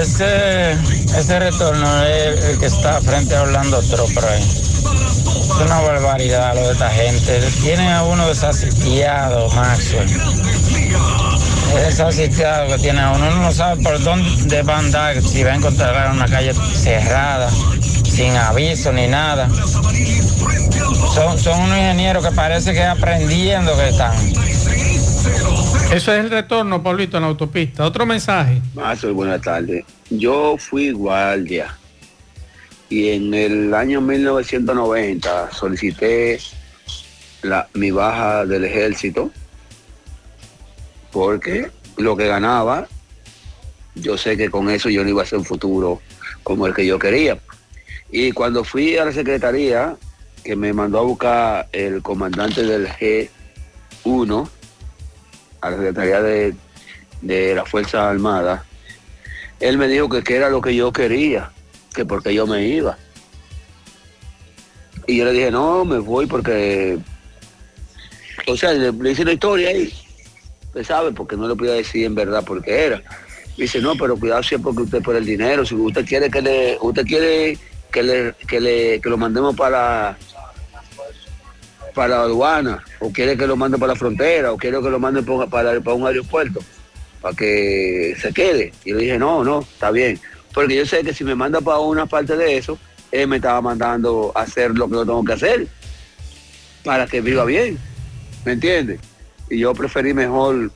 [0.02, 0.72] Ese,
[1.18, 4.44] ese retorno es el que está frente a Orlando Tropa ahí.
[4.44, 7.40] Es una barbaridad lo de esta gente.
[7.62, 10.10] Tienen a uno desasitiado, Maxwell.
[11.76, 13.28] Es desasitiado que tiene a uno.
[13.28, 17.50] Uno no sabe por dónde va a andar, si va a encontrar una calle cerrada,
[18.04, 19.48] sin aviso ni nada.
[21.14, 24.51] Son, son unos ingenieros que parece que aprendiendo que están.
[25.92, 27.86] Eso es el retorno, Pablito, en la autopista.
[27.86, 28.62] Otro mensaje.
[28.74, 29.84] Mazo, buenas tardes.
[30.10, 31.78] Yo fui guardia
[32.88, 36.40] y en el año 1990 solicité
[37.42, 39.32] la, mi baja del ejército
[41.12, 42.88] porque lo que ganaba,
[43.96, 46.00] yo sé que con eso yo no iba a hacer un futuro
[46.44, 47.38] como el que yo quería.
[48.10, 49.98] Y cuando fui a la secretaría,
[50.42, 54.50] que me mandó a buscar el comandante del G1,
[55.62, 56.56] a la Secretaría de,
[57.22, 58.66] de la Fuerza Armada,
[59.60, 61.52] él me dijo que, que era lo que yo quería,
[61.94, 62.98] que porque yo me iba.
[65.08, 66.98] Y yo le dije, no, me voy porque,
[68.48, 69.94] o sea, le, hice una historia ahí,
[70.68, 73.02] usted sabe, porque no le podía decir en verdad por qué era.
[73.58, 76.78] Dice, no, pero cuidado siempre que usted por el dinero, si usted quiere que le,
[76.82, 77.58] usted quiere
[77.92, 80.18] que le, que le, que lo mandemos para
[81.94, 85.00] para la aduana, o quiere que lo mande para la frontera, o quiere que lo
[85.00, 86.60] mande para, para, un aeropuerto,
[87.22, 88.74] para que se quede.
[88.86, 90.20] Y le dije, no, no, está bien.
[90.54, 92.78] Porque yo sé que si me manda para una parte de eso,
[93.12, 95.68] él me estaba mandando a hacer lo que yo tengo que hacer,
[96.84, 97.78] para que viva bien,
[98.46, 99.00] ¿me entiendes?
[99.50, 100.72] Y yo preferí mejor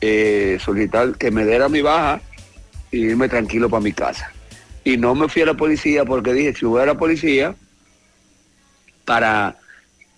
[0.00, 2.20] eh, solicitar que me diera mi baja
[2.90, 4.32] y irme tranquilo para mi casa.
[4.84, 7.54] Y no me fui a la policía porque dije, si voy a la policía,
[9.08, 9.56] para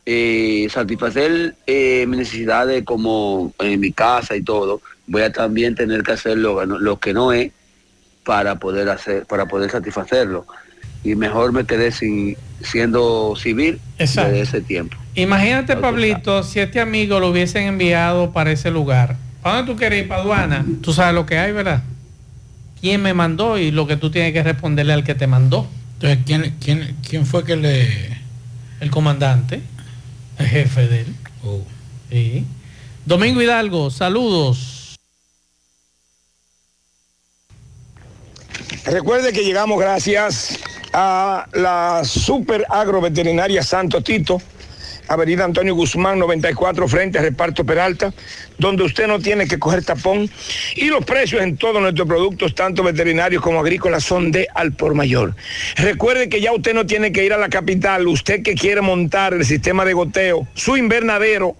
[0.04, 6.02] eh, satisfacer eh, mis necesidades como en mi casa y todo, voy a también tener
[6.02, 7.52] que hacer lo, lo que no es
[8.24, 10.44] para poder hacer, para poder satisfacerlo.
[11.04, 14.32] Y mejor me quedé sin, siendo civil Exacto.
[14.32, 14.96] desde ese tiempo.
[15.14, 19.16] Imagínate, Pablito, si este amigo lo hubiesen enviado para ese lugar.
[19.40, 20.66] ¿Para dónde tú quieres ir, para aduana?
[20.82, 21.84] Tú sabes lo que hay, ¿verdad?
[22.80, 23.56] ¿Quién me mandó?
[23.56, 25.68] Y lo que tú tienes que responderle al que te mandó.
[25.94, 28.19] Entonces, ¿quién, quién, quién fue que le...?
[28.80, 29.60] El comandante,
[30.38, 31.14] el jefe de él.
[31.44, 31.62] Oh.
[32.10, 32.46] Sí.
[33.04, 34.98] Domingo Hidalgo, saludos.
[38.84, 40.58] Recuerde que llegamos gracias
[40.92, 44.40] a la Super Agroveterinaria Santo Tito,
[45.10, 48.14] Avenida Antonio Guzmán 94 frente a Reparto Peralta,
[48.58, 50.30] donde usted no tiene que coger tapón
[50.76, 54.94] y los precios en todos nuestros productos, tanto veterinarios como agrícolas, son de al por
[54.94, 55.34] mayor.
[55.74, 59.34] Recuerde que ya usted no tiene que ir a la capital, usted que quiere montar
[59.34, 61.56] el sistema de goteo, su invernadero,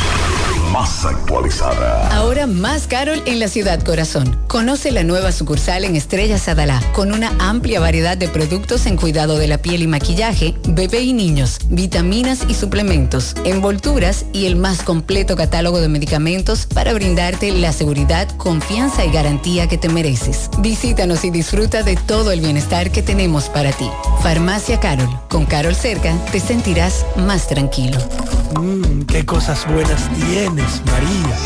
[0.72, 2.08] Más actualizada.
[2.16, 4.38] Ahora más Carol en la ciudad corazón.
[4.48, 9.36] Conoce la nueva sucursal en Estrella Sadalá con una amplia variedad de productos en cuidado
[9.36, 14.82] de la piel y maquillaje, bebé y niños, vitaminas y suplementos, envolturas y el más
[14.82, 20.48] completo catálogo de medicamentos para brindarte la seguridad, confianza y garantía que te mereces.
[20.60, 23.90] Visítanos y disfruta de todo el bienestar que tenemos para ti.
[24.22, 25.10] Farmacia Carol.
[25.28, 27.98] Con Carol cerca te sentirás más tranquilo.
[28.58, 30.10] Mmm, qué cosas buenas
[30.86, 31.36] María.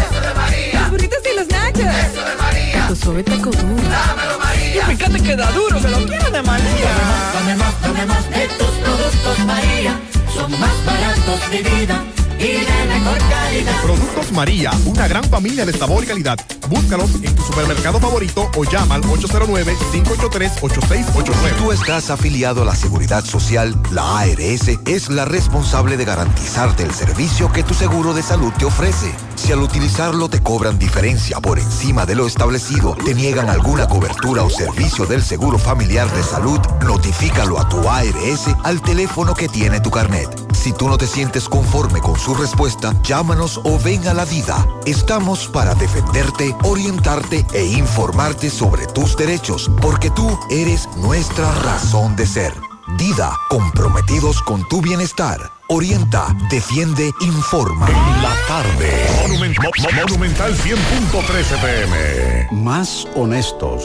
[0.00, 0.80] Eso de María.
[0.80, 1.80] Los burritos y los nachos.
[1.80, 2.88] Eso de María.
[2.88, 3.82] Tu suave taco duro.
[3.88, 4.82] Dámelo, María.
[4.82, 6.92] Y fíjate que da duro, que lo quiero de María.
[7.34, 10.00] Dame más, dame más de tus productos, María.
[10.34, 12.04] Son más baratos de vida
[12.38, 13.82] y de mejor calidad.
[13.82, 16.38] Productos María, una gran familia de sabor y calidad.
[16.68, 21.48] Búscalos en tu supermercado favorito o llama al 809-583-8689.
[21.48, 26.84] Si tú estás afiliado a la Seguridad Social, la ARS es la responsable de garantizarte
[26.84, 29.12] el servicio que tu seguro de salud te ofrece.
[29.36, 34.42] Si al utilizarlo te cobran diferencia por encima de lo establecido, te niegan alguna cobertura
[34.42, 39.80] o servicio del Seguro Familiar de Salud, notifícalo a tu ARS al teléfono que tiene
[39.80, 40.47] tu carnet.
[40.52, 44.66] Si tú no te sientes conforme con su respuesta, llámanos o ven a la vida.
[44.86, 52.26] Estamos para defenderte, orientarte e informarte sobre tus derechos, porque tú eres nuestra razón de
[52.26, 52.52] ser.
[52.96, 55.38] Dida, comprometidos con tu bienestar.
[55.68, 57.86] Orienta, defiende, informa.
[58.22, 59.06] La tarde.
[59.22, 62.48] Monumen- Mo- Mo- Monumental 100.13 pm.
[62.50, 63.84] Más honestos.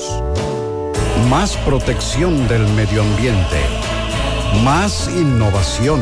[1.30, 3.62] Más protección del medio ambiente.
[4.64, 6.02] Más innovación.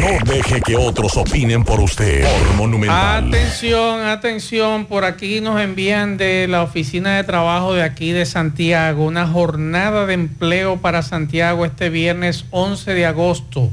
[0.00, 2.24] No deje que otros opinen por usted.
[2.56, 2.90] Por.
[2.90, 9.04] Atención, atención, por aquí nos envían de la oficina de trabajo de aquí de Santiago
[9.04, 13.70] una jornada de empleo para Santiago este viernes 11 de agosto,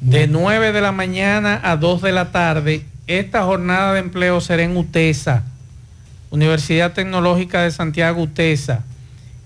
[0.00, 2.84] de 9 de la mañana a 2 de la tarde.
[3.06, 5.44] Esta jornada de empleo será en UTESA,
[6.30, 8.84] Universidad Tecnológica de Santiago UTESA.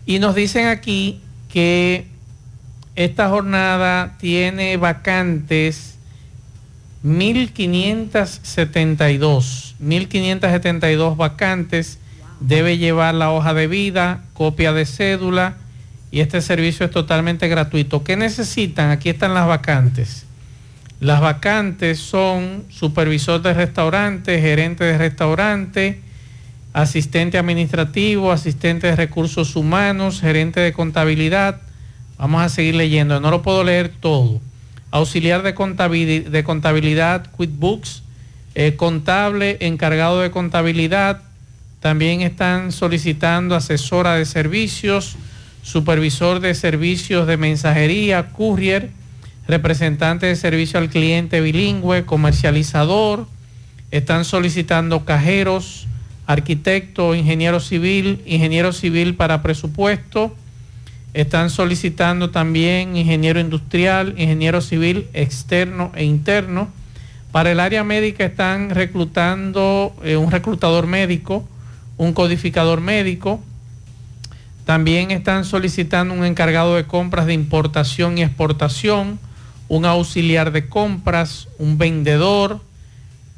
[0.07, 2.12] Y nos dicen aquí que
[2.97, 5.93] esta jornada tiene vacantes
[7.03, 11.99] 1572, 1572 vacantes.
[12.41, 15.55] Debe llevar la hoja de vida, copia de cédula
[16.11, 18.05] y este servicio es totalmente gratuito.
[18.05, 18.91] ¿Qué necesitan?
[18.91, 20.27] Aquí están las vacantes.
[21.01, 26.01] Las vacantes son supervisor de restaurante, gerente de restaurante,
[26.73, 31.61] asistente administrativo, asistente de recursos humanos, gerente de contabilidad.
[32.23, 34.41] Vamos a seguir leyendo, no lo puedo leer todo.
[34.93, 38.05] Auxiliar de contabilidad, de contabilidad QuickBooks,
[38.55, 41.21] eh, contable, encargado de contabilidad.
[41.81, 45.17] También están solicitando asesora de servicios,
[45.65, 48.91] supervisor de servicios de mensajería, courier,
[49.49, 53.27] representante de servicio al cliente bilingüe, comercializador.
[53.91, 55.89] Están solicitando cajeros,
[56.29, 60.37] arquitecto, ingeniero civil, ingeniero civil para presupuesto.
[61.15, 66.71] Están solicitando también ingeniero industrial, ingeniero civil externo e interno.
[67.33, 71.47] Para el área médica están reclutando eh, un reclutador médico,
[71.99, 73.43] un codificador médico.
[74.65, 79.19] También están solicitando un encargado de compras de importación y exportación,
[79.69, 82.61] un auxiliar de compras, un vendedor.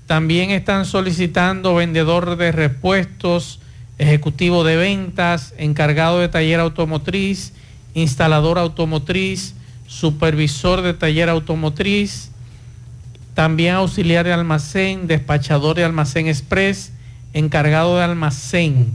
[0.06, 3.58] También están solicitando vendedor de repuestos,
[3.98, 7.52] ejecutivo de ventas, encargado de taller automotriz,
[7.94, 9.54] instalador automotriz,
[9.86, 12.30] supervisor de taller automotriz,
[13.34, 16.92] también auxiliar de almacén, despachador de almacén express,
[17.32, 18.94] encargado de almacén.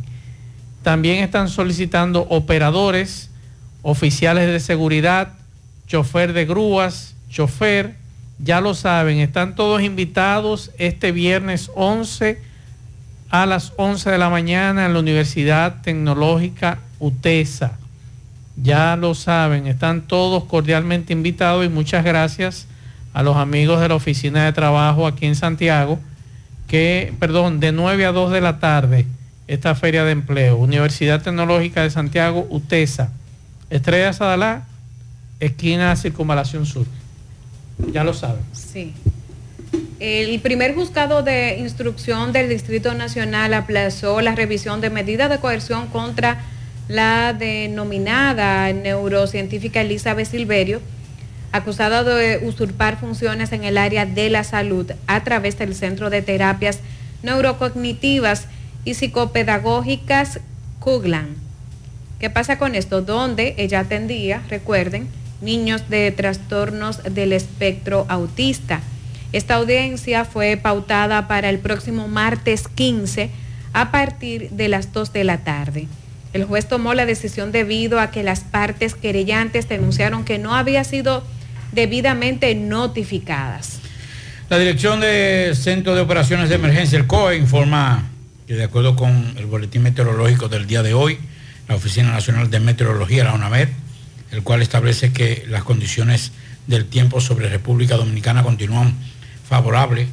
[0.84, 3.30] También están solicitando operadores,
[3.82, 5.34] oficiales de seguridad,
[5.88, 7.96] chofer de grúas, chofer.
[8.42, 12.42] Ya lo saben, están todos invitados este viernes 11
[13.30, 17.78] a las 11 de la mañana en la Universidad Tecnológica UTESA.
[18.62, 22.68] Ya lo saben, están todos cordialmente invitados y muchas gracias
[23.14, 26.00] a los amigos de la oficina de trabajo aquí en Santiago,
[26.68, 29.08] que, perdón, de 9 a 2 de la tarde,
[29.48, 30.58] esta feria de empleo.
[30.58, 33.12] Universidad Tecnológica de Santiago, UTESA.
[33.70, 34.68] Estrella Sadalá,
[35.40, 36.86] esquina Circunvalación Sur.
[37.92, 38.42] Ya lo saben.
[38.52, 38.94] Sí.
[40.00, 45.88] El primer juzgado de instrucción del Distrito Nacional aplazó la revisión de medidas de coerción
[45.88, 46.42] contra
[46.90, 50.82] la denominada neurocientífica Elizabeth Silverio,
[51.52, 56.24] acusada de usurpar funciones en el área de la salud a través del Centro de
[56.24, 56.80] Terapias
[57.22, 58.48] Neurocognitivas
[58.86, 60.40] y Psicopedagógicas
[60.80, 61.36] Kuglan.
[62.20, 63.04] ¿Qué pasa con esto?
[63.04, 65.08] Donde ella atendía, recuerden,
[65.42, 68.82] niños de trastornos del espectro autista.
[69.32, 73.30] Esta audiencia fue pautada para el próximo martes 15
[73.74, 75.88] a partir de las 2 de la tarde.
[76.34, 80.84] El juez tomó la decisión debido a que las partes querellantes denunciaron que no había
[80.84, 81.24] sido
[81.72, 83.80] debidamente notificadas.
[84.50, 88.10] La Dirección de Centro de Operaciones de Emergencia, el COE, informa
[88.48, 91.20] que de acuerdo con el boletín meteorológico del día de hoy,
[91.68, 93.70] la Oficina Nacional de Meteorología, la UNAMED,
[94.32, 96.32] el cual establece que las condiciones
[96.66, 98.96] del tiempo sobre República Dominicana continúan
[99.48, 100.08] favorables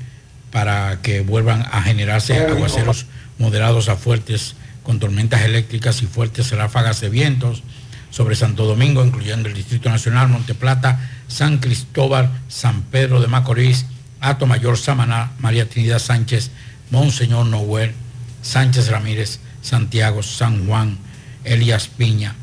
[0.51, 3.07] para que vuelvan a generarse aguaceros
[3.39, 4.55] moderados a fuertes
[4.87, 7.65] con tormentas eléctricas y fuertes ráfagas de vientos
[8.11, 13.87] sobre Santo Domingo, incluyendo el Distrito Nacional, Monte Plata, San Cristóbal, San Pedro de Macorís,
[14.21, 16.53] Ato Mayor, Samaná, María Trinidad Sánchez,
[16.93, 17.95] Monseñor Noel,
[18.43, 20.99] Sánchez Ramírez, Santiago, San Juan,
[21.43, 22.37] Elías Piña,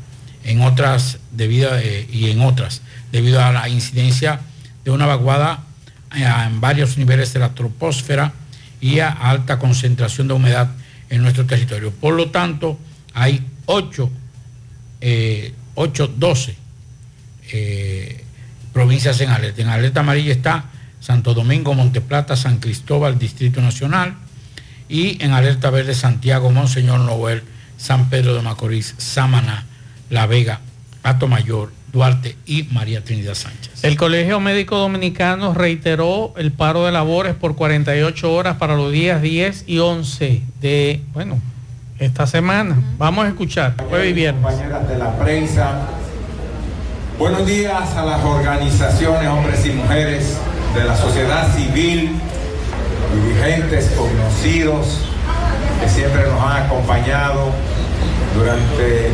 [0.44, 4.40] en otras debido, eh, y en otras, debido a la incidencia
[4.84, 5.64] de una vaguada
[6.14, 8.34] eh, en varios niveles de la troposfera
[8.82, 10.68] y a alta concentración de humedad
[11.14, 11.90] en nuestro territorio.
[11.92, 12.78] Por lo tanto,
[13.12, 14.10] hay 8,
[15.74, 16.56] 8 12
[18.72, 19.62] provincias en alerta.
[19.62, 20.64] En alerta amarilla está
[21.00, 24.14] Santo Domingo, Monteplata, San Cristóbal, Distrito Nacional
[24.88, 27.42] y en alerta verde Santiago, Monseñor Noel,
[27.76, 29.66] San Pedro de Macorís, Samaná,
[30.10, 30.60] La Vega,
[31.02, 33.84] Pato Mayor, Duarte y María Trinidad Sánchez.
[33.84, 39.22] El Colegio Médico Dominicano reiteró el paro de labores por 48 horas para los días
[39.22, 41.38] 10 y 11 de, bueno,
[42.00, 42.76] esta semana.
[42.98, 44.42] Vamos a escuchar, jueves y viernes.
[44.42, 45.88] Compañeras de la prensa,
[47.16, 50.36] buenos días a las organizaciones, hombres y mujeres
[50.74, 52.10] de la sociedad civil,
[53.14, 54.98] dirigentes conocidos
[55.80, 57.52] que siempre nos han acompañado
[58.36, 59.10] durante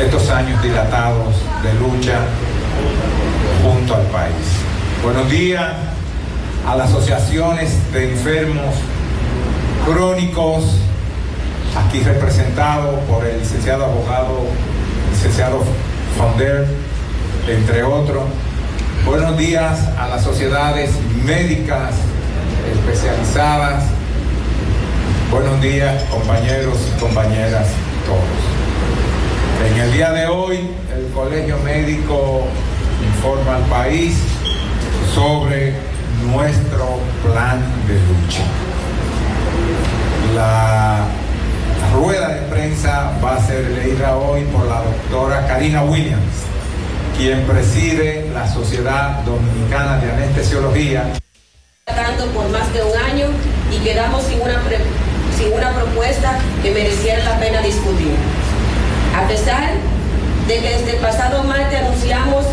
[0.00, 2.18] estos años dilatados de lucha
[3.62, 4.34] junto al país.
[5.02, 5.72] Buenos días
[6.66, 8.74] a las asociaciones de enfermos
[9.86, 10.64] crónicos,
[11.76, 14.46] aquí representado por el licenciado abogado,
[15.12, 15.62] licenciado
[16.18, 16.66] Fonder,
[17.48, 18.24] entre otros.
[19.04, 20.90] Buenos días a las sociedades
[21.24, 21.94] médicas
[22.72, 23.84] especializadas.
[25.30, 27.68] Buenos días, compañeros y compañeras
[28.06, 28.53] todos.
[29.62, 32.42] En el día de hoy, el Colegio Médico
[33.02, 34.16] informa al país
[35.14, 35.72] sobre
[36.26, 38.42] nuestro plan de lucha.
[40.34, 41.06] La
[41.94, 46.44] rueda de prensa va a ser leída hoy por la doctora Karina Williams,
[47.16, 51.04] quien preside la Sociedad Dominicana de Anestesiología.
[51.84, 53.26] tratando por más de un año
[53.70, 54.60] y quedamos sin una,
[55.36, 58.14] sin una propuesta que mereciera la pena discutir.
[59.14, 59.70] A pesar
[60.48, 62.44] de que desde el pasado martes anunciamos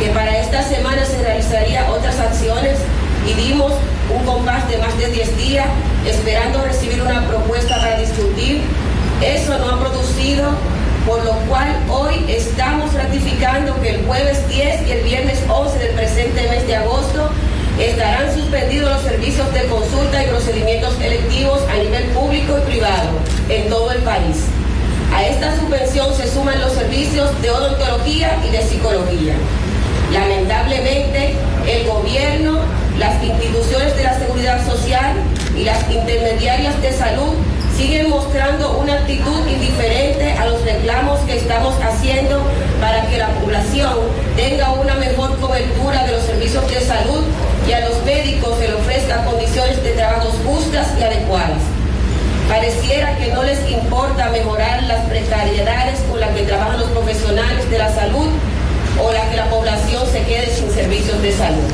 [0.00, 2.78] que para esta semana se realizaría otras acciones
[3.28, 3.72] y dimos
[4.16, 5.66] un compás de más de 10 días
[6.06, 8.62] esperando recibir una propuesta para discutir,
[9.22, 10.50] eso no ha producido,
[11.06, 15.94] por lo cual hoy estamos ratificando que el jueves 10 y el viernes 11 del
[15.94, 17.30] presente mes de agosto
[17.78, 23.10] estarán suspendidos los servicios de consulta y procedimientos electivos a nivel público y privado
[23.48, 24.51] en todo el país.
[25.14, 29.34] A esta suspensión se suman los servicios de odontología y de psicología.
[30.12, 31.34] Lamentablemente,
[31.66, 32.60] el gobierno,
[32.98, 35.16] las instituciones de la seguridad social
[35.56, 37.34] y las intermediarias de salud
[37.76, 42.42] siguen mostrando una actitud indiferente a los reclamos que estamos haciendo
[42.80, 43.94] para que la población
[44.36, 47.24] tenga una mejor cobertura de los servicios de salud
[47.68, 51.71] y a los médicos se les ofrezca condiciones de trabajo justas y adecuadas.
[52.52, 57.78] Pareciera que no les importa mejorar las precariedades con las que trabajan los profesionales de
[57.78, 58.28] la salud
[59.02, 61.64] o la que la población se quede sin servicios de salud.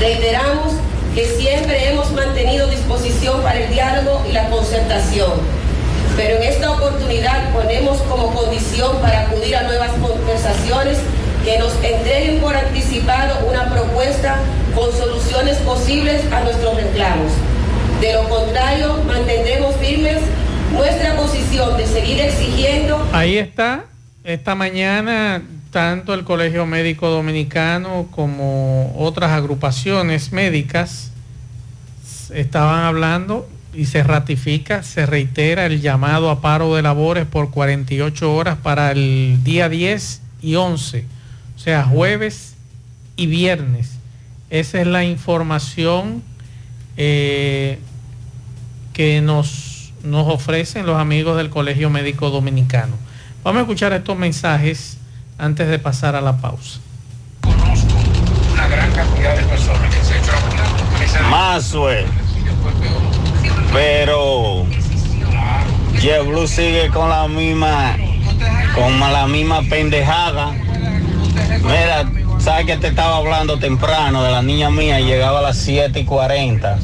[0.00, 0.72] Reiteramos
[1.14, 5.32] que siempre hemos mantenido disposición para el diálogo y la concertación,
[6.16, 10.96] pero en esta oportunidad ponemos como condición para acudir a nuevas conversaciones
[11.44, 14.38] que nos entreguen por anticipado una propuesta
[14.74, 17.32] con soluciones posibles a nuestros reclamos.
[18.00, 20.18] De lo contrario, mantendremos firmes
[20.72, 23.86] nuestra posición de seguir exigiendo Ahí está,
[24.22, 25.42] esta mañana
[25.72, 31.10] tanto el Colegio Médico Dominicano como otras agrupaciones médicas
[32.32, 38.34] estaban hablando y se ratifica, se reitera el llamado a paro de labores por 48
[38.34, 41.04] horas para el día 10 y 11,
[41.56, 42.54] o sea, jueves
[43.16, 43.98] y viernes.
[44.50, 46.22] Esa es la información
[46.98, 47.78] eh,
[48.92, 52.94] que nos, nos ofrecen los amigos del Colegio Médico Dominicano.
[53.44, 54.98] Vamos a escuchar estos mensajes
[55.38, 56.80] antes de pasar a la pausa.
[58.52, 62.04] Una gran cantidad de personas que se Mazue.
[63.72, 64.66] Pero
[66.26, 67.96] Blue sigue con la misma
[68.74, 70.52] con la misma pendejada.
[71.62, 76.00] Mira, sabes que te estaba hablando temprano de la niña mía, llegaba a las 7
[76.00, 76.78] y 40.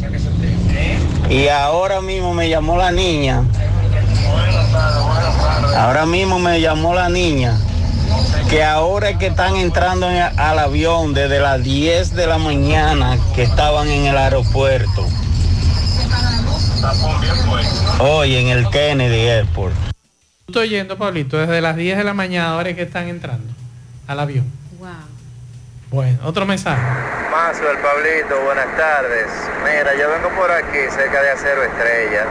[1.31, 3.43] Y ahora mismo me llamó la niña.
[5.77, 7.59] Ahora mismo me llamó la niña
[8.51, 13.19] que ahora es que están entrando en- al avión desde las 10 de la mañana
[13.35, 15.07] que estaban en el aeropuerto.
[17.99, 19.75] Hoy en el Kennedy Airport.
[20.47, 23.47] Estoy yendo, Pablito, desde las 10 de la mañana, ahora es que están entrando
[24.07, 24.45] al avión.
[25.95, 26.83] Bueno, otro mensaje.
[27.31, 29.29] Mazo, el Pablito, buenas tardes.
[29.63, 32.25] Mira, yo vengo por aquí, cerca de Acero Estrella.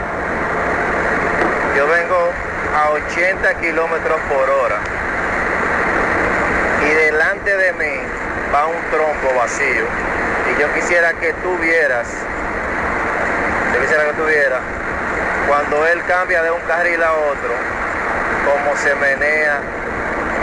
[1.78, 2.30] Yo vengo
[2.76, 4.80] a 80 kilómetros por hora.
[6.86, 8.02] Y delante de mí
[8.54, 9.86] va un trompo vacío.
[10.52, 12.10] Y yo quisiera que tú vieras,
[13.74, 14.60] yo quisiera que tú vieras,
[15.48, 17.54] cuando él cambia de un carril a otro,
[18.44, 19.62] cómo se menea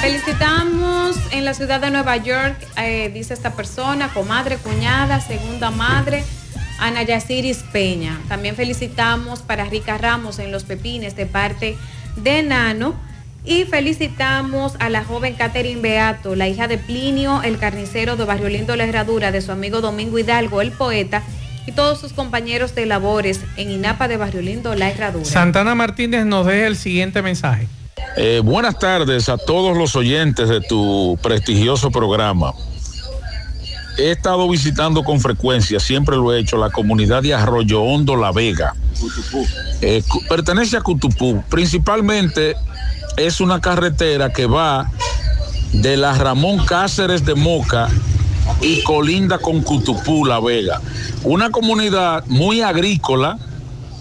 [0.00, 6.24] Felicitamos en la ciudad de Nueva York, eh, dice esta persona, comadre, cuñada, segunda madre,
[6.78, 8.20] Ana Yasiris Peña.
[8.28, 11.76] También felicitamos para Rica Ramos en Los Pepines de parte
[12.16, 12.94] de Nano.
[13.46, 18.48] Y felicitamos a la joven Catherine Beato, la hija de Plinio, el carnicero de Barrio
[18.48, 21.22] Lindo La Herradura, de su amigo Domingo Hidalgo, el poeta,
[21.66, 25.24] y todos sus compañeros de labores en INAPA de Barrio Lindo La Herradura.
[25.24, 27.68] Santana Martínez nos deja el siguiente mensaje.
[28.16, 32.52] Eh, buenas tardes a todos los oyentes de tu prestigioso programa.
[33.96, 38.32] He estado visitando con frecuencia, siempre lo he hecho, la comunidad de Arroyo Hondo La
[38.32, 38.74] Vega.
[39.80, 41.42] Eh, pertenece a Cutupú.
[41.48, 42.56] Principalmente
[43.16, 44.90] es una carretera que va
[45.72, 47.88] de la Ramón Cáceres de Moca
[48.60, 50.80] y colinda con Cutupú, La Vega.
[51.22, 53.38] Una comunidad muy agrícola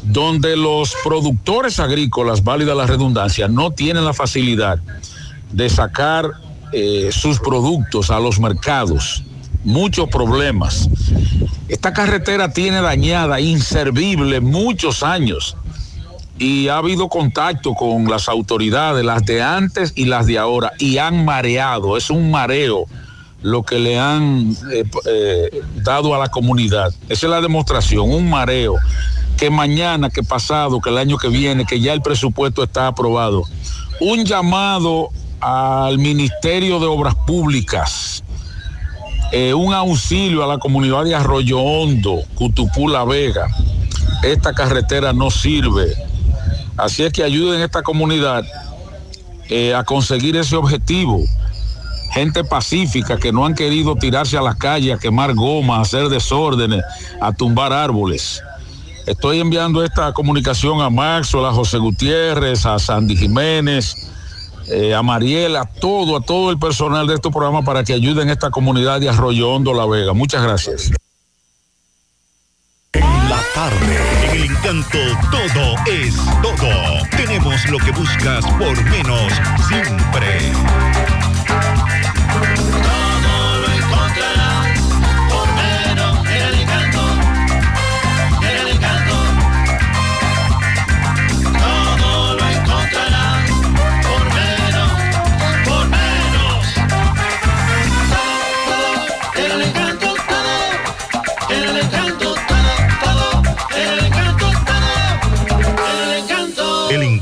[0.04, 4.80] donde los productores agrícolas, válida la redundancia, no tienen la facilidad
[5.52, 6.32] de sacar
[6.72, 9.24] eh, sus productos a los mercados.
[9.64, 10.90] Muchos problemas.
[11.70, 15.56] Esta carretera tiene dañada, inservible, muchos años.
[16.38, 20.98] Y ha habido contacto con las autoridades, las de antes y las de ahora, y
[20.98, 21.96] han mareado.
[21.96, 22.88] Es un mareo
[23.44, 26.94] lo que le han eh, eh, dado a la comunidad.
[27.10, 28.76] Esa es la demostración, un mareo.
[29.38, 33.44] Que mañana, que pasado, que el año que viene, que ya el presupuesto está aprobado.
[34.00, 35.10] Un llamado
[35.42, 38.24] al Ministerio de Obras Públicas,
[39.34, 43.48] eh, un auxilio a la comunidad de Arroyo Hondo, Cutupú La Vega.
[44.24, 45.94] Esta carretera no sirve.
[46.78, 48.46] Así es que ayuden a esta comunidad
[49.76, 51.24] a conseguir ese objetivo.
[52.14, 56.10] Gente pacífica que no han querido tirarse a las calles a quemar goma, a hacer
[56.10, 56.84] desórdenes,
[57.20, 58.44] a tumbar árboles.
[59.08, 63.96] Estoy enviando esta comunicación a Maxwell, a José Gutiérrez, a Sandy Jiménez,
[64.68, 68.30] eh, a Mariela, a todo, a todo el personal de este programa para que ayuden
[68.30, 70.14] esta comunidad de Arroyo Hondo La Vega.
[70.14, 70.92] Muchas gracias.
[72.94, 75.00] En la tarde, en el encanto
[75.32, 77.08] todo es todo.
[77.18, 79.34] Tenemos lo que buscas por menos
[79.68, 81.13] siempre.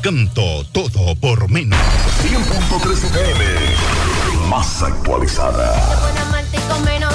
[0.02, 1.78] Encanto, todo por menos.
[2.24, 6.00] 100.3 FM, más actualizada.
[6.02, 7.11] Buena malta y con menos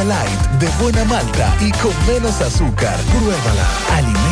[0.00, 2.98] Light, de buena malta y con menos azúcar.
[3.12, 4.31] Pruébala.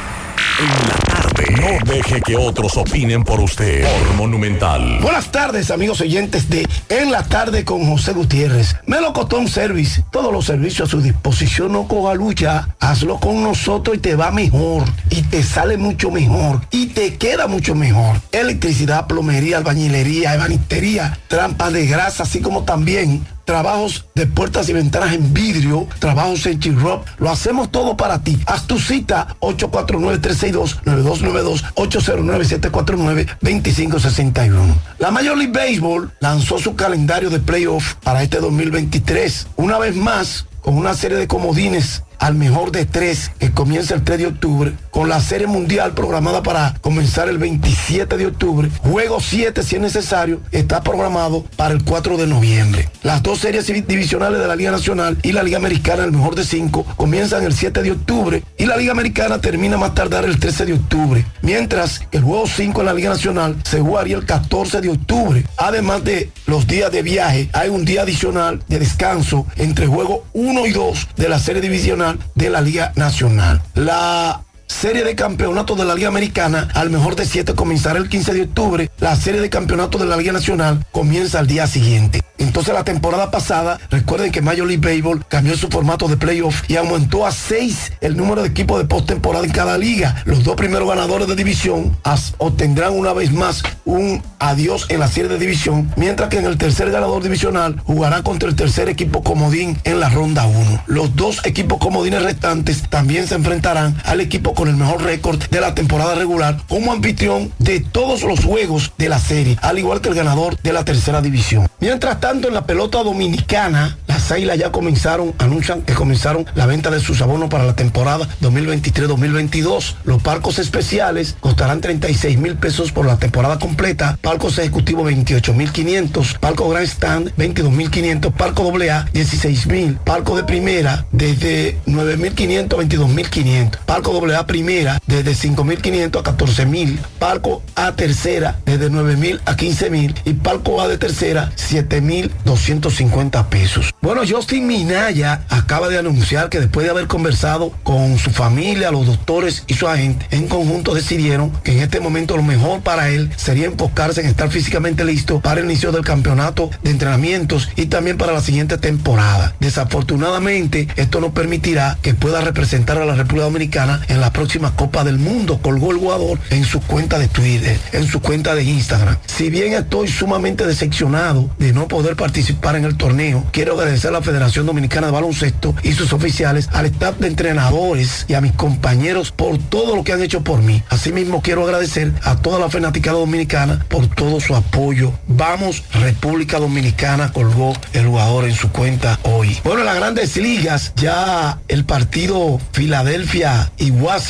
[0.59, 1.45] En la tarde.
[1.51, 3.85] No deje que otros opinen por usted.
[4.17, 4.99] Monumental.
[5.01, 8.75] Buenas tardes, amigos oyentes de En la tarde con José Gutiérrez.
[8.85, 13.99] Melocotón Service, todos los servicios a su disposición, no coja lucha, hazlo con nosotros y
[13.99, 14.83] te va mejor.
[15.09, 16.61] Y te sale mucho mejor.
[16.71, 18.17] Y te queda mucho mejor.
[18.31, 25.13] Electricidad, plomería, albañilería, ebanistería, trampas de grasa, así como también trabajos de puertas y ventanas
[25.13, 28.39] en vidrio, trabajos en chirrop, lo hacemos todo para ti.
[28.45, 34.73] Haz tu cita 849-362-9292, 809-749-2561.
[34.99, 39.47] La Major League Baseball lanzó su calendario de playoff para este 2023.
[39.57, 44.03] Una vez más, con una serie de comodines al mejor de tres que comienza el
[44.03, 49.19] 3 de octubre, con la serie mundial programada para comenzar el 27 de octubre, juego
[49.19, 52.89] 7 si es necesario, está programado para el 4 de noviembre.
[53.01, 56.45] Las dos series divisionales de la Liga Nacional y la Liga Americana, el mejor de
[56.45, 60.67] cinco, comienzan el 7 de octubre y la Liga Americana termina más tardar el 13
[60.67, 64.89] de octubre, mientras el juego 5 en la Liga Nacional se jugaría el 14 de
[64.89, 65.43] octubre.
[65.57, 70.67] Además de los días de viaje, hay un día adicional de descanso entre juego 1
[70.67, 73.61] y 2 de la serie divisional de la Liga Nacional.
[73.75, 78.33] La serie de campeonatos de la Liga Americana al mejor de siete comenzará el 15
[78.33, 78.89] de octubre.
[78.99, 82.21] La serie de campeonatos de la Liga Nacional comienza al día siguiente.
[82.37, 86.77] Entonces la temporada pasada, recuerden que Major League Baseball cambió su formato de playoff y
[86.77, 90.23] aumentó a seis el número de equipos de postemporada en cada liga.
[90.25, 91.95] Los dos primeros ganadores de división
[92.39, 96.57] obtendrán una vez más un adiós en la serie de división, mientras que en el
[96.57, 100.83] tercer ganador divisional jugará contra el tercer equipo comodín en la ronda 1.
[100.87, 105.59] Los dos equipos comodines restantes también se enfrentarán al equipo con el mejor récord de
[105.59, 110.09] la temporada regular como anfitrión de todos los juegos de la serie, al igual que
[110.09, 111.67] el ganador de la tercera división.
[111.79, 116.91] Mientras tanto, en la pelota dominicana, las águilas ya comenzaron, anuncian que comenzaron la venta
[116.91, 119.95] de sus abonos para la temporada 2023-2022.
[120.03, 125.71] Los palcos especiales costarán 36 mil pesos por la temporada completa, palcos ejecutivos 28 mil
[125.71, 131.79] 500, palco Grand Stand 22 mil 500, palco AA 16 mil, palco de primera desde
[131.87, 136.23] 9 mil 500 a 22 mil 500, palco AA primera desde 5 mil 500 a
[136.25, 140.97] 14 mil, palco A tercera desde 9 mil a 15 mil y palco A de
[140.97, 143.93] tercera 7 mil 250 pesos.
[144.01, 149.05] Bueno, Justin Minaya acaba de anunciar que después de haber conversado con su familia, los
[149.05, 153.31] doctores y su agente, en conjunto decidieron que en este momento lo mejor para él
[153.37, 158.17] sería enfocarse en estar físicamente listo para el inicio del campeonato de entrenamientos y también
[158.17, 159.55] para la siguiente temporada.
[159.61, 165.03] Desafortunadamente, esto no permitirá que pueda representar a la República Dominicana en la próxima Copa
[165.03, 169.17] del Mundo, colgó el jugador en su cuenta de Twitter, en su cuenta de Instagram.
[169.25, 174.13] Si bien estoy sumamente decepcionado de no poder participar en el torneo, quiero agradecer a
[174.13, 178.53] la Federación Dominicana de Baloncesto y sus oficiales, al staff de entrenadores y a mis
[178.53, 180.83] compañeros por todo lo que han hecho por mí.
[180.89, 185.13] Asimismo, quiero agradecer a toda la fanaticada dominicana por todo su apoyo.
[185.27, 189.57] Vamos, República Dominicana, colgó el jugador en su cuenta hoy.
[189.63, 194.20] Bueno, en las grandes ligas, ya el partido Filadelfia y Washington,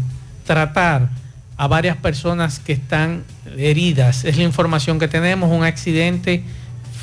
[0.45, 1.09] tratar
[1.57, 3.25] a varias personas que están
[3.57, 4.25] heridas.
[4.25, 6.45] Es la información que tenemos, un accidente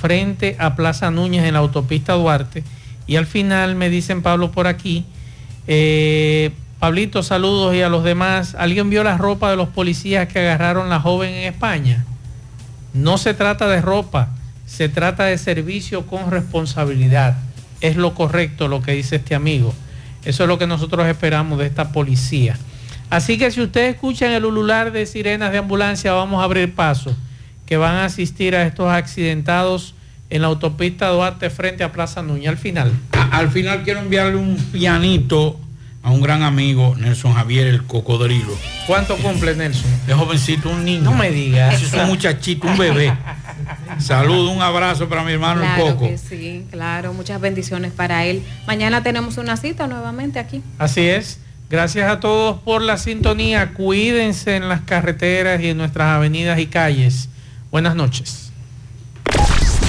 [0.01, 2.63] frente a Plaza Núñez en la autopista Duarte.
[3.05, 5.05] Y al final me dicen, Pablo, por aquí,
[5.67, 8.55] eh, Pablito, saludos y a los demás.
[8.57, 12.05] ¿Alguien vio la ropa de los policías que agarraron la joven en España?
[12.93, 14.29] No se trata de ropa,
[14.65, 17.37] se trata de servicio con responsabilidad.
[17.81, 19.73] Es lo correcto lo que dice este amigo.
[20.25, 22.57] Eso es lo que nosotros esperamos de esta policía.
[23.09, 27.15] Así que si ustedes escuchan el ulular de sirenas de ambulancia, vamos a abrir paso,
[27.65, 29.93] que van a asistir a estos accidentados
[30.29, 32.49] en la autopista Duarte frente a Plaza Núñez.
[32.49, 32.91] Al final.
[33.11, 35.59] A- al final quiero enviarle un pianito
[36.03, 38.55] a un gran amigo, Nelson Javier, el cocodrilo.
[38.85, 39.89] ¿Cuánto cumple Nelson?
[40.05, 41.01] De jovencito, un niño.
[41.01, 41.81] No me digas.
[41.81, 43.11] Es un muchachito, un bebé.
[43.99, 46.07] Saludos, un abrazo para mi hermano el Claro Coco.
[46.09, 48.43] que sí, claro, muchas bendiciones para él.
[48.67, 50.61] Mañana tenemos una cita nuevamente aquí.
[50.77, 51.39] Así es.
[51.69, 53.73] Gracias a todos por la sintonía.
[53.73, 57.29] Cuídense en las carreteras y en nuestras avenidas y calles.
[57.71, 58.44] Buenas noches.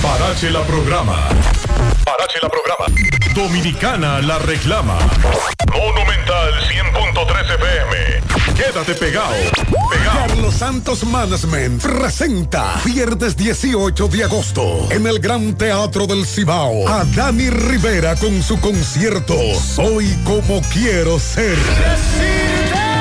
[0.06, 1.16] Parache la programa.
[2.04, 2.86] Parache la programa.
[3.34, 4.96] Dominicana la reclama.
[5.72, 8.54] Monumental 100.13 FM.
[8.54, 9.34] Quédate pegado.
[9.90, 10.28] Pegado.
[10.28, 17.04] Carlos Santos Management presenta viernes 18 de agosto en el Gran Teatro del Cibao a
[17.04, 21.58] Dani Rivera con su concierto Soy como quiero ser.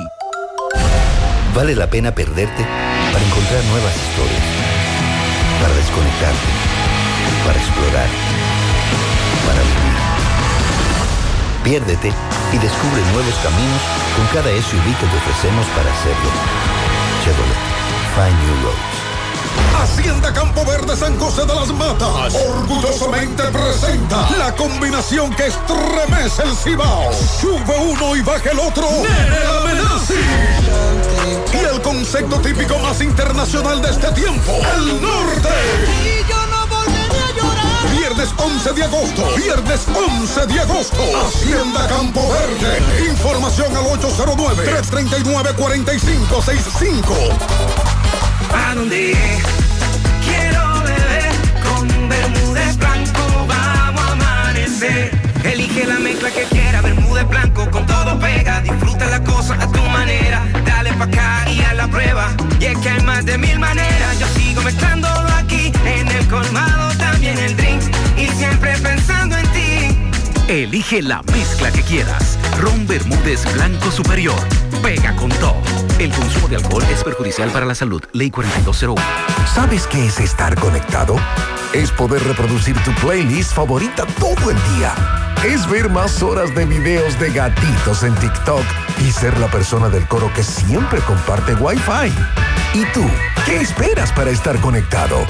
[1.55, 2.65] Vale la pena perderte
[3.11, 4.43] para encontrar nuevas historias,
[5.61, 6.49] para desconectarte,
[7.45, 8.09] para explorar,
[9.45, 9.97] para vivir.
[11.63, 12.11] Piérdete
[12.53, 13.81] y descubre nuevos caminos
[14.17, 16.30] con cada SUV que te ofrecemos para hacerlo.
[17.23, 17.61] Chevrolet,
[18.15, 18.93] Find New Roads.
[19.81, 26.55] Hacienda Campo Verde San José de las Matas orgullosamente presenta la combinación que estremece el
[26.55, 27.11] Cibao.
[27.13, 28.88] Sube uno y baja el otro.
[28.89, 29.53] Nene.
[31.53, 35.49] Y el concepto típico más internacional de este tiempo, el norte.
[36.03, 37.97] Y yo no volveré a llorar.
[37.97, 39.35] Viernes Viernes 11 de agosto.
[39.35, 40.97] Viernes 11 de agosto.
[41.25, 43.09] Hacienda Campo Verde.
[43.09, 43.84] Información al
[48.53, 48.55] 809-339-4565.
[48.55, 49.15] ¿A dónde
[50.23, 51.31] quiero beber?
[51.63, 55.11] Con Bermúdez Blanco vamos a amanecer.
[55.43, 58.61] Elige la mezcla que quiera, Bermúdez Blanco con todo pega.
[58.61, 60.45] Disfruta la cosa a tu manera.
[60.65, 62.30] Dale pa' acá y a la prueba.
[62.59, 64.19] Y es que hay más de mil maneras.
[64.19, 67.81] Yo sigo mezclándolo aquí en el colmado, también el drink.
[68.17, 69.73] Y siempre pensando en ti.
[70.49, 72.38] Elige la mezcla que quieras.
[72.60, 74.36] Ron Bermúdez Blanco Superior.
[74.82, 75.61] Pega con todo.
[75.99, 78.03] El consumo de alcohol es perjudicial para la salud.
[78.11, 79.02] Ley 4201.
[79.53, 81.15] ¿Sabes qué es estar conectado?
[81.72, 84.94] Es poder reproducir tu playlist favorita todo el día.
[85.45, 88.65] Es ver más horas de videos de gatitos en TikTok
[88.99, 92.11] y ser la persona del coro que siempre comparte Wi-Fi.
[92.74, 93.06] ¿Y tú?
[93.45, 95.26] ¿Qué esperas para estar conectado?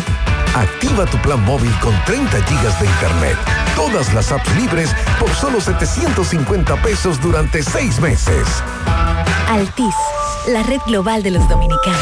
[0.55, 3.38] Activa tu plan móvil con 30 gigas de internet,
[3.75, 8.47] todas las apps libres por solo 750 pesos durante 6 meses.
[9.49, 9.95] Altis,
[10.47, 11.99] la red global de los dominicanos.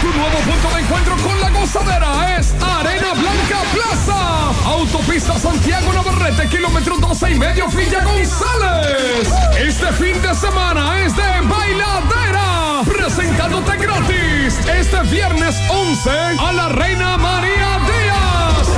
[0.00, 1.37] Tu nuevo punto de encuentro con
[1.68, 4.52] gozadera es Arena Blanca Plaza.
[4.64, 9.28] Autopista Santiago Navarrete, kilómetro 12 y medio, Villa González.
[9.58, 12.82] Este fin de semana es de bailadera.
[12.86, 18.68] Presentándote gratis este viernes 11 a la Reina María Díaz.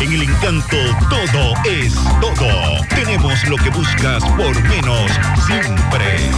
[0.01, 0.77] En el encanto
[1.09, 2.81] todo es todo.
[2.89, 5.11] Tenemos lo que buscas por menos
[5.45, 6.31] siempre.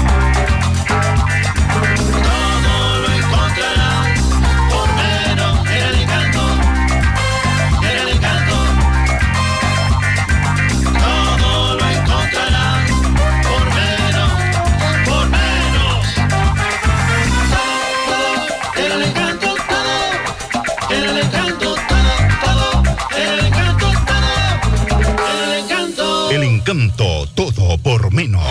[26.74, 27.28] Encanto.
[27.36, 28.44] Todo por menos.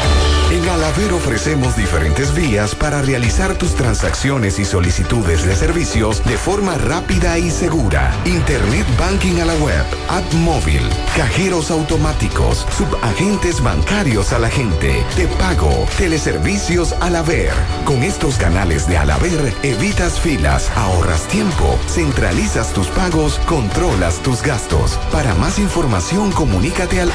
[0.50, 0.62] En
[0.96, 7.38] Ver ofrecemos diferentes vías para realizar tus transacciones y solicitudes de servicios de forma rápida
[7.38, 8.14] y segura.
[8.26, 10.82] Internet Banking a la web, app móvil,
[11.16, 17.52] cajeros automáticos, subagentes bancarios a la gente, te pago, teleservicios al haber.
[17.86, 24.42] Con estos canales de al haber, evitas filas, ahorras tiempo, centralizas tus pagos, controlas tus
[24.42, 24.98] gastos.
[25.10, 27.10] Para más información, comunícate al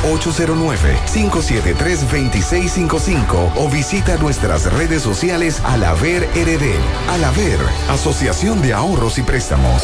[1.06, 6.76] 809-573-2655 o visita nuestras redes sociales al haber RD.
[7.10, 7.60] Al haber,
[7.90, 9.84] Asociación de Ahorros y Préstamos.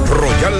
[0.10, 0.60] Royal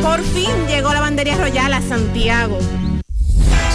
[0.00, 2.58] Por fin llegó la bandería royal a Santiago.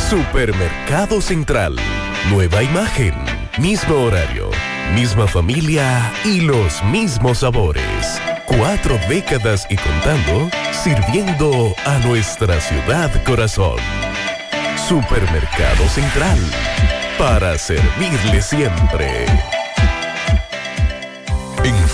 [0.09, 1.75] Supermercado Central.
[2.31, 3.13] Nueva imagen.
[3.59, 4.49] Mismo horario.
[4.95, 8.19] Misma familia y los mismos sabores.
[8.47, 13.77] Cuatro décadas y contando, sirviendo a nuestra ciudad corazón.
[14.87, 16.39] Supermercado Central.
[17.19, 19.25] Para servirle siempre.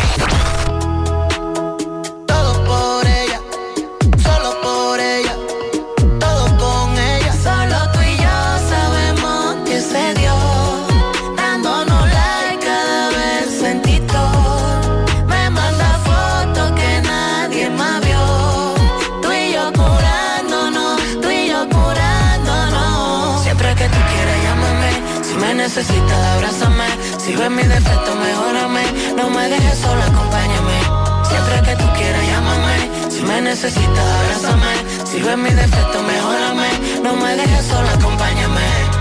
[27.24, 28.82] Si ves mi defecto mejórame,
[29.16, 30.78] no me dejes sola, acompáñame.
[31.22, 34.74] Siempre que tú quieras llámame, si me necesitas abrázame.
[35.04, 36.68] Si ves mi defecto mejórame,
[37.04, 38.91] no me dejes sola, acompáñame.